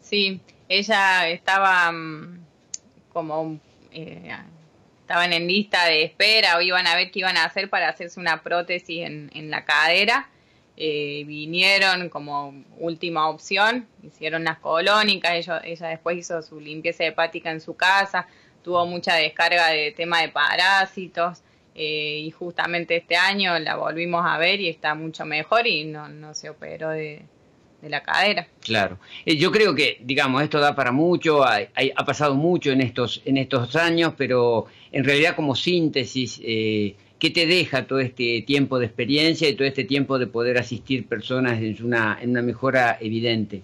Sí, 0.00 0.40
ella 0.68 1.28
estaba 1.28 1.90
mm, 1.90 2.38
como 3.12 3.58
eh, 3.92 4.30
estaban 5.10 5.32
en 5.32 5.48
lista 5.48 5.86
de 5.86 6.04
espera 6.04 6.56
o 6.56 6.60
iban 6.60 6.86
a 6.86 6.94
ver 6.94 7.10
qué 7.10 7.18
iban 7.18 7.36
a 7.36 7.44
hacer 7.44 7.68
para 7.68 7.88
hacerse 7.88 8.20
una 8.20 8.44
prótesis 8.44 9.04
en, 9.04 9.50
la 9.50 9.64
cadera. 9.64 10.28
Eh, 10.76 11.24
vinieron 11.26 12.08
como 12.10 12.54
última 12.78 13.28
opción, 13.28 13.88
hicieron 14.04 14.44
las 14.44 14.60
colónicas, 14.60 15.32
ella, 15.32 15.60
ella 15.64 15.88
después 15.88 16.16
hizo 16.16 16.40
su 16.42 16.60
limpieza 16.60 17.04
hepática 17.04 17.50
en 17.50 17.60
su 17.60 17.74
casa, 17.74 18.28
tuvo 18.62 18.86
mucha 18.86 19.16
descarga 19.16 19.70
de 19.70 19.90
tema 19.90 20.22
de 20.22 20.28
parásitos 20.28 21.42
eh, 21.74 22.20
y 22.24 22.30
justamente 22.30 22.94
este 22.94 23.16
año 23.16 23.58
la 23.58 23.74
volvimos 23.74 24.24
a 24.24 24.38
ver 24.38 24.60
y 24.60 24.68
está 24.68 24.94
mucho 24.94 25.24
mejor 25.24 25.66
y 25.66 25.82
no, 25.86 26.08
no 26.08 26.34
se 26.34 26.50
operó 26.50 26.90
de, 26.90 27.24
de 27.80 27.88
la 27.88 28.02
cadera. 28.02 28.46
Claro. 28.62 28.98
Eh, 29.24 29.36
yo 29.36 29.50
creo 29.50 29.74
que, 29.74 29.98
digamos, 30.02 30.42
esto 30.42 30.60
da 30.60 30.74
para 30.74 30.92
mucho, 30.92 31.44
ha, 31.44 31.58
ha, 31.96 32.04
pasado 32.04 32.34
mucho 32.34 32.70
en 32.70 32.80
estos, 32.80 33.22
en 33.24 33.36
estos 33.36 33.76
años, 33.76 34.14
pero 34.16 34.66
en 34.92 35.04
realidad 35.04 35.36
como 35.36 35.54
síntesis, 35.54 36.40
eh, 36.44 36.96
¿qué 37.18 37.30
te 37.30 37.46
deja 37.46 37.86
todo 37.86 38.00
este 38.00 38.42
tiempo 38.42 38.78
de 38.78 38.86
experiencia 38.86 39.48
y 39.48 39.54
todo 39.54 39.66
este 39.66 39.84
tiempo 39.84 40.18
de 40.18 40.26
poder 40.26 40.58
asistir 40.58 41.06
personas 41.06 41.60
en 41.60 41.84
una, 41.84 42.18
en 42.20 42.30
una 42.30 42.42
mejora 42.42 42.98
evidente? 43.00 43.62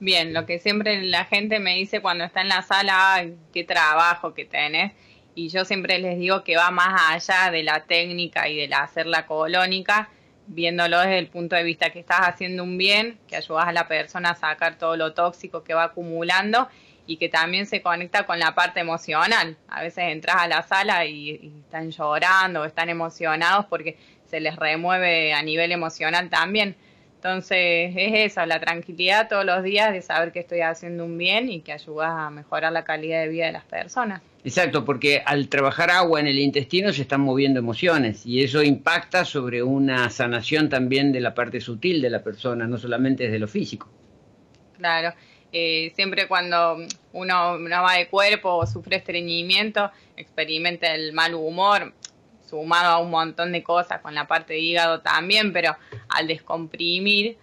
Bien, 0.00 0.34
lo 0.34 0.46
que 0.46 0.58
siempre 0.58 1.02
la 1.04 1.26
gente 1.26 1.60
me 1.60 1.76
dice 1.76 2.00
cuando 2.00 2.24
está 2.24 2.40
en 2.40 2.48
la 2.48 2.62
sala, 2.62 3.24
qué 3.52 3.62
trabajo 3.62 4.34
que 4.34 4.44
tenés, 4.44 4.92
y 5.34 5.48
yo 5.48 5.64
siempre 5.64 5.98
les 5.98 6.18
digo 6.18 6.42
que 6.42 6.56
va 6.56 6.70
más 6.70 7.00
allá 7.10 7.50
de 7.50 7.62
la 7.62 7.84
técnica 7.84 8.48
y 8.48 8.56
de 8.56 8.68
la 8.68 8.78
hacer 8.78 9.06
la 9.06 9.26
colónica, 9.26 10.10
viéndolo 10.54 11.00
desde 11.00 11.18
el 11.18 11.28
punto 11.28 11.56
de 11.56 11.62
vista 11.62 11.90
que 11.90 12.00
estás 12.00 12.20
haciendo 12.20 12.62
un 12.62 12.78
bien, 12.78 13.18
que 13.26 13.36
ayudas 13.36 13.66
a 13.66 13.72
la 13.72 13.88
persona 13.88 14.30
a 14.30 14.34
sacar 14.34 14.76
todo 14.78 14.96
lo 14.96 15.14
tóxico 15.14 15.64
que 15.64 15.74
va 15.74 15.84
acumulando 15.84 16.68
y 17.06 17.16
que 17.16 17.28
también 17.28 17.66
se 17.66 17.82
conecta 17.82 18.26
con 18.26 18.38
la 18.38 18.54
parte 18.54 18.80
emocional. 18.80 19.56
A 19.68 19.82
veces 19.82 20.04
entras 20.08 20.36
a 20.38 20.48
la 20.48 20.62
sala 20.62 21.04
y, 21.06 21.52
están 21.64 21.90
llorando 21.90 22.64
están 22.64 22.88
emocionados 22.88 23.66
porque 23.66 23.96
se 24.26 24.40
les 24.40 24.56
remueve 24.56 25.32
a 25.32 25.42
nivel 25.42 25.72
emocional 25.72 26.30
también. 26.30 26.76
Entonces 27.24 27.94
es 27.96 28.32
eso, 28.32 28.44
la 28.46 28.58
tranquilidad 28.58 29.28
todos 29.28 29.44
los 29.44 29.62
días 29.62 29.92
de 29.92 30.02
saber 30.02 30.32
que 30.32 30.40
estoy 30.40 30.62
haciendo 30.62 31.04
un 31.04 31.16
bien 31.16 31.48
y 31.48 31.60
que 31.60 31.72
ayudas 31.72 32.10
a 32.10 32.30
mejorar 32.30 32.72
la 32.72 32.82
calidad 32.82 33.20
de 33.20 33.28
vida 33.28 33.46
de 33.46 33.52
las 33.52 33.64
personas. 33.64 34.22
Exacto, 34.42 34.84
porque 34.84 35.22
al 35.24 35.48
trabajar 35.48 35.92
agua 35.92 36.18
en 36.18 36.26
el 36.26 36.40
intestino 36.40 36.92
se 36.92 37.02
están 37.02 37.20
moviendo 37.20 37.60
emociones 37.60 38.26
y 38.26 38.42
eso 38.42 38.60
impacta 38.60 39.24
sobre 39.24 39.62
una 39.62 40.10
sanación 40.10 40.68
también 40.68 41.12
de 41.12 41.20
la 41.20 41.32
parte 41.32 41.60
sutil 41.60 42.02
de 42.02 42.10
la 42.10 42.24
persona, 42.24 42.66
no 42.66 42.76
solamente 42.76 43.22
desde 43.22 43.38
lo 43.38 43.46
físico. 43.46 43.88
Claro, 44.76 45.14
eh, 45.52 45.92
siempre 45.94 46.26
cuando 46.26 46.78
uno 47.12 47.56
no 47.56 47.82
va 47.84 47.98
de 47.98 48.08
cuerpo 48.08 48.56
o 48.56 48.66
sufre 48.66 48.96
estreñimiento, 48.96 49.92
experimenta 50.16 50.92
el 50.92 51.12
mal 51.12 51.34
humor, 51.34 51.92
sumado 52.52 52.90
a 52.90 52.98
un 52.98 53.10
montón 53.10 53.50
de 53.50 53.62
cosas 53.62 54.02
con 54.02 54.14
la 54.14 54.26
parte 54.26 54.52
de 54.52 54.58
hígado 54.58 55.00
también, 55.00 55.54
pero 55.54 55.74
al 56.10 56.26
descomprimir 56.26 57.38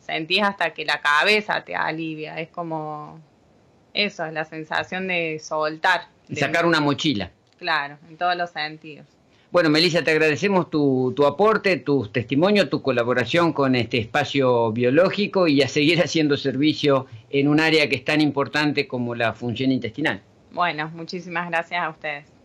sentís 0.00 0.42
hasta 0.42 0.72
que 0.72 0.86
la 0.86 1.02
cabeza 1.02 1.62
te 1.62 1.76
alivia, 1.76 2.40
es 2.40 2.48
como 2.48 3.20
eso, 3.92 4.24
es 4.24 4.32
la 4.32 4.46
sensación 4.46 5.08
de 5.08 5.38
soltar. 5.40 6.08
De 6.26 6.36
sacar 6.36 6.64
una 6.64 6.80
mochila. 6.80 7.30
Claro, 7.58 7.98
en 8.08 8.16
todos 8.16 8.34
los 8.34 8.48
sentidos. 8.48 9.06
Bueno, 9.50 9.68
Melissa, 9.68 10.02
te 10.02 10.10
agradecemos 10.10 10.70
tu, 10.70 11.12
tu 11.14 11.26
aporte, 11.26 11.76
tu 11.76 12.06
testimonio, 12.08 12.70
tu 12.70 12.80
colaboración 12.80 13.52
con 13.52 13.74
este 13.74 13.98
espacio 13.98 14.72
biológico 14.72 15.48
y 15.48 15.60
a 15.60 15.68
seguir 15.68 16.00
haciendo 16.00 16.38
servicio 16.38 17.06
en 17.28 17.48
un 17.48 17.60
área 17.60 17.88
que 17.90 17.96
es 17.96 18.04
tan 18.04 18.22
importante 18.22 18.88
como 18.88 19.14
la 19.14 19.34
función 19.34 19.70
intestinal. 19.70 20.22
Bueno, 20.50 20.90
muchísimas 20.94 21.50
gracias 21.50 21.82
a 21.82 21.90
ustedes. 21.90 22.35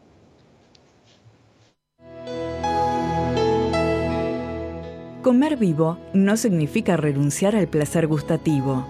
Comer 5.21 5.55
vivo 5.55 5.99
no 6.13 6.35
significa 6.35 6.97
renunciar 6.97 7.55
al 7.55 7.67
placer 7.67 8.07
gustativo. 8.07 8.85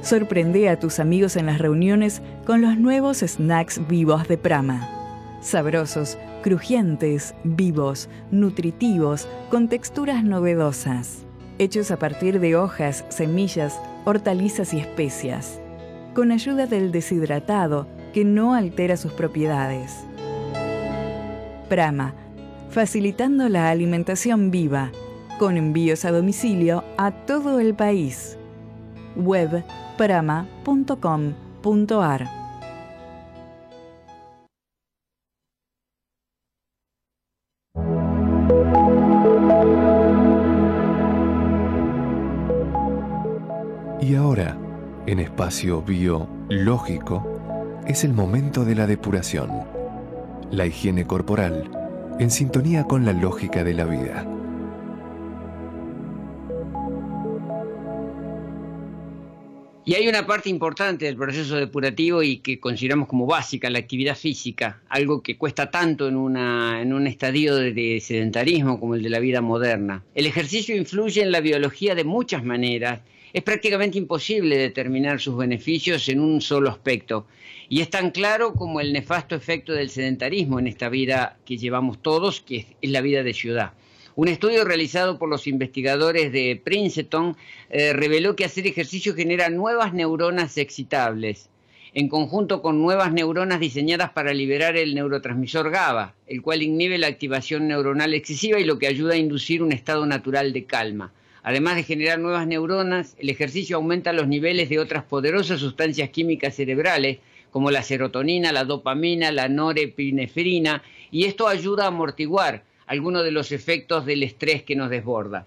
Sorprende 0.00 0.68
a 0.70 0.78
tus 0.78 0.98
amigos 0.98 1.36
en 1.36 1.46
las 1.46 1.58
reuniones 1.58 2.22
con 2.46 2.62
los 2.62 2.78
nuevos 2.78 3.18
snacks 3.18 3.86
vivos 3.86 4.26
de 4.28 4.38
Prama. 4.38 4.88
Sabrosos, 5.42 6.16
crujientes, 6.42 7.34
vivos, 7.44 8.08
nutritivos, 8.30 9.28
con 9.50 9.68
texturas 9.68 10.24
novedosas. 10.24 11.18
Hechos 11.58 11.90
a 11.90 11.98
partir 11.98 12.40
de 12.40 12.56
hojas, 12.56 13.04
semillas, 13.10 13.78
hortalizas 14.04 14.72
y 14.72 14.78
especias. 14.78 15.60
Con 16.14 16.32
ayuda 16.32 16.66
del 16.66 16.92
deshidratado 16.92 17.86
que 18.14 18.24
no 18.24 18.54
altera 18.54 18.96
sus 18.96 19.12
propiedades. 19.12 19.94
Prama, 21.68 22.14
facilitando 22.78 23.48
la 23.48 23.70
alimentación 23.70 24.52
viva, 24.52 24.92
con 25.40 25.56
envíos 25.56 26.04
a 26.04 26.12
domicilio 26.12 26.84
a 26.96 27.10
todo 27.10 27.58
el 27.58 27.74
país. 27.74 28.38
Web 29.16 29.64
prama.com.ar 29.96 30.38
Y 44.00 44.14
ahora, 44.14 44.56
en 45.08 45.18
espacio 45.18 45.82
biológico, 45.82 47.26
es 47.88 48.04
el 48.04 48.12
momento 48.12 48.64
de 48.64 48.76
la 48.76 48.86
depuración, 48.86 49.50
la 50.52 50.66
higiene 50.66 51.08
corporal, 51.08 51.77
en 52.18 52.30
sintonía 52.30 52.84
con 52.84 53.04
la 53.04 53.12
lógica 53.12 53.62
de 53.62 53.74
la 53.74 53.84
vida. 53.84 54.26
Y 59.84 59.94
hay 59.94 60.06
una 60.06 60.26
parte 60.26 60.50
importante 60.50 61.06
del 61.06 61.16
proceso 61.16 61.56
depurativo 61.56 62.22
y 62.22 62.40
que 62.40 62.60
consideramos 62.60 63.08
como 63.08 63.24
básica, 63.24 63.70
la 63.70 63.78
actividad 63.78 64.16
física, 64.16 64.82
algo 64.90 65.22
que 65.22 65.38
cuesta 65.38 65.70
tanto 65.70 66.08
en, 66.08 66.16
una, 66.16 66.82
en 66.82 66.92
un 66.92 67.06
estadio 67.06 67.56
de 67.56 67.98
sedentarismo 68.02 68.78
como 68.80 68.96
el 68.96 69.02
de 69.02 69.08
la 69.08 69.18
vida 69.18 69.40
moderna. 69.40 70.04
El 70.14 70.26
ejercicio 70.26 70.76
influye 70.76 71.22
en 71.22 71.32
la 71.32 71.40
biología 71.40 71.94
de 71.94 72.04
muchas 72.04 72.44
maneras. 72.44 73.00
Es 73.32 73.42
prácticamente 73.42 73.96
imposible 73.96 74.58
determinar 74.58 75.20
sus 75.20 75.38
beneficios 75.38 76.06
en 76.10 76.20
un 76.20 76.42
solo 76.42 76.68
aspecto. 76.68 77.26
Y 77.70 77.82
es 77.82 77.90
tan 77.90 78.12
claro 78.12 78.54
como 78.54 78.80
el 78.80 78.94
nefasto 78.94 79.34
efecto 79.34 79.74
del 79.74 79.90
sedentarismo 79.90 80.58
en 80.58 80.66
esta 80.66 80.88
vida 80.88 81.36
que 81.44 81.58
llevamos 81.58 82.00
todos, 82.00 82.40
que 82.40 82.66
es 82.80 82.90
la 82.90 83.02
vida 83.02 83.22
de 83.22 83.34
ciudad. 83.34 83.74
Un 84.14 84.28
estudio 84.28 84.64
realizado 84.64 85.18
por 85.18 85.28
los 85.28 85.46
investigadores 85.46 86.32
de 86.32 86.60
Princeton 86.64 87.36
eh, 87.68 87.92
reveló 87.92 88.36
que 88.36 88.46
hacer 88.46 88.66
ejercicio 88.66 89.14
genera 89.14 89.50
nuevas 89.50 89.92
neuronas 89.92 90.56
excitables, 90.56 91.50
en 91.92 92.08
conjunto 92.08 92.62
con 92.62 92.80
nuevas 92.80 93.12
neuronas 93.12 93.60
diseñadas 93.60 94.10
para 94.10 94.32
liberar 94.32 94.76
el 94.76 94.94
neurotransmisor 94.94 95.70
GABA, 95.70 96.14
el 96.26 96.40
cual 96.40 96.62
inhibe 96.62 96.96
la 96.96 97.06
activación 97.06 97.68
neuronal 97.68 98.14
excesiva 98.14 98.58
y 98.58 98.64
lo 98.64 98.78
que 98.78 98.86
ayuda 98.86 99.12
a 99.12 99.18
inducir 99.18 99.62
un 99.62 99.72
estado 99.72 100.06
natural 100.06 100.54
de 100.54 100.64
calma. 100.64 101.12
Además 101.42 101.76
de 101.76 101.82
generar 101.82 102.18
nuevas 102.18 102.46
neuronas, 102.46 103.14
el 103.18 103.28
ejercicio 103.28 103.76
aumenta 103.76 104.12
los 104.12 104.26
niveles 104.26 104.68
de 104.68 104.78
otras 104.78 105.04
poderosas 105.04 105.60
sustancias 105.60 106.10
químicas 106.10 106.56
cerebrales, 106.56 107.18
como 107.50 107.70
la 107.70 107.82
serotonina, 107.82 108.52
la 108.52 108.64
dopamina, 108.64 109.32
la 109.32 109.48
norepinefrina, 109.48 110.82
y 111.10 111.24
esto 111.24 111.48
ayuda 111.48 111.84
a 111.84 111.88
amortiguar 111.88 112.62
algunos 112.86 113.24
de 113.24 113.30
los 113.30 113.52
efectos 113.52 114.06
del 114.06 114.22
estrés 114.22 114.62
que 114.62 114.76
nos 114.76 114.90
desborda. 114.90 115.46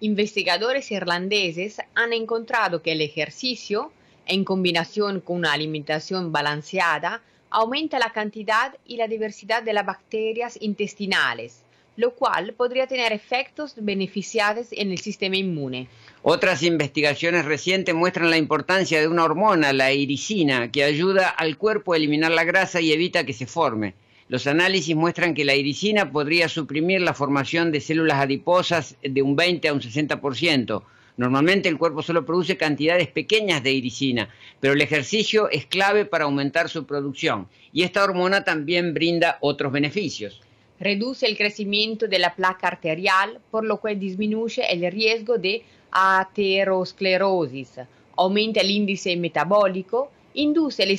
Investigadores 0.00 0.90
irlandeses 0.90 1.80
han 1.94 2.12
encontrado 2.12 2.82
que 2.82 2.92
el 2.92 3.00
ejercicio, 3.00 3.92
en 4.26 4.44
combinación 4.44 5.20
con 5.20 5.36
una 5.36 5.52
alimentación 5.52 6.32
balanceada, 6.32 7.22
aumenta 7.50 7.98
la 7.98 8.10
cantidad 8.10 8.76
y 8.86 8.96
la 8.96 9.06
diversidad 9.06 9.62
de 9.62 9.74
las 9.74 9.86
bacterias 9.86 10.58
intestinales, 10.60 11.61
lo 11.96 12.14
cual 12.14 12.54
podría 12.54 12.86
tener 12.86 13.12
efectos 13.12 13.74
beneficiados 13.76 14.68
en 14.72 14.90
el 14.90 14.98
sistema 14.98 15.36
inmune. 15.36 15.88
Otras 16.22 16.62
investigaciones 16.62 17.44
recientes 17.44 17.94
muestran 17.94 18.30
la 18.30 18.38
importancia 18.38 19.00
de 19.00 19.08
una 19.08 19.24
hormona, 19.24 19.72
la 19.72 19.92
iricina, 19.92 20.70
que 20.70 20.84
ayuda 20.84 21.28
al 21.28 21.56
cuerpo 21.56 21.92
a 21.92 21.96
eliminar 21.96 22.30
la 22.30 22.44
grasa 22.44 22.80
y 22.80 22.92
evita 22.92 23.26
que 23.26 23.32
se 23.32 23.46
forme. 23.46 23.94
Los 24.28 24.46
análisis 24.46 24.96
muestran 24.96 25.34
que 25.34 25.44
la 25.44 25.54
iricina 25.54 26.10
podría 26.10 26.48
suprimir 26.48 27.02
la 27.02 27.12
formación 27.12 27.70
de 27.70 27.80
células 27.80 28.18
adiposas 28.18 28.96
de 29.02 29.20
un 29.20 29.36
20 29.36 29.68
a 29.68 29.74
un 29.74 29.80
60%. 29.80 30.82
Normalmente 31.18 31.68
el 31.68 31.76
cuerpo 31.76 32.02
solo 32.02 32.24
produce 32.24 32.56
cantidades 32.56 33.08
pequeñas 33.08 33.62
de 33.62 33.72
iricina, 33.72 34.30
pero 34.60 34.72
el 34.72 34.80
ejercicio 34.80 35.50
es 35.50 35.66
clave 35.66 36.06
para 36.06 36.24
aumentar 36.24 36.70
su 36.70 36.86
producción 36.86 37.48
y 37.72 37.82
esta 37.82 38.02
hormona 38.02 38.44
también 38.44 38.94
brinda 38.94 39.36
otros 39.40 39.72
beneficios. 39.72 40.40
Reduce 40.82 41.26
el 41.26 41.36
crecimiento 41.36 42.08
de 42.08 42.18
la 42.18 42.34
placa 42.34 42.66
arterial, 42.66 43.38
por 43.52 43.64
lo 43.64 43.80
que 43.80 43.94
disminuye 43.94 44.64
el 44.68 44.90
riesgo 44.90 45.38
de 45.38 45.62
aterosclerosis, 45.92 47.78
aumenta 48.16 48.62
el 48.62 48.70
índice 48.72 49.16
metabólico, 49.16 50.10
induce 50.34 50.82
el, 50.82 50.90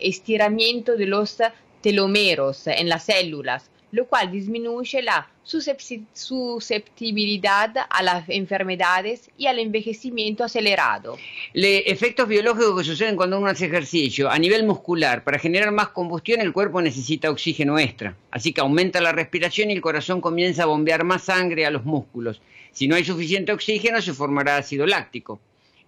estiramiento 0.00 0.96
de 0.96 1.06
los 1.06 1.38
telomeros 1.80 2.68
en 2.68 2.88
las 2.88 3.06
células, 3.06 3.68
lo 3.92 4.06
cual 4.06 4.30
disminuye 4.30 5.02
la 5.02 5.28
susceptibilidad 5.42 7.74
a 7.88 8.02
las 8.02 8.28
enfermedades 8.28 9.30
y 9.36 9.46
al 9.46 9.58
envejecimiento 9.58 10.44
acelerado. 10.44 11.16
Los 11.54 11.82
efectos 11.86 12.28
biológicos 12.28 12.78
que 12.78 12.84
suceden 12.84 13.16
cuando 13.16 13.38
uno 13.38 13.48
hace 13.48 13.66
ejercicio 13.66 14.30
a 14.30 14.38
nivel 14.38 14.64
muscular, 14.64 15.24
para 15.24 15.38
generar 15.38 15.72
más 15.72 15.88
combustión 15.88 16.40
el 16.40 16.52
cuerpo 16.52 16.80
necesita 16.80 17.30
oxígeno 17.30 17.78
extra, 17.78 18.14
así 18.30 18.52
que 18.52 18.60
aumenta 18.60 19.00
la 19.00 19.12
respiración 19.12 19.70
y 19.70 19.74
el 19.74 19.80
corazón 19.80 20.20
comienza 20.20 20.62
a 20.62 20.66
bombear 20.66 21.04
más 21.04 21.24
sangre 21.24 21.66
a 21.66 21.70
los 21.70 21.84
músculos. 21.84 22.40
Si 22.72 22.86
no 22.86 22.94
hay 22.94 23.04
suficiente 23.04 23.52
oxígeno 23.52 24.00
se 24.00 24.14
formará 24.14 24.56
ácido 24.56 24.86
láctico. 24.86 25.40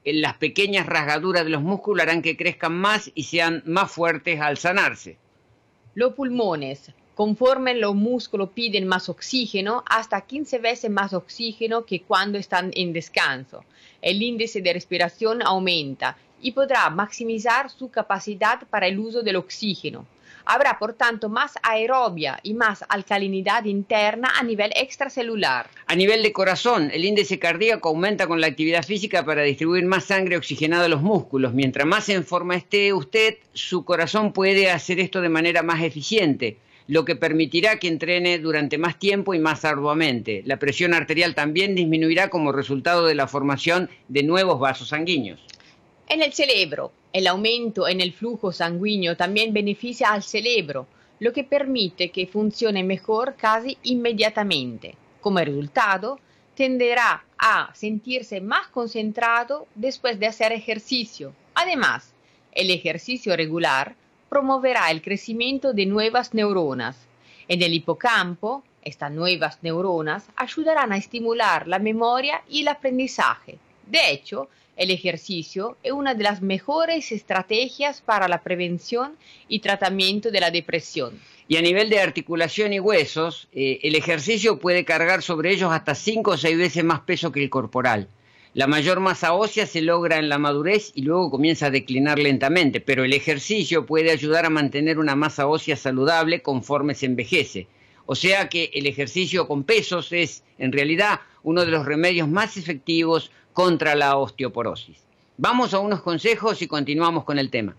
Las 0.04 0.34
pequeñas 0.34 0.86
rasgaduras 0.86 1.44
de 1.44 1.50
los 1.50 1.62
músculos 1.62 2.02
harán 2.02 2.22
que 2.22 2.36
crezcan 2.36 2.72
más 2.72 3.12
y 3.14 3.22
sean 3.22 3.62
más 3.66 3.92
fuertes 3.92 4.40
al 4.40 4.58
sanarse. 4.58 5.16
Los 5.94 6.14
pulmones, 6.14 6.90
conforme 7.14 7.74
los 7.74 7.94
músculos 7.94 8.50
piden 8.50 8.86
más 8.86 9.08
oxígeno, 9.08 9.84
hasta 9.88 10.22
15 10.22 10.58
veces 10.58 10.90
más 10.90 11.12
oxígeno 11.12 11.84
que 11.84 12.02
cuando 12.02 12.38
están 12.38 12.70
en 12.74 12.92
descanso. 12.92 13.64
El 14.00 14.22
índice 14.22 14.62
de 14.62 14.72
respiración 14.72 15.42
aumenta 15.42 16.16
y 16.40 16.52
podrá 16.52 16.88
maximizar 16.90 17.70
su 17.70 17.90
capacidad 17.90 18.66
para 18.68 18.86
el 18.86 18.98
uso 18.98 19.22
del 19.22 19.36
oxígeno. 19.36 20.06
Habrá, 20.44 20.76
por 20.76 20.94
tanto, 20.94 21.28
más 21.28 21.52
aerobia 21.62 22.40
y 22.42 22.54
más 22.54 22.84
alcalinidad 22.88 23.64
interna 23.64 24.32
a 24.36 24.42
nivel 24.42 24.72
extracelular. 24.74 25.68
A 25.86 25.94
nivel 25.94 26.20
de 26.24 26.32
corazón, 26.32 26.90
el 26.92 27.04
índice 27.04 27.38
cardíaco 27.38 27.90
aumenta 27.90 28.26
con 28.26 28.40
la 28.40 28.48
actividad 28.48 28.82
física 28.82 29.24
para 29.24 29.42
distribuir 29.42 29.84
más 29.84 30.06
sangre 30.06 30.36
oxigenada 30.36 30.86
a 30.86 30.88
los 30.88 31.00
músculos. 31.00 31.54
Mientras 31.54 31.86
más 31.86 32.08
en 32.08 32.24
forma 32.24 32.56
esté 32.56 32.92
usted, 32.92 33.36
su 33.52 33.84
corazón 33.84 34.32
puede 34.32 34.68
hacer 34.68 34.98
esto 34.98 35.20
de 35.20 35.28
manera 35.28 35.62
más 35.62 35.80
eficiente 35.80 36.56
lo 36.86 37.04
que 37.04 37.16
permitirá 37.16 37.78
que 37.78 37.88
entrene 37.88 38.38
durante 38.38 38.78
más 38.78 38.98
tiempo 38.98 39.34
y 39.34 39.38
más 39.38 39.64
arduamente. 39.64 40.42
La 40.46 40.58
presión 40.58 40.94
arterial 40.94 41.34
también 41.34 41.74
disminuirá 41.74 42.28
como 42.28 42.52
resultado 42.52 43.06
de 43.06 43.14
la 43.14 43.26
formación 43.26 43.90
de 44.08 44.22
nuevos 44.22 44.58
vasos 44.58 44.88
sanguíneos. 44.88 45.40
En 46.08 46.22
el 46.22 46.32
cerebro, 46.32 46.92
el 47.12 47.26
aumento 47.26 47.88
en 47.88 48.00
el 48.00 48.12
flujo 48.12 48.52
sanguíneo 48.52 49.16
también 49.16 49.52
beneficia 49.52 50.12
al 50.12 50.22
cerebro, 50.22 50.86
lo 51.20 51.32
que 51.32 51.44
permite 51.44 52.10
que 52.10 52.26
funcione 52.26 52.82
mejor 52.82 53.36
casi 53.36 53.78
inmediatamente. 53.84 54.96
Como 55.20 55.38
resultado, 55.38 56.18
tenderá 56.54 57.24
a 57.38 57.72
sentirse 57.74 58.40
más 58.40 58.66
concentrado 58.68 59.66
después 59.74 60.18
de 60.18 60.26
hacer 60.26 60.52
ejercicio. 60.52 61.32
Además, 61.54 62.12
el 62.52 62.70
ejercicio 62.70 63.36
regular 63.36 63.94
promoverá 64.32 64.90
el 64.90 65.02
crecimiento 65.02 65.74
de 65.74 65.84
nuevas 65.84 66.32
neuronas. 66.32 66.96
En 67.48 67.60
el 67.60 67.74
hipocampo, 67.74 68.62
estas 68.82 69.12
nuevas 69.12 69.58
neuronas 69.60 70.24
ayudarán 70.36 70.90
a 70.90 70.96
estimular 70.96 71.68
la 71.68 71.78
memoria 71.78 72.40
y 72.48 72.62
el 72.62 72.68
aprendizaje. 72.68 73.58
De 73.86 74.10
hecho, 74.10 74.48
el 74.74 74.90
ejercicio 74.90 75.76
es 75.82 75.92
una 75.92 76.14
de 76.14 76.24
las 76.24 76.40
mejores 76.40 77.12
estrategias 77.12 78.00
para 78.00 78.26
la 78.26 78.42
prevención 78.42 79.18
y 79.48 79.58
tratamiento 79.58 80.30
de 80.30 80.40
la 80.40 80.50
depresión. 80.50 81.20
Y 81.46 81.58
a 81.58 81.60
nivel 81.60 81.90
de 81.90 82.00
articulación 82.00 82.72
y 82.72 82.80
huesos, 82.80 83.48
eh, 83.52 83.80
el 83.82 83.96
ejercicio 83.96 84.58
puede 84.58 84.86
cargar 84.86 85.20
sobre 85.20 85.52
ellos 85.52 85.70
hasta 85.70 85.94
5 85.94 86.30
o 86.30 86.36
6 86.38 86.56
veces 86.56 86.84
más 86.84 87.00
peso 87.00 87.32
que 87.32 87.42
el 87.42 87.50
corporal. 87.50 88.08
La 88.54 88.66
mayor 88.66 89.00
masa 89.00 89.32
ósea 89.32 89.64
se 89.66 89.80
logra 89.80 90.18
en 90.18 90.28
la 90.28 90.36
madurez 90.36 90.92
y 90.94 91.02
luego 91.02 91.30
comienza 91.30 91.66
a 91.66 91.70
declinar 91.70 92.18
lentamente, 92.18 92.82
pero 92.82 93.02
el 93.02 93.14
ejercicio 93.14 93.86
puede 93.86 94.10
ayudar 94.10 94.44
a 94.44 94.50
mantener 94.50 94.98
una 94.98 95.16
masa 95.16 95.46
ósea 95.46 95.74
saludable 95.74 96.42
conforme 96.42 96.94
se 96.94 97.06
envejece. 97.06 97.66
O 98.04 98.14
sea 98.14 98.50
que 98.50 98.70
el 98.74 98.86
ejercicio 98.86 99.48
con 99.48 99.64
pesos 99.64 100.12
es, 100.12 100.44
en 100.58 100.70
realidad, 100.70 101.20
uno 101.42 101.64
de 101.64 101.70
los 101.70 101.86
remedios 101.86 102.28
más 102.28 102.58
efectivos 102.58 103.30
contra 103.54 103.94
la 103.94 104.16
osteoporosis. 104.16 104.98
Vamos 105.38 105.72
a 105.72 105.78
unos 105.78 106.02
consejos 106.02 106.60
y 106.60 106.66
continuamos 106.66 107.24
con 107.24 107.38
el 107.38 107.48
tema. 107.48 107.74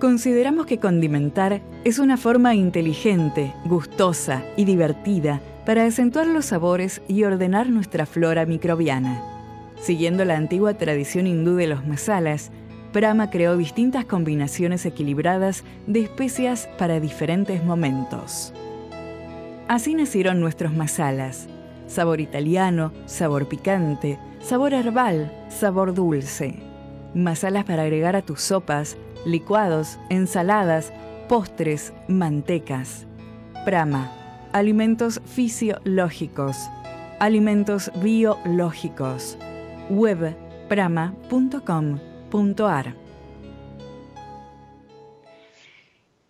Consideramos 0.00 0.64
que 0.64 0.78
condimentar 0.78 1.60
es 1.84 1.98
una 1.98 2.16
forma 2.16 2.54
inteligente, 2.54 3.52
gustosa 3.66 4.42
y 4.56 4.64
divertida 4.64 5.42
para 5.68 5.84
acentuar 5.84 6.26
los 6.26 6.46
sabores 6.46 7.02
y 7.08 7.24
ordenar 7.24 7.68
nuestra 7.68 8.06
flora 8.06 8.46
microbiana. 8.46 9.22
Siguiendo 9.78 10.24
la 10.24 10.34
antigua 10.34 10.72
tradición 10.78 11.26
hindú 11.26 11.56
de 11.56 11.66
los 11.66 11.86
masalas, 11.86 12.50
Brahma 12.94 13.28
creó 13.28 13.54
distintas 13.54 14.06
combinaciones 14.06 14.86
equilibradas 14.86 15.64
de 15.86 16.00
especias 16.00 16.70
para 16.78 17.00
diferentes 17.00 17.62
momentos. 17.62 18.54
Así 19.68 19.92
nacieron 19.92 20.40
nuestros 20.40 20.72
masalas, 20.72 21.48
sabor 21.86 22.22
italiano, 22.22 22.94
sabor 23.04 23.46
picante, 23.46 24.18
sabor 24.40 24.72
herbal, 24.72 25.30
sabor 25.50 25.92
dulce. 25.92 26.60
Masalas 27.12 27.64
para 27.64 27.82
agregar 27.82 28.16
a 28.16 28.22
tus 28.22 28.40
sopas, 28.40 28.96
licuados, 29.26 29.98
ensaladas, 30.08 30.94
postres, 31.28 31.92
mantecas. 32.08 33.06
Prama, 33.66 34.10
alimentos 34.52 35.20
fisiológicos, 35.24 36.56
alimentos 37.20 37.90
biológicos. 38.02 39.38
Web 39.90 40.36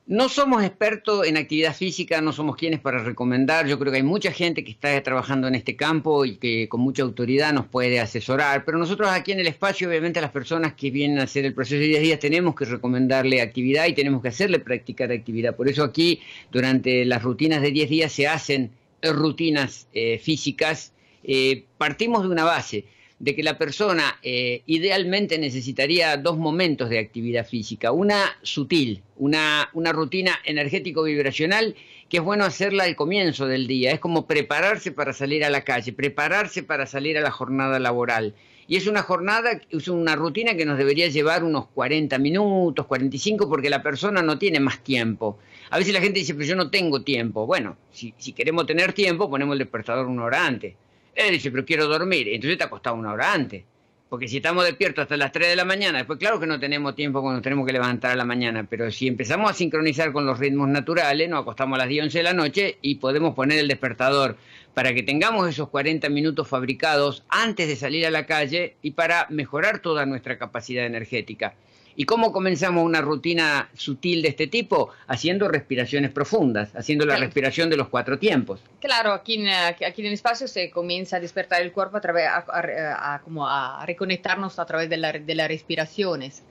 No 0.09 0.31
somos 0.31 0.65
expertos 0.65 1.27
en 1.27 1.37
actividad 1.37 1.77
física, 1.77 2.23
no 2.23 2.33
somos 2.33 2.57
quienes 2.57 2.81
para 2.81 3.05
recomendar. 3.05 3.67
Yo 3.67 3.79
creo 3.79 3.93
que 3.93 3.99
hay 3.99 4.03
mucha 4.03 4.33
gente 4.33 4.65
que 4.65 4.71
está 4.71 5.03
trabajando 5.03 5.49
en 5.49 5.55
este 5.55 5.77
campo 5.77 6.25
y 6.25 6.37
que 6.37 6.67
con 6.67 6.81
mucha 6.81 7.03
autoridad 7.03 7.53
nos 7.53 7.67
puede 7.67 8.01
asesorar. 8.01 8.65
Pero 8.65 8.79
nosotros 8.79 9.11
aquí 9.11 9.33
en 9.33 9.41
el 9.41 9.47
espacio, 9.47 9.87
obviamente, 9.87 10.19
a 10.19 10.23
las 10.23 10.31
personas 10.31 10.73
que 10.73 10.91
vienen 10.91 11.19
a 11.19 11.25
hacer 11.25 11.45
el 11.45 11.53
proceso 11.53 11.79
de 11.79 11.89
10 11.89 12.01
días 12.01 12.19
tenemos 12.21 12.55
que 12.55 12.65
recomendarle 12.65 13.43
actividad 13.43 13.85
y 13.85 13.93
tenemos 13.93 14.23
que 14.23 14.29
hacerle 14.29 14.61
practicar 14.61 15.13
actividad. 15.13 15.55
Por 15.55 15.69
eso 15.69 15.85
aquí, 15.85 16.23
durante 16.51 17.05
las 17.05 17.23
rutinas 17.23 17.61
de 17.61 17.71
10 17.71 17.91
días, 17.91 18.11
se 18.11 18.27
hacen 18.27 18.71
rutinas 19.03 19.89
eh, 19.93 20.19
físicas. 20.19 20.95
Eh, 21.23 21.67
partimos 21.77 22.23
de 22.23 22.29
una 22.31 22.45
base 22.45 22.87
de 23.19 23.35
que 23.35 23.43
la 23.43 23.59
persona 23.59 24.19
eh, 24.23 24.63
idealmente 24.67 25.39
necesitaría 25.39 26.17
dos 26.17 26.39
momentos 26.39 26.89
de 26.89 26.99
actividad 26.99 27.47
física. 27.47 27.91
Una 27.91 28.37
sutil, 28.43 29.03
una, 29.17 29.71
una 29.73 29.93
rutina 29.93 30.39
energético-vibracional 30.45 31.75
que 32.09 32.19
es 32.19 32.23
bueno 32.23 32.45
hacerla 32.45 32.85
al 32.85 32.97
comienzo 32.97 33.47
del 33.47 33.67
día. 33.67 33.93
Es 33.93 34.01
como 34.01 34.27
prepararse 34.27 34.93
para 34.93 35.13
salir 35.13 35.45
a 35.45 35.51
la 35.51 35.63
calle, 35.63 35.93
prepararse 35.93 36.63
para 36.63 36.87
salir 36.87 37.19
a 37.19 37.21
la 37.21 37.31
jornada 37.31 37.79
laboral. 37.79 38.35
Y 38.69 38.77
es 38.77 38.87
una 38.87 39.03
jornada, 39.03 39.63
es 39.71 39.89
una 39.89 40.15
rutina 40.15 40.55
que 40.55 40.67
nos 40.67 40.77
debería 40.77 41.09
llevar 41.09 41.43
unos 41.43 41.69
40 41.69 42.19
minutos, 42.19 42.87
45, 42.87 43.49
porque 43.49 43.71
la 43.71 43.83
persona 43.83 44.23
no 44.23 44.39
tiene 44.39 44.61
más 44.61 44.85
tiempo. 44.85 45.39
A 45.71 45.79
veces 45.79 45.95
la 45.95 46.01
gente 46.01 46.21
dice, 46.21 46.35
pero 46.35 46.47
yo 46.47 46.55
no 46.55 46.71
tengo 46.71 47.03
tiempo. 47.03 47.47
Bueno, 47.47 47.79
si, 47.91 48.15
si 48.19 48.33
queremos 48.33 48.67
tener 48.67 48.93
tiempo, 48.93 49.31
ponemos 49.31 49.55
el 49.55 49.61
despertador 49.61 50.07
una 50.07 50.25
hora 50.25 50.47
antes. 50.47 50.75
Él 51.19 51.33
dice, 51.33 51.51
pero 51.51 51.65
quiero 51.65 51.89
dormir. 51.89 52.29
Entonces 52.29 52.57
te 52.57 52.65
acostado 52.65 52.95
una 52.95 53.13
hora 53.13 53.33
antes. 53.33 53.65
Porque 54.09 54.29
si 54.29 54.37
estamos 54.37 54.65
despiertos 54.65 55.03
hasta 55.03 55.17
las 55.17 55.33
3 55.33 55.49
de 55.49 55.57
la 55.57 55.65
mañana, 55.65 55.99
después 55.99 56.19
claro 56.19 56.39
que 56.39 56.47
no 56.47 56.61
tenemos 56.61 56.95
tiempo 56.95 57.21
cuando 57.21 57.43
tenemos 57.43 57.67
que 57.67 57.73
levantar 57.73 58.13
a 58.13 58.17
la 58.17 58.25
mañana, 58.25 58.65
pero 58.71 58.91
si 58.91 59.07
empezamos 59.07 59.51
a 59.51 59.55
sincronizar 59.55 60.13
con 60.13 60.25
los 60.25 60.39
ritmos 60.39 60.69
naturales, 60.69 61.29
nos 61.29 61.43
acostamos 61.43 61.77
a 61.77 61.81
las 61.81 61.89
10, 61.89 62.05
11 62.05 62.19
de 62.19 62.25
la 62.25 62.33
noche 62.33 62.79
y 62.81 62.95
podemos 62.95 63.35
poner 63.35 63.59
el 63.59 63.69
despertador 63.69 64.37
para 64.73 64.95
que 64.95 65.03
tengamos 65.03 65.47
esos 65.47 65.69
40 65.69 66.09
minutos 66.09 66.49
fabricados 66.49 67.25
antes 67.29 67.69
de 67.69 67.77
salir 67.77 68.07
a 68.07 68.11
la 68.11 68.25
calle 68.25 68.77
y 68.81 68.93
para 68.93 69.27
mejorar 69.29 69.81
toda 69.81 70.07
nuestra 70.07 70.39
capacidad 70.39 70.87
energética. 70.87 71.55
¿Y 72.01 72.05
cómo 72.05 72.31
comenzamos 72.31 72.85
una 72.85 73.01
rutina 73.01 73.71
sutil 73.75 74.23
de 74.23 74.29
este 74.29 74.47
tipo? 74.47 74.91
Haciendo 75.09 75.49
respiraciones 75.49 76.13
profundas, 76.13 76.71
haciendo 76.77 77.05
la 77.05 77.17
respiración 77.17 77.71
de 77.71 77.77
los 77.77 77.89
cuatro 77.89 78.21
tiempos. 78.21 78.61
Claro, 78.79 79.13
aquí 79.13 79.35
en, 79.35 79.49
aquí 79.49 80.03
en 80.03 80.07
el 80.07 80.13
espacio 80.13 80.47
se 80.47 80.71
comienza 80.71 81.17
a 81.17 81.21
despertar 81.21 81.61
el 81.61 81.73
cuerpo 81.73 81.97
a, 81.97 82.01
través, 82.01 82.29
a, 82.31 83.21
como 83.25 83.49
a 83.49 83.85
reconectarnos 83.85 84.61
a 84.61 84.65
través 84.65 84.89
de, 84.89 84.97
la, 84.97 85.11
de 85.11 85.35
las 85.35 85.49
respiraciones. 85.49 86.45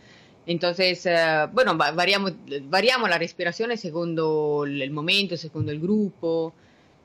Entonces, 0.45 1.05
uh, 1.05 1.47
bueno, 1.53 1.77
variamos, 1.77 2.33
variamos 2.63 3.09
las 3.09 3.19
respiraciones 3.19 3.79
según 3.79 4.19
el 4.67 4.91
momento, 4.91 5.37
según 5.37 5.69
el 5.69 5.79
grupo. 5.79 6.53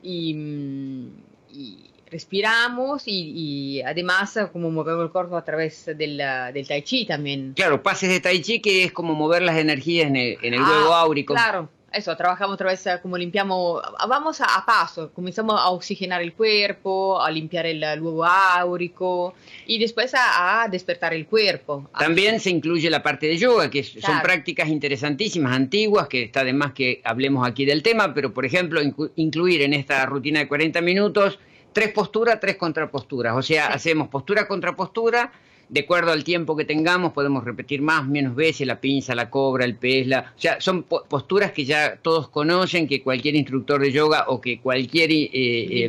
Y, 0.01 0.33
mm, 0.33 1.07
y 1.53 1.92
respiramos 2.13 3.03
y, 3.05 3.81
además 3.85 4.39
como 4.53 4.71
movemos 4.71 5.03
el 5.03 5.11
cuerpo 5.11 5.35
a 5.35 5.43
través 5.43 5.85
del, 5.85 6.17
del 6.53 6.67
tai 6.67 6.83
chi 6.83 7.05
también. 7.05 7.53
Claro, 7.55 7.83
pases 7.83 8.09
de 8.09 8.19
tai 8.19 8.41
chi 8.41 8.61
que 8.61 8.83
es 8.85 8.91
como 8.91 9.13
mover 9.15 9.41
las 9.41 9.57
energías 9.57 10.07
en 10.07 10.15
el, 10.15 10.37
en 10.41 10.53
el 10.53 10.61
ah, 10.61 10.69
huevo 10.69 10.93
áurico. 10.93 11.33
Claro, 11.33 11.69
eso, 11.93 12.17
trabajamos 12.17 12.55
otra 12.55 12.71
vez 12.71 12.87
como 13.01 13.17
limpiamos, 13.17 13.81
vamos 14.07 14.41
a, 14.41 14.65
paso, 14.65 15.11
comenzamos 15.13 15.59
a 15.59 15.69
oxigenar 15.69 16.21
el 16.21 16.33
cuerpo, 16.33 17.21
a 17.21 17.29
limpiar 17.29 17.67
el, 17.67 17.83
huevo 18.01 18.25
áurico 18.25 19.35
y 19.67 19.77
después 19.77 20.11
a, 20.15 20.67
despertar 20.71 21.13
el 21.13 21.27
cuerpo. 21.27 21.89
También 21.97 22.39
se 22.39 22.49
incluye 22.49 22.89
la 22.89 23.03
parte 23.03 23.27
de 23.27 23.37
yoga, 23.37 23.69
que 23.69 23.83
son 23.83 24.21
prácticas 24.21 24.69
interesantísimas, 24.69 25.55
antiguas, 25.55 26.07
que 26.07 26.23
está 26.23 26.43
de 26.43 26.53
más 26.53 26.73
que 26.73 27.01
hablemos 27.03 27.47
aquí 27.47 27.65
del 27.65 27.83
tema, 27.83 28.13
pero 28.13 28.33
por 28.33 28.45
ejemplo, 28.45 28.81
incluir 29.15 29.61
en 29.61 29.73
esta 29.73 30.05
rutina 30.05 30.39
de 30.39 30.47
40 30.47 30.81
minutos 30.81 31.39
tres 31.73 31.91
posturas, 31.91 32.39
tres 32.39 32.55
contraposturas. 32.55 33.35
O 33.35 33.41
sea, 33.41 33.67
hacemos 33.67 34.07
postura 34.07 34.47
contra 34.47 34.75
postura, 34.75 35.31
de 35.69 35.79
acuerdo 35.81 36.11
al 36.11 36.23
tiempo 36.23 36.55
que 36.55 36.65
tengamos, 36.65 37.13
podemos 37.13 37.43
repetir 37.43 37.81
más, 37.81 38.07
menos 38.07 38.35
veces, 38.35 38.67
la 38.67 38.79
pinza, 38.79 39.15
la 39.15 39.29
cobra, 39.29 39.65
el 39.65 39.75
pez, 39.75 40.05
la... 40.05 40.33
O 40.35 40.39
sea, 40.39 40.61
son 40.61 40.83
posturas 40.83 41.51
que 41.51 41.65
ya 41.65 41.97
todos 42.01 42.29
conocen, 42.29 42.87
que 42.87 43.01
cualquier 43.01 43.35
instructor 43.35 43.81
de 43.81 43.91
yoga 43.91 44.25
o 44.27 44.39
que 44.39 44.59
cualquier 44.59 45.09
eh, 45.11 45.87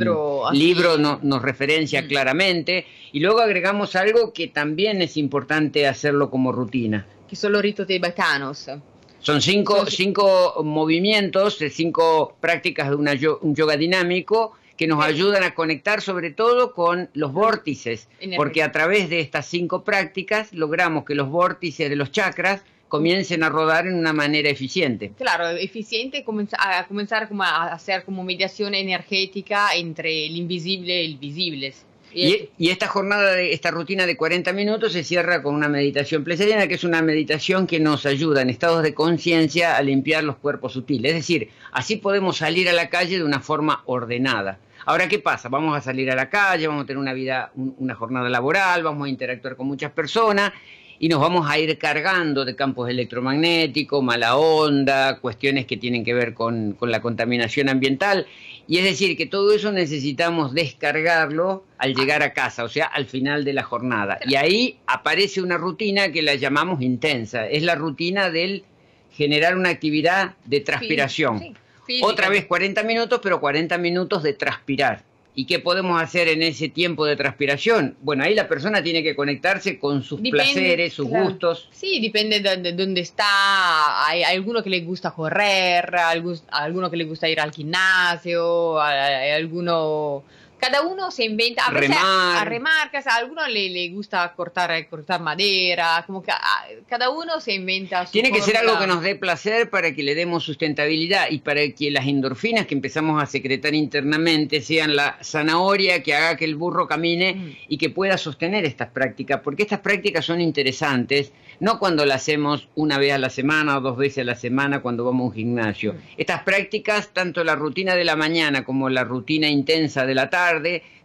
libro, 0.52 0.94
em, 0.94 1.18
nos 1.22 1.42
referencia 1.42 2.02
mm. 2.02 2.06
claramente. 2.06 2.86
Y 3.12 3.20
luego 3.20 3.40
agregamos 3.40 3.94
algo 3.94 4.32
que 4.32 4.48
también 4.48 5.02
es 5.02 5.16
importante 5.16 5.86
hacerlo 5.86 6.30
como 6.30 6.50
rutina. 6.50 7.06
Que 7.28 7.36
son 7.36 7.52
los 7.52 7.60
ritos 7.60 7.86
tibetanos. 7.86 8.70
Son 9.18 9.40
cinco, 9.40 9.86
cinco 9.86 10.62
movimientos, 10.64 11.58
cinco 11.70 12.36
prácticas 12.40 12.90
de 12.90 12.96
una, 12.96 13.12
un 13.40 13.54
yoga 13.54 13.76
dinámico 13.76 14.52
que 14.76 14.86
nos 14.86 15.04
ayudan 15.04 15.42
a 15.42 15.54
conectar 15.54 16.00
sobre 16.00 16.30
todo 16.30 16.74
con 16.74 17.10
los 17.14 17.32
vórtices, 17.32 18.08
porque 18.36 18.62
a 18.62 18.72
través 18.72 19.08
de 19.08 19.20
estas 19.20 19.46
cinco 19.46 19.84
prácticas 19.84 20.52
logramos 20.52 21.04
que 21.04 21.14
los 21.14 21.28
vórtices 21.28 21.88
de 21.88 21.96
los 21.96 22.10
chakras 22.10 22.62
comiencen 22.88 23.42
a 23.42 23.48
rodar 23.48 23.86
en 23.86 23.94
una 23.94 24.12
manera 24.12 24.48
eficiente. 24.48 25.12
Claro, 25.18 25.48
eficiente 25.48 26.24
a 26.58 26.86
comenzar 26.86 27.28
como 27.28 27.42
a 27.42 27.72
hacer 27.72 28.04
como 28.04 28.22
mediación 28.22 28.74
energética 28.74 29.74
entre 29.74 30.26
el 30.26 30.36
invisible 30.36 31.02
y 31.02 31.12
el 31.12 31.18
visible. 31.18 31.74
Y, 32.12 32.48
y, 32.56 32.70
esta 32.70 32.86
jornada, 32.86 33.32
de, 33.32 33.52
esta 33.52 33.72
rutina 33.72 34.06
de 34.06 34.16
40 34.16 34.52
minutos 34.52 34.92
se 34.92 35.02
cierra 35.02 35.42
con 35.42 35.56
una 35.56 35.68
meditación 35.68 36.22
pleseriana, 36.22 36.68
que 36.68 36.74
es 36.74 36.84
una 36.84 37.02
meditación 37.02 37.66
que 37.66 37.80
nos 37.80 38.06
ayuda 38.06 38.42
en 38.42 38.50
estados 38.50 38.84
de 38.84 38.94
conciencia 38.94 39.76
a 39.76 39.82
limpiar 39.82 40.22
los 40.22 40.36
cuerpos 40.36 40.74
sutiles. 40.74 41.10
Es 41.10 41.18
decir, 41.18 41.50
así 41.72 41.96
podemos 41.96 42.36
salir 42.36 42.68
a 42.68 42.72
la 42.72 42.88
calle 42.88 43.18
de 43.18 43.24
una 43.24 43.40
forma 43.40 43.82
ordenada. 43.86 44.60
Ahora, 44.86 45.08
¿qué 45.08 45.18
pasa? 45.18 45.48
Vamos 45.48 45.76
a 45.76 45.80
salir 45.80 46.10
a 46.10 46.14
la 46.14 46.28
calle, 46.28 46.66
vamos 46.66 46.84
a 46.84 46.86
tener 46.86 46.98
una 46.98 47.12
vida, 47.14 47.52
una 47.54 47.94
jornada 47.94 48.28
laboral, 48.28 48.82
vamos 48.82 49.06
a 49.06 49.08
interactuar 49.08 49.56
con 49.56 49.66
muchas 49.66 49.92
personas 49.92 50.52
y 50.98 51.08
nos 51.08 51.20
vamos 51.20 51.50
a 51.50 51.58
ir 51.58 51.76
cargando 51.78 52.44
de 52.44 52.54
campos 52.54 52.88
electromagnéticos, 52.88 54.02
mala 54.02 54.36
onda, 54.36 55.18
cuestiones 55.20 55.66
que 55.66 55.76
tienen 55.76 56.04
que 56.04 56.14
ver 56.14 56.34
con, 56.34 56.76
la 56.80 57.00
contaminación 57.00 57.68
ambiental. 57.68 58.26
Y 58.66 58.78
es 58.78 58.84
decir, 58.84 59.16
que 59.16 59.26
todo 59.26 59.52
eso 59.54 59.72
necesitamos 59.72 60.54
descargarlo 60.54 61.64
al 61.78 61.94
llegar 61.94 62.22
a 62.22 62.32
casa, 62.32 62.64
o 62.64 62.68
sea, 62.68 62.86
al 62.86 63.06
final 63.06 63.44
de 63.44 63.52
la 63.52 63.62
jornada. 63.62 64.18
Y 64.26 64.36
ahí 64.36 64.78
aparece 64.86 65.42
una 65.42 65.58
rutina 65.58 66.12
que 66.12 66.22
la 66.22 66.34
llamamos 66.34 66.80
intensa, 66.80 67.46
es 67.46 67.62
la 67.62 67.74
rutina 67.74 68.30
del 68.30 68.64
generar 69.12 69.56
una 69.56 69.68
actividad 69.70 70.34
de 70.44 70.60
transpiración. 70.60 71.38
Sí, 71.38 71.54
física. 71.84 72.06
Otra 72.06 72.28
vez 72.28 72.46
40 72.46 72.82
minutos, 72.82 73.20
pero 73.22 73.40
40 73.40 73.78
minutos 73.78 74.22
de 74.22 74.32
transpirar. 74.32 75.02
¿Y 75.36 75.46
qué 75.46 75.58
podemos 75.58 76.00
hacer 76.00 76.28
en 76.28 76.42
ese 76.44 76.68
tiempo 76.68 77.04
de 77.04 77.16
transpiración? 77.16 77.96
Bueno, 78.02 78.22
ahí 78.22 78.36
la 78.36 78.46
persona 78.46 78.80
tiene 78.84 79.02
que 79.02 79.16
conectarse 79.16 79.80
con 79.80 80.02
sus 80.04 80.22
Depende, 80.22 80.44
placeres, 80.44 80.92
sus 80.92 81.08
claro. 81.08 81.24
gustos. 81.24 81.68
Sí, 81.72 82.00
depende 82.00 82.38
de, 82.38 82.56
de 82.58 82.72
dónde 82.72 83.00
está. 83.00 84.06
Hay, 84.06 84.22
hay 84.22 84.36
alguno 84.36 84.62
que 84.62 84.70
le 84.70 84.82
gusta 84.82 85.10
correr, 85.10 85.86
algus- 85.92 86.44
alguno 86.52 86.88
que 86.88 86.96
le 86.98 87.04
gusta 87.04 87.28
ir 87.28 87.40
al 87.40 87.50
gimnasio, 87.52 88.80
hay 88.80 89.30
alguno... 89.32 90.22
Cada 90.64 90.82
uno 90.82 91.10
se 91.10 91.24
inventa, 91.24 91.66
a 91.66 91.70
veces 91.70 91.90
Remar. 91.90 92.90
a 92.92 93.10
a 93.10 93.16
alguno 93.16 93.46
le, 93.46 93.68
le 93.68 93.88
gusta 93.90 94.32
cortar, 94.34 94.88
cortar 94.88 95.20
madera, 95.20 96.02
como 96.06 96.22
que 96.22 96.30
ah, 96.30 96.66
cada 96.88 97.10
uno 97.10 97.40
se 97.40 97.52
inventa 97.54 98.06
su 98.06 98.12
Tiene 98.12 98.32
que 98.32 98.40
ser 98.40 98.56
algo 98.56 98.78
que 98.78 98.86
nos 98.86 99.02
dé 99.02 99.14
placer 99.14 99.68
para 99.68 99.94
que 99.94 100.02
le 100.02 100.14
demos 100.14 100.44
sustentabilidad 100.44 101.26
y 101.30 101.38
para 101.38 101.60
que 101.70 101.90
las 101.90 102.06
endorfinas 102.06 102.66
que 102.66 102.74
empezamos 102.74 103.22
a 103.22 103.26
secretar 103.26 103.74
internamente 103.74 104.60
sean 104.60 104.96
la 104.96 105.18
zanahoria 105.22 106.02
que 106.02 106.14
haga 106.14 106.36
que 106.36 106.44
el 106.44 106.56
burro 106.56 106.86
camine 106.86 107.34
Mm. 107.34 107.56
y 107.68 107.78
que 107.78 107.90
pueda 107.90 108.18
sostener 108.18 108.64
estas 108.64 108.88
prácticas, 108.88 109.40
porque 109.42 109.62
estas 109.62 109.80
prácticas 109.80 110.24
son 110.24 110.40
interesantes, 110.40 111.32
no 111.60 111.78
cuando 111.78 112.04
las 112.04 112.22
hacemos 112.22 112.68
una 112.74 112.98
vez 112.98 113.12
a 113.12 113.18
la 113.18 113.30
semana 113.30 113.76
o 113.76 113.80
dos 113.80 113.96
veces 113.96 114.18
a 114.22 114.24
la 114.24 114.34
semana 114.34 114.80
cuando 114.80 115.04
vamos 115.04 115.22
a 115.22 115.26
un 115.28 115.34
gimnasio. 115.34 115.92
Mm. 115.92 115.96
Estas 116.18 116.42
prácticas, 116.42 117.08
tanto 117.12 117.44
la 117.44 117.54
rutina 117.54 117.94
de 117.94 118.04
la 118.04 118.16
mañana 118.16 118.64
como 118.64 118.88
la 118.88 119.04
rutina 119.04 119.48
intensa 119.48 120.06
de 120.06 120.14
la 120.14 120.30
tarde, 120.30 120.53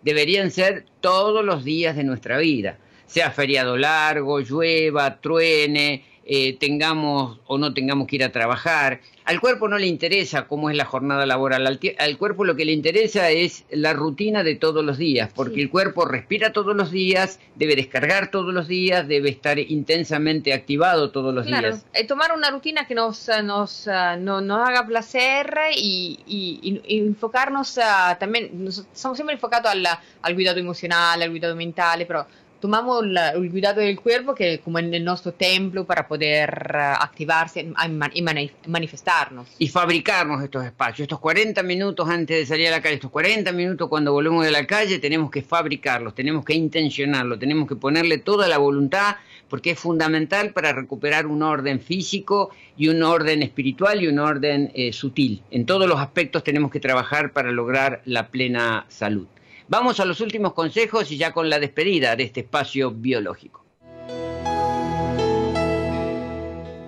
deberían 0.01 0.51
ser 0.51 0.85
todos 1.01 1.43
los 1.43 1.63
días 1.63 1.95
de 1.95 2.03
nuestra 2.03 2.37
vida. 2.37 2.77
Sea 3.05 3.31
feriado 3.31 3.77
largo, 3.77 4.39
llueva, 4.39 5.19
truene, 5.19 6.03
eh, 6.31 6.53
tengamos 6.59 7.39
o 7.47 7.57
no 7.57 7.73
tengamos 7.73 8.07
que 8.07 8.17
ir 8.17 8.23
a 8.23 8.31
trabajar. 8.31 9.01
Al 9.25 9.41
cuerpo 9.41 9.67
no 9.67 9.79
le 9.79 9.87
interesa 9.87 10.47
cómo 10.47 10.69
es 10.69 10.75
la 10.77 10.85
jornada 10.85 11.25
laboral, 11.25 11.65
al, 11.65 12.17
cuerpo 12.19 12.45
lo 12.45 12.55
que 12.55 12.65
le 12.65 12.71
interesa 12.71 13.31
es 13.31 13.63
la 13.71 13.93
rutina 13.93 14.43
de 14.43 14.53
todos 14.55 14.85
los 14.85 14.99
días, 14.99 15.31
porque 15.33 15.55
Sí. 15.55 15.61
el 15.61 15.69
cuerpo 15.71 16.05
respira 16.05 16.53
todos 16.53 16.75
los 16.75 16.91
días, 16.91 17.39
debe 17.55 17.75
descargar 17.75 18.29
todos 18.29 18.53
los 18.53 18.67
días, 18.67 19.07
debe 19.07 19.29
estar 19.31 19.57
intensamente 19.57 20.53
activado 20.53 21.09
todos 21.09 21.33
los 21.33 21.47
Claro, 21.47 21.69
días. 21.69 21.85
eh, 21.93 22.05
tomar 22.05 22.31
una 22.31 22.51
rutina 22.51 22.85
que 22.85 22.93
nos, 22.93 23.27
eh, 23.29 23.41
nos, 23.41 23.87
eh, 23.87 23.91
no- 24.19 24.39
nos 24.41 24.67
haga 24.69 24.85
placer 24.85 25.51
y, 25.75 26.19
y- 26.27 26.59
y- 26.61 26.81
y 26.95 26.99
enfocarnos 26.99 27.79
también, 28.19 28.51
nos- 28.63 28.85
estamos 28.93 29.17
siempre 29.17 29.33
enfocados 29.33 29.71
al, 29.71 29.83
al 30.21 30.35
cuidado 30.35 30.59
emocional, 30.59 31.21
al 31.23 31.29
cuidado 31.31 31.55
mental, 31.55 32.05
pero 32.07 32.27
tomamos 32.59 33.03
el 33.05 33.51
cuidado 33.51 33.81
del 33.81 33.99
cuerpo 33.99 34.35
que 34.35 34.59
como 34.59 34.79
en 34.79 35.03
nuestro 35.03 35.31
templo 35.33 35.85
para 35.85 36.07
poder 36.07 36.49
ah, 36.75 36.95
activarse 37.01 37.61
y 37.61 37.89
man- 37.89 38.11
y 38.13 38.21
mani- 38.21 38.51
manifestarnos. 38.67 39.47
y 39.57 39.67
fabricarnos 39.67 40.43
estos 40.43 40.65
espacios. 40.65 41.01
Estos 41.05 41.19
40 41.19 41.63
minutos 41.63 42.07
antes 42.09 42.37
de 42.37 42.45
salir 42.45 42.67
a 42.67 42.71
la 42.71 42.81
calle, 42.81 42.95
estos 42.95 43.11
40 43.11 43.51
minutos 43.51 43.87
cuando 43.89 44.11
volvemos 44.13 44.43
de 44.45 44.51
la 44.51 44.65
calle, 44.65 44.99
tenemos 44.99 45.31
que 45.31 45.41
fabricarlos, 45.41 46.13
tenemos 46.15 46.43
que 46.45 46.53
intencionarlos, 46.53 47.39
tenemos 47.39 47.67
que 47.67 47.75
ponerle 47.75 48.17
toda 48.17 48.47
la 48.47 48.57
voluntad 48.57 49.15
porque 49.49 49.71
es 49.71 49.79
fundamental 49.79 50.51
para 50.53 50.73
recuperar 50.73 51.25
un 51.25 51.41
orden 51.41 51.79
físico 51.79 52.51
y 52.77 52.87
un 52.89 53.01
orden 53.03 53.41
espiritual 53.41 54.03
y 54.03 54.07
un 54.07 54.19
orden 54.19 54.71
eh, 54.75 54.93
sutil. 54.93 55.41
En 55.51 55.65
todos 55.65 55.87
los 55.87 55.99
aspectos 55.99 56.43
tenemos 56.43 56.71
que 56.71 56.79
trabajar 56.79 57.31
para 57.31 57.51
lograr 57.51 58.01
la 58.05 58.27
plena 58.27 58.85
salud. 58.89 59.27
Vamos 59.69 59.99
a 59.99 60.05
los 60.05 60.19
últimos 60.19 60.53
consejos 60.53 61.11
y 61.11 61.17
ya 61.17 61.31
con 61.31 61.47
la 61.47 61.59
despedida 61.59 62.15
de 62.15 62.23
este 62.23 62.39
espacio 62.39 62.89
biológico. 62.89 63.63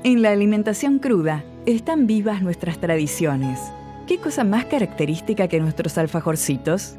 En 0.03 0.23
la 0.23 0.31
alimentación 0.31 0.97
cruda 0.97 1.43
están 1.67 2.07
vivas 2.07 2.41
nuestras 2.41 2.81
tradiciones. 2.81 3.59
¿Qué 4.07 4.17
cosa 4.17 4.43
más 4.43 4.65
característica 4.65 5.47
que 5.47 5.59
nuestros 5.59 5.99
alfajorcitos? 5.99 6.95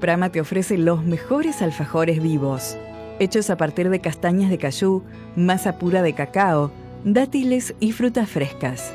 Prama 0.00 0.30
te 0.32 0.42
ofrece 0.42 0.76
los 0.76 1.02
mejores 1.02 1.62
alfajores 1.62 2.22
vivos, 2.22 2.76
hechos 3.20 3.48
a 3.48 3.56
partir 3.56 3.88
de 3.88 4.02
castañas 4.02 4.50
de 4.50 4.58
cayú, 4.58 5.02
masa 5.34 5.78
pura 5.78 6.02
de 6.02 6.12
cacao, 6.12 6.72
dátiles 7.04 7.74
y 7.80 7.92
frutas 7.92 8.28
frescas. 8.28 8.92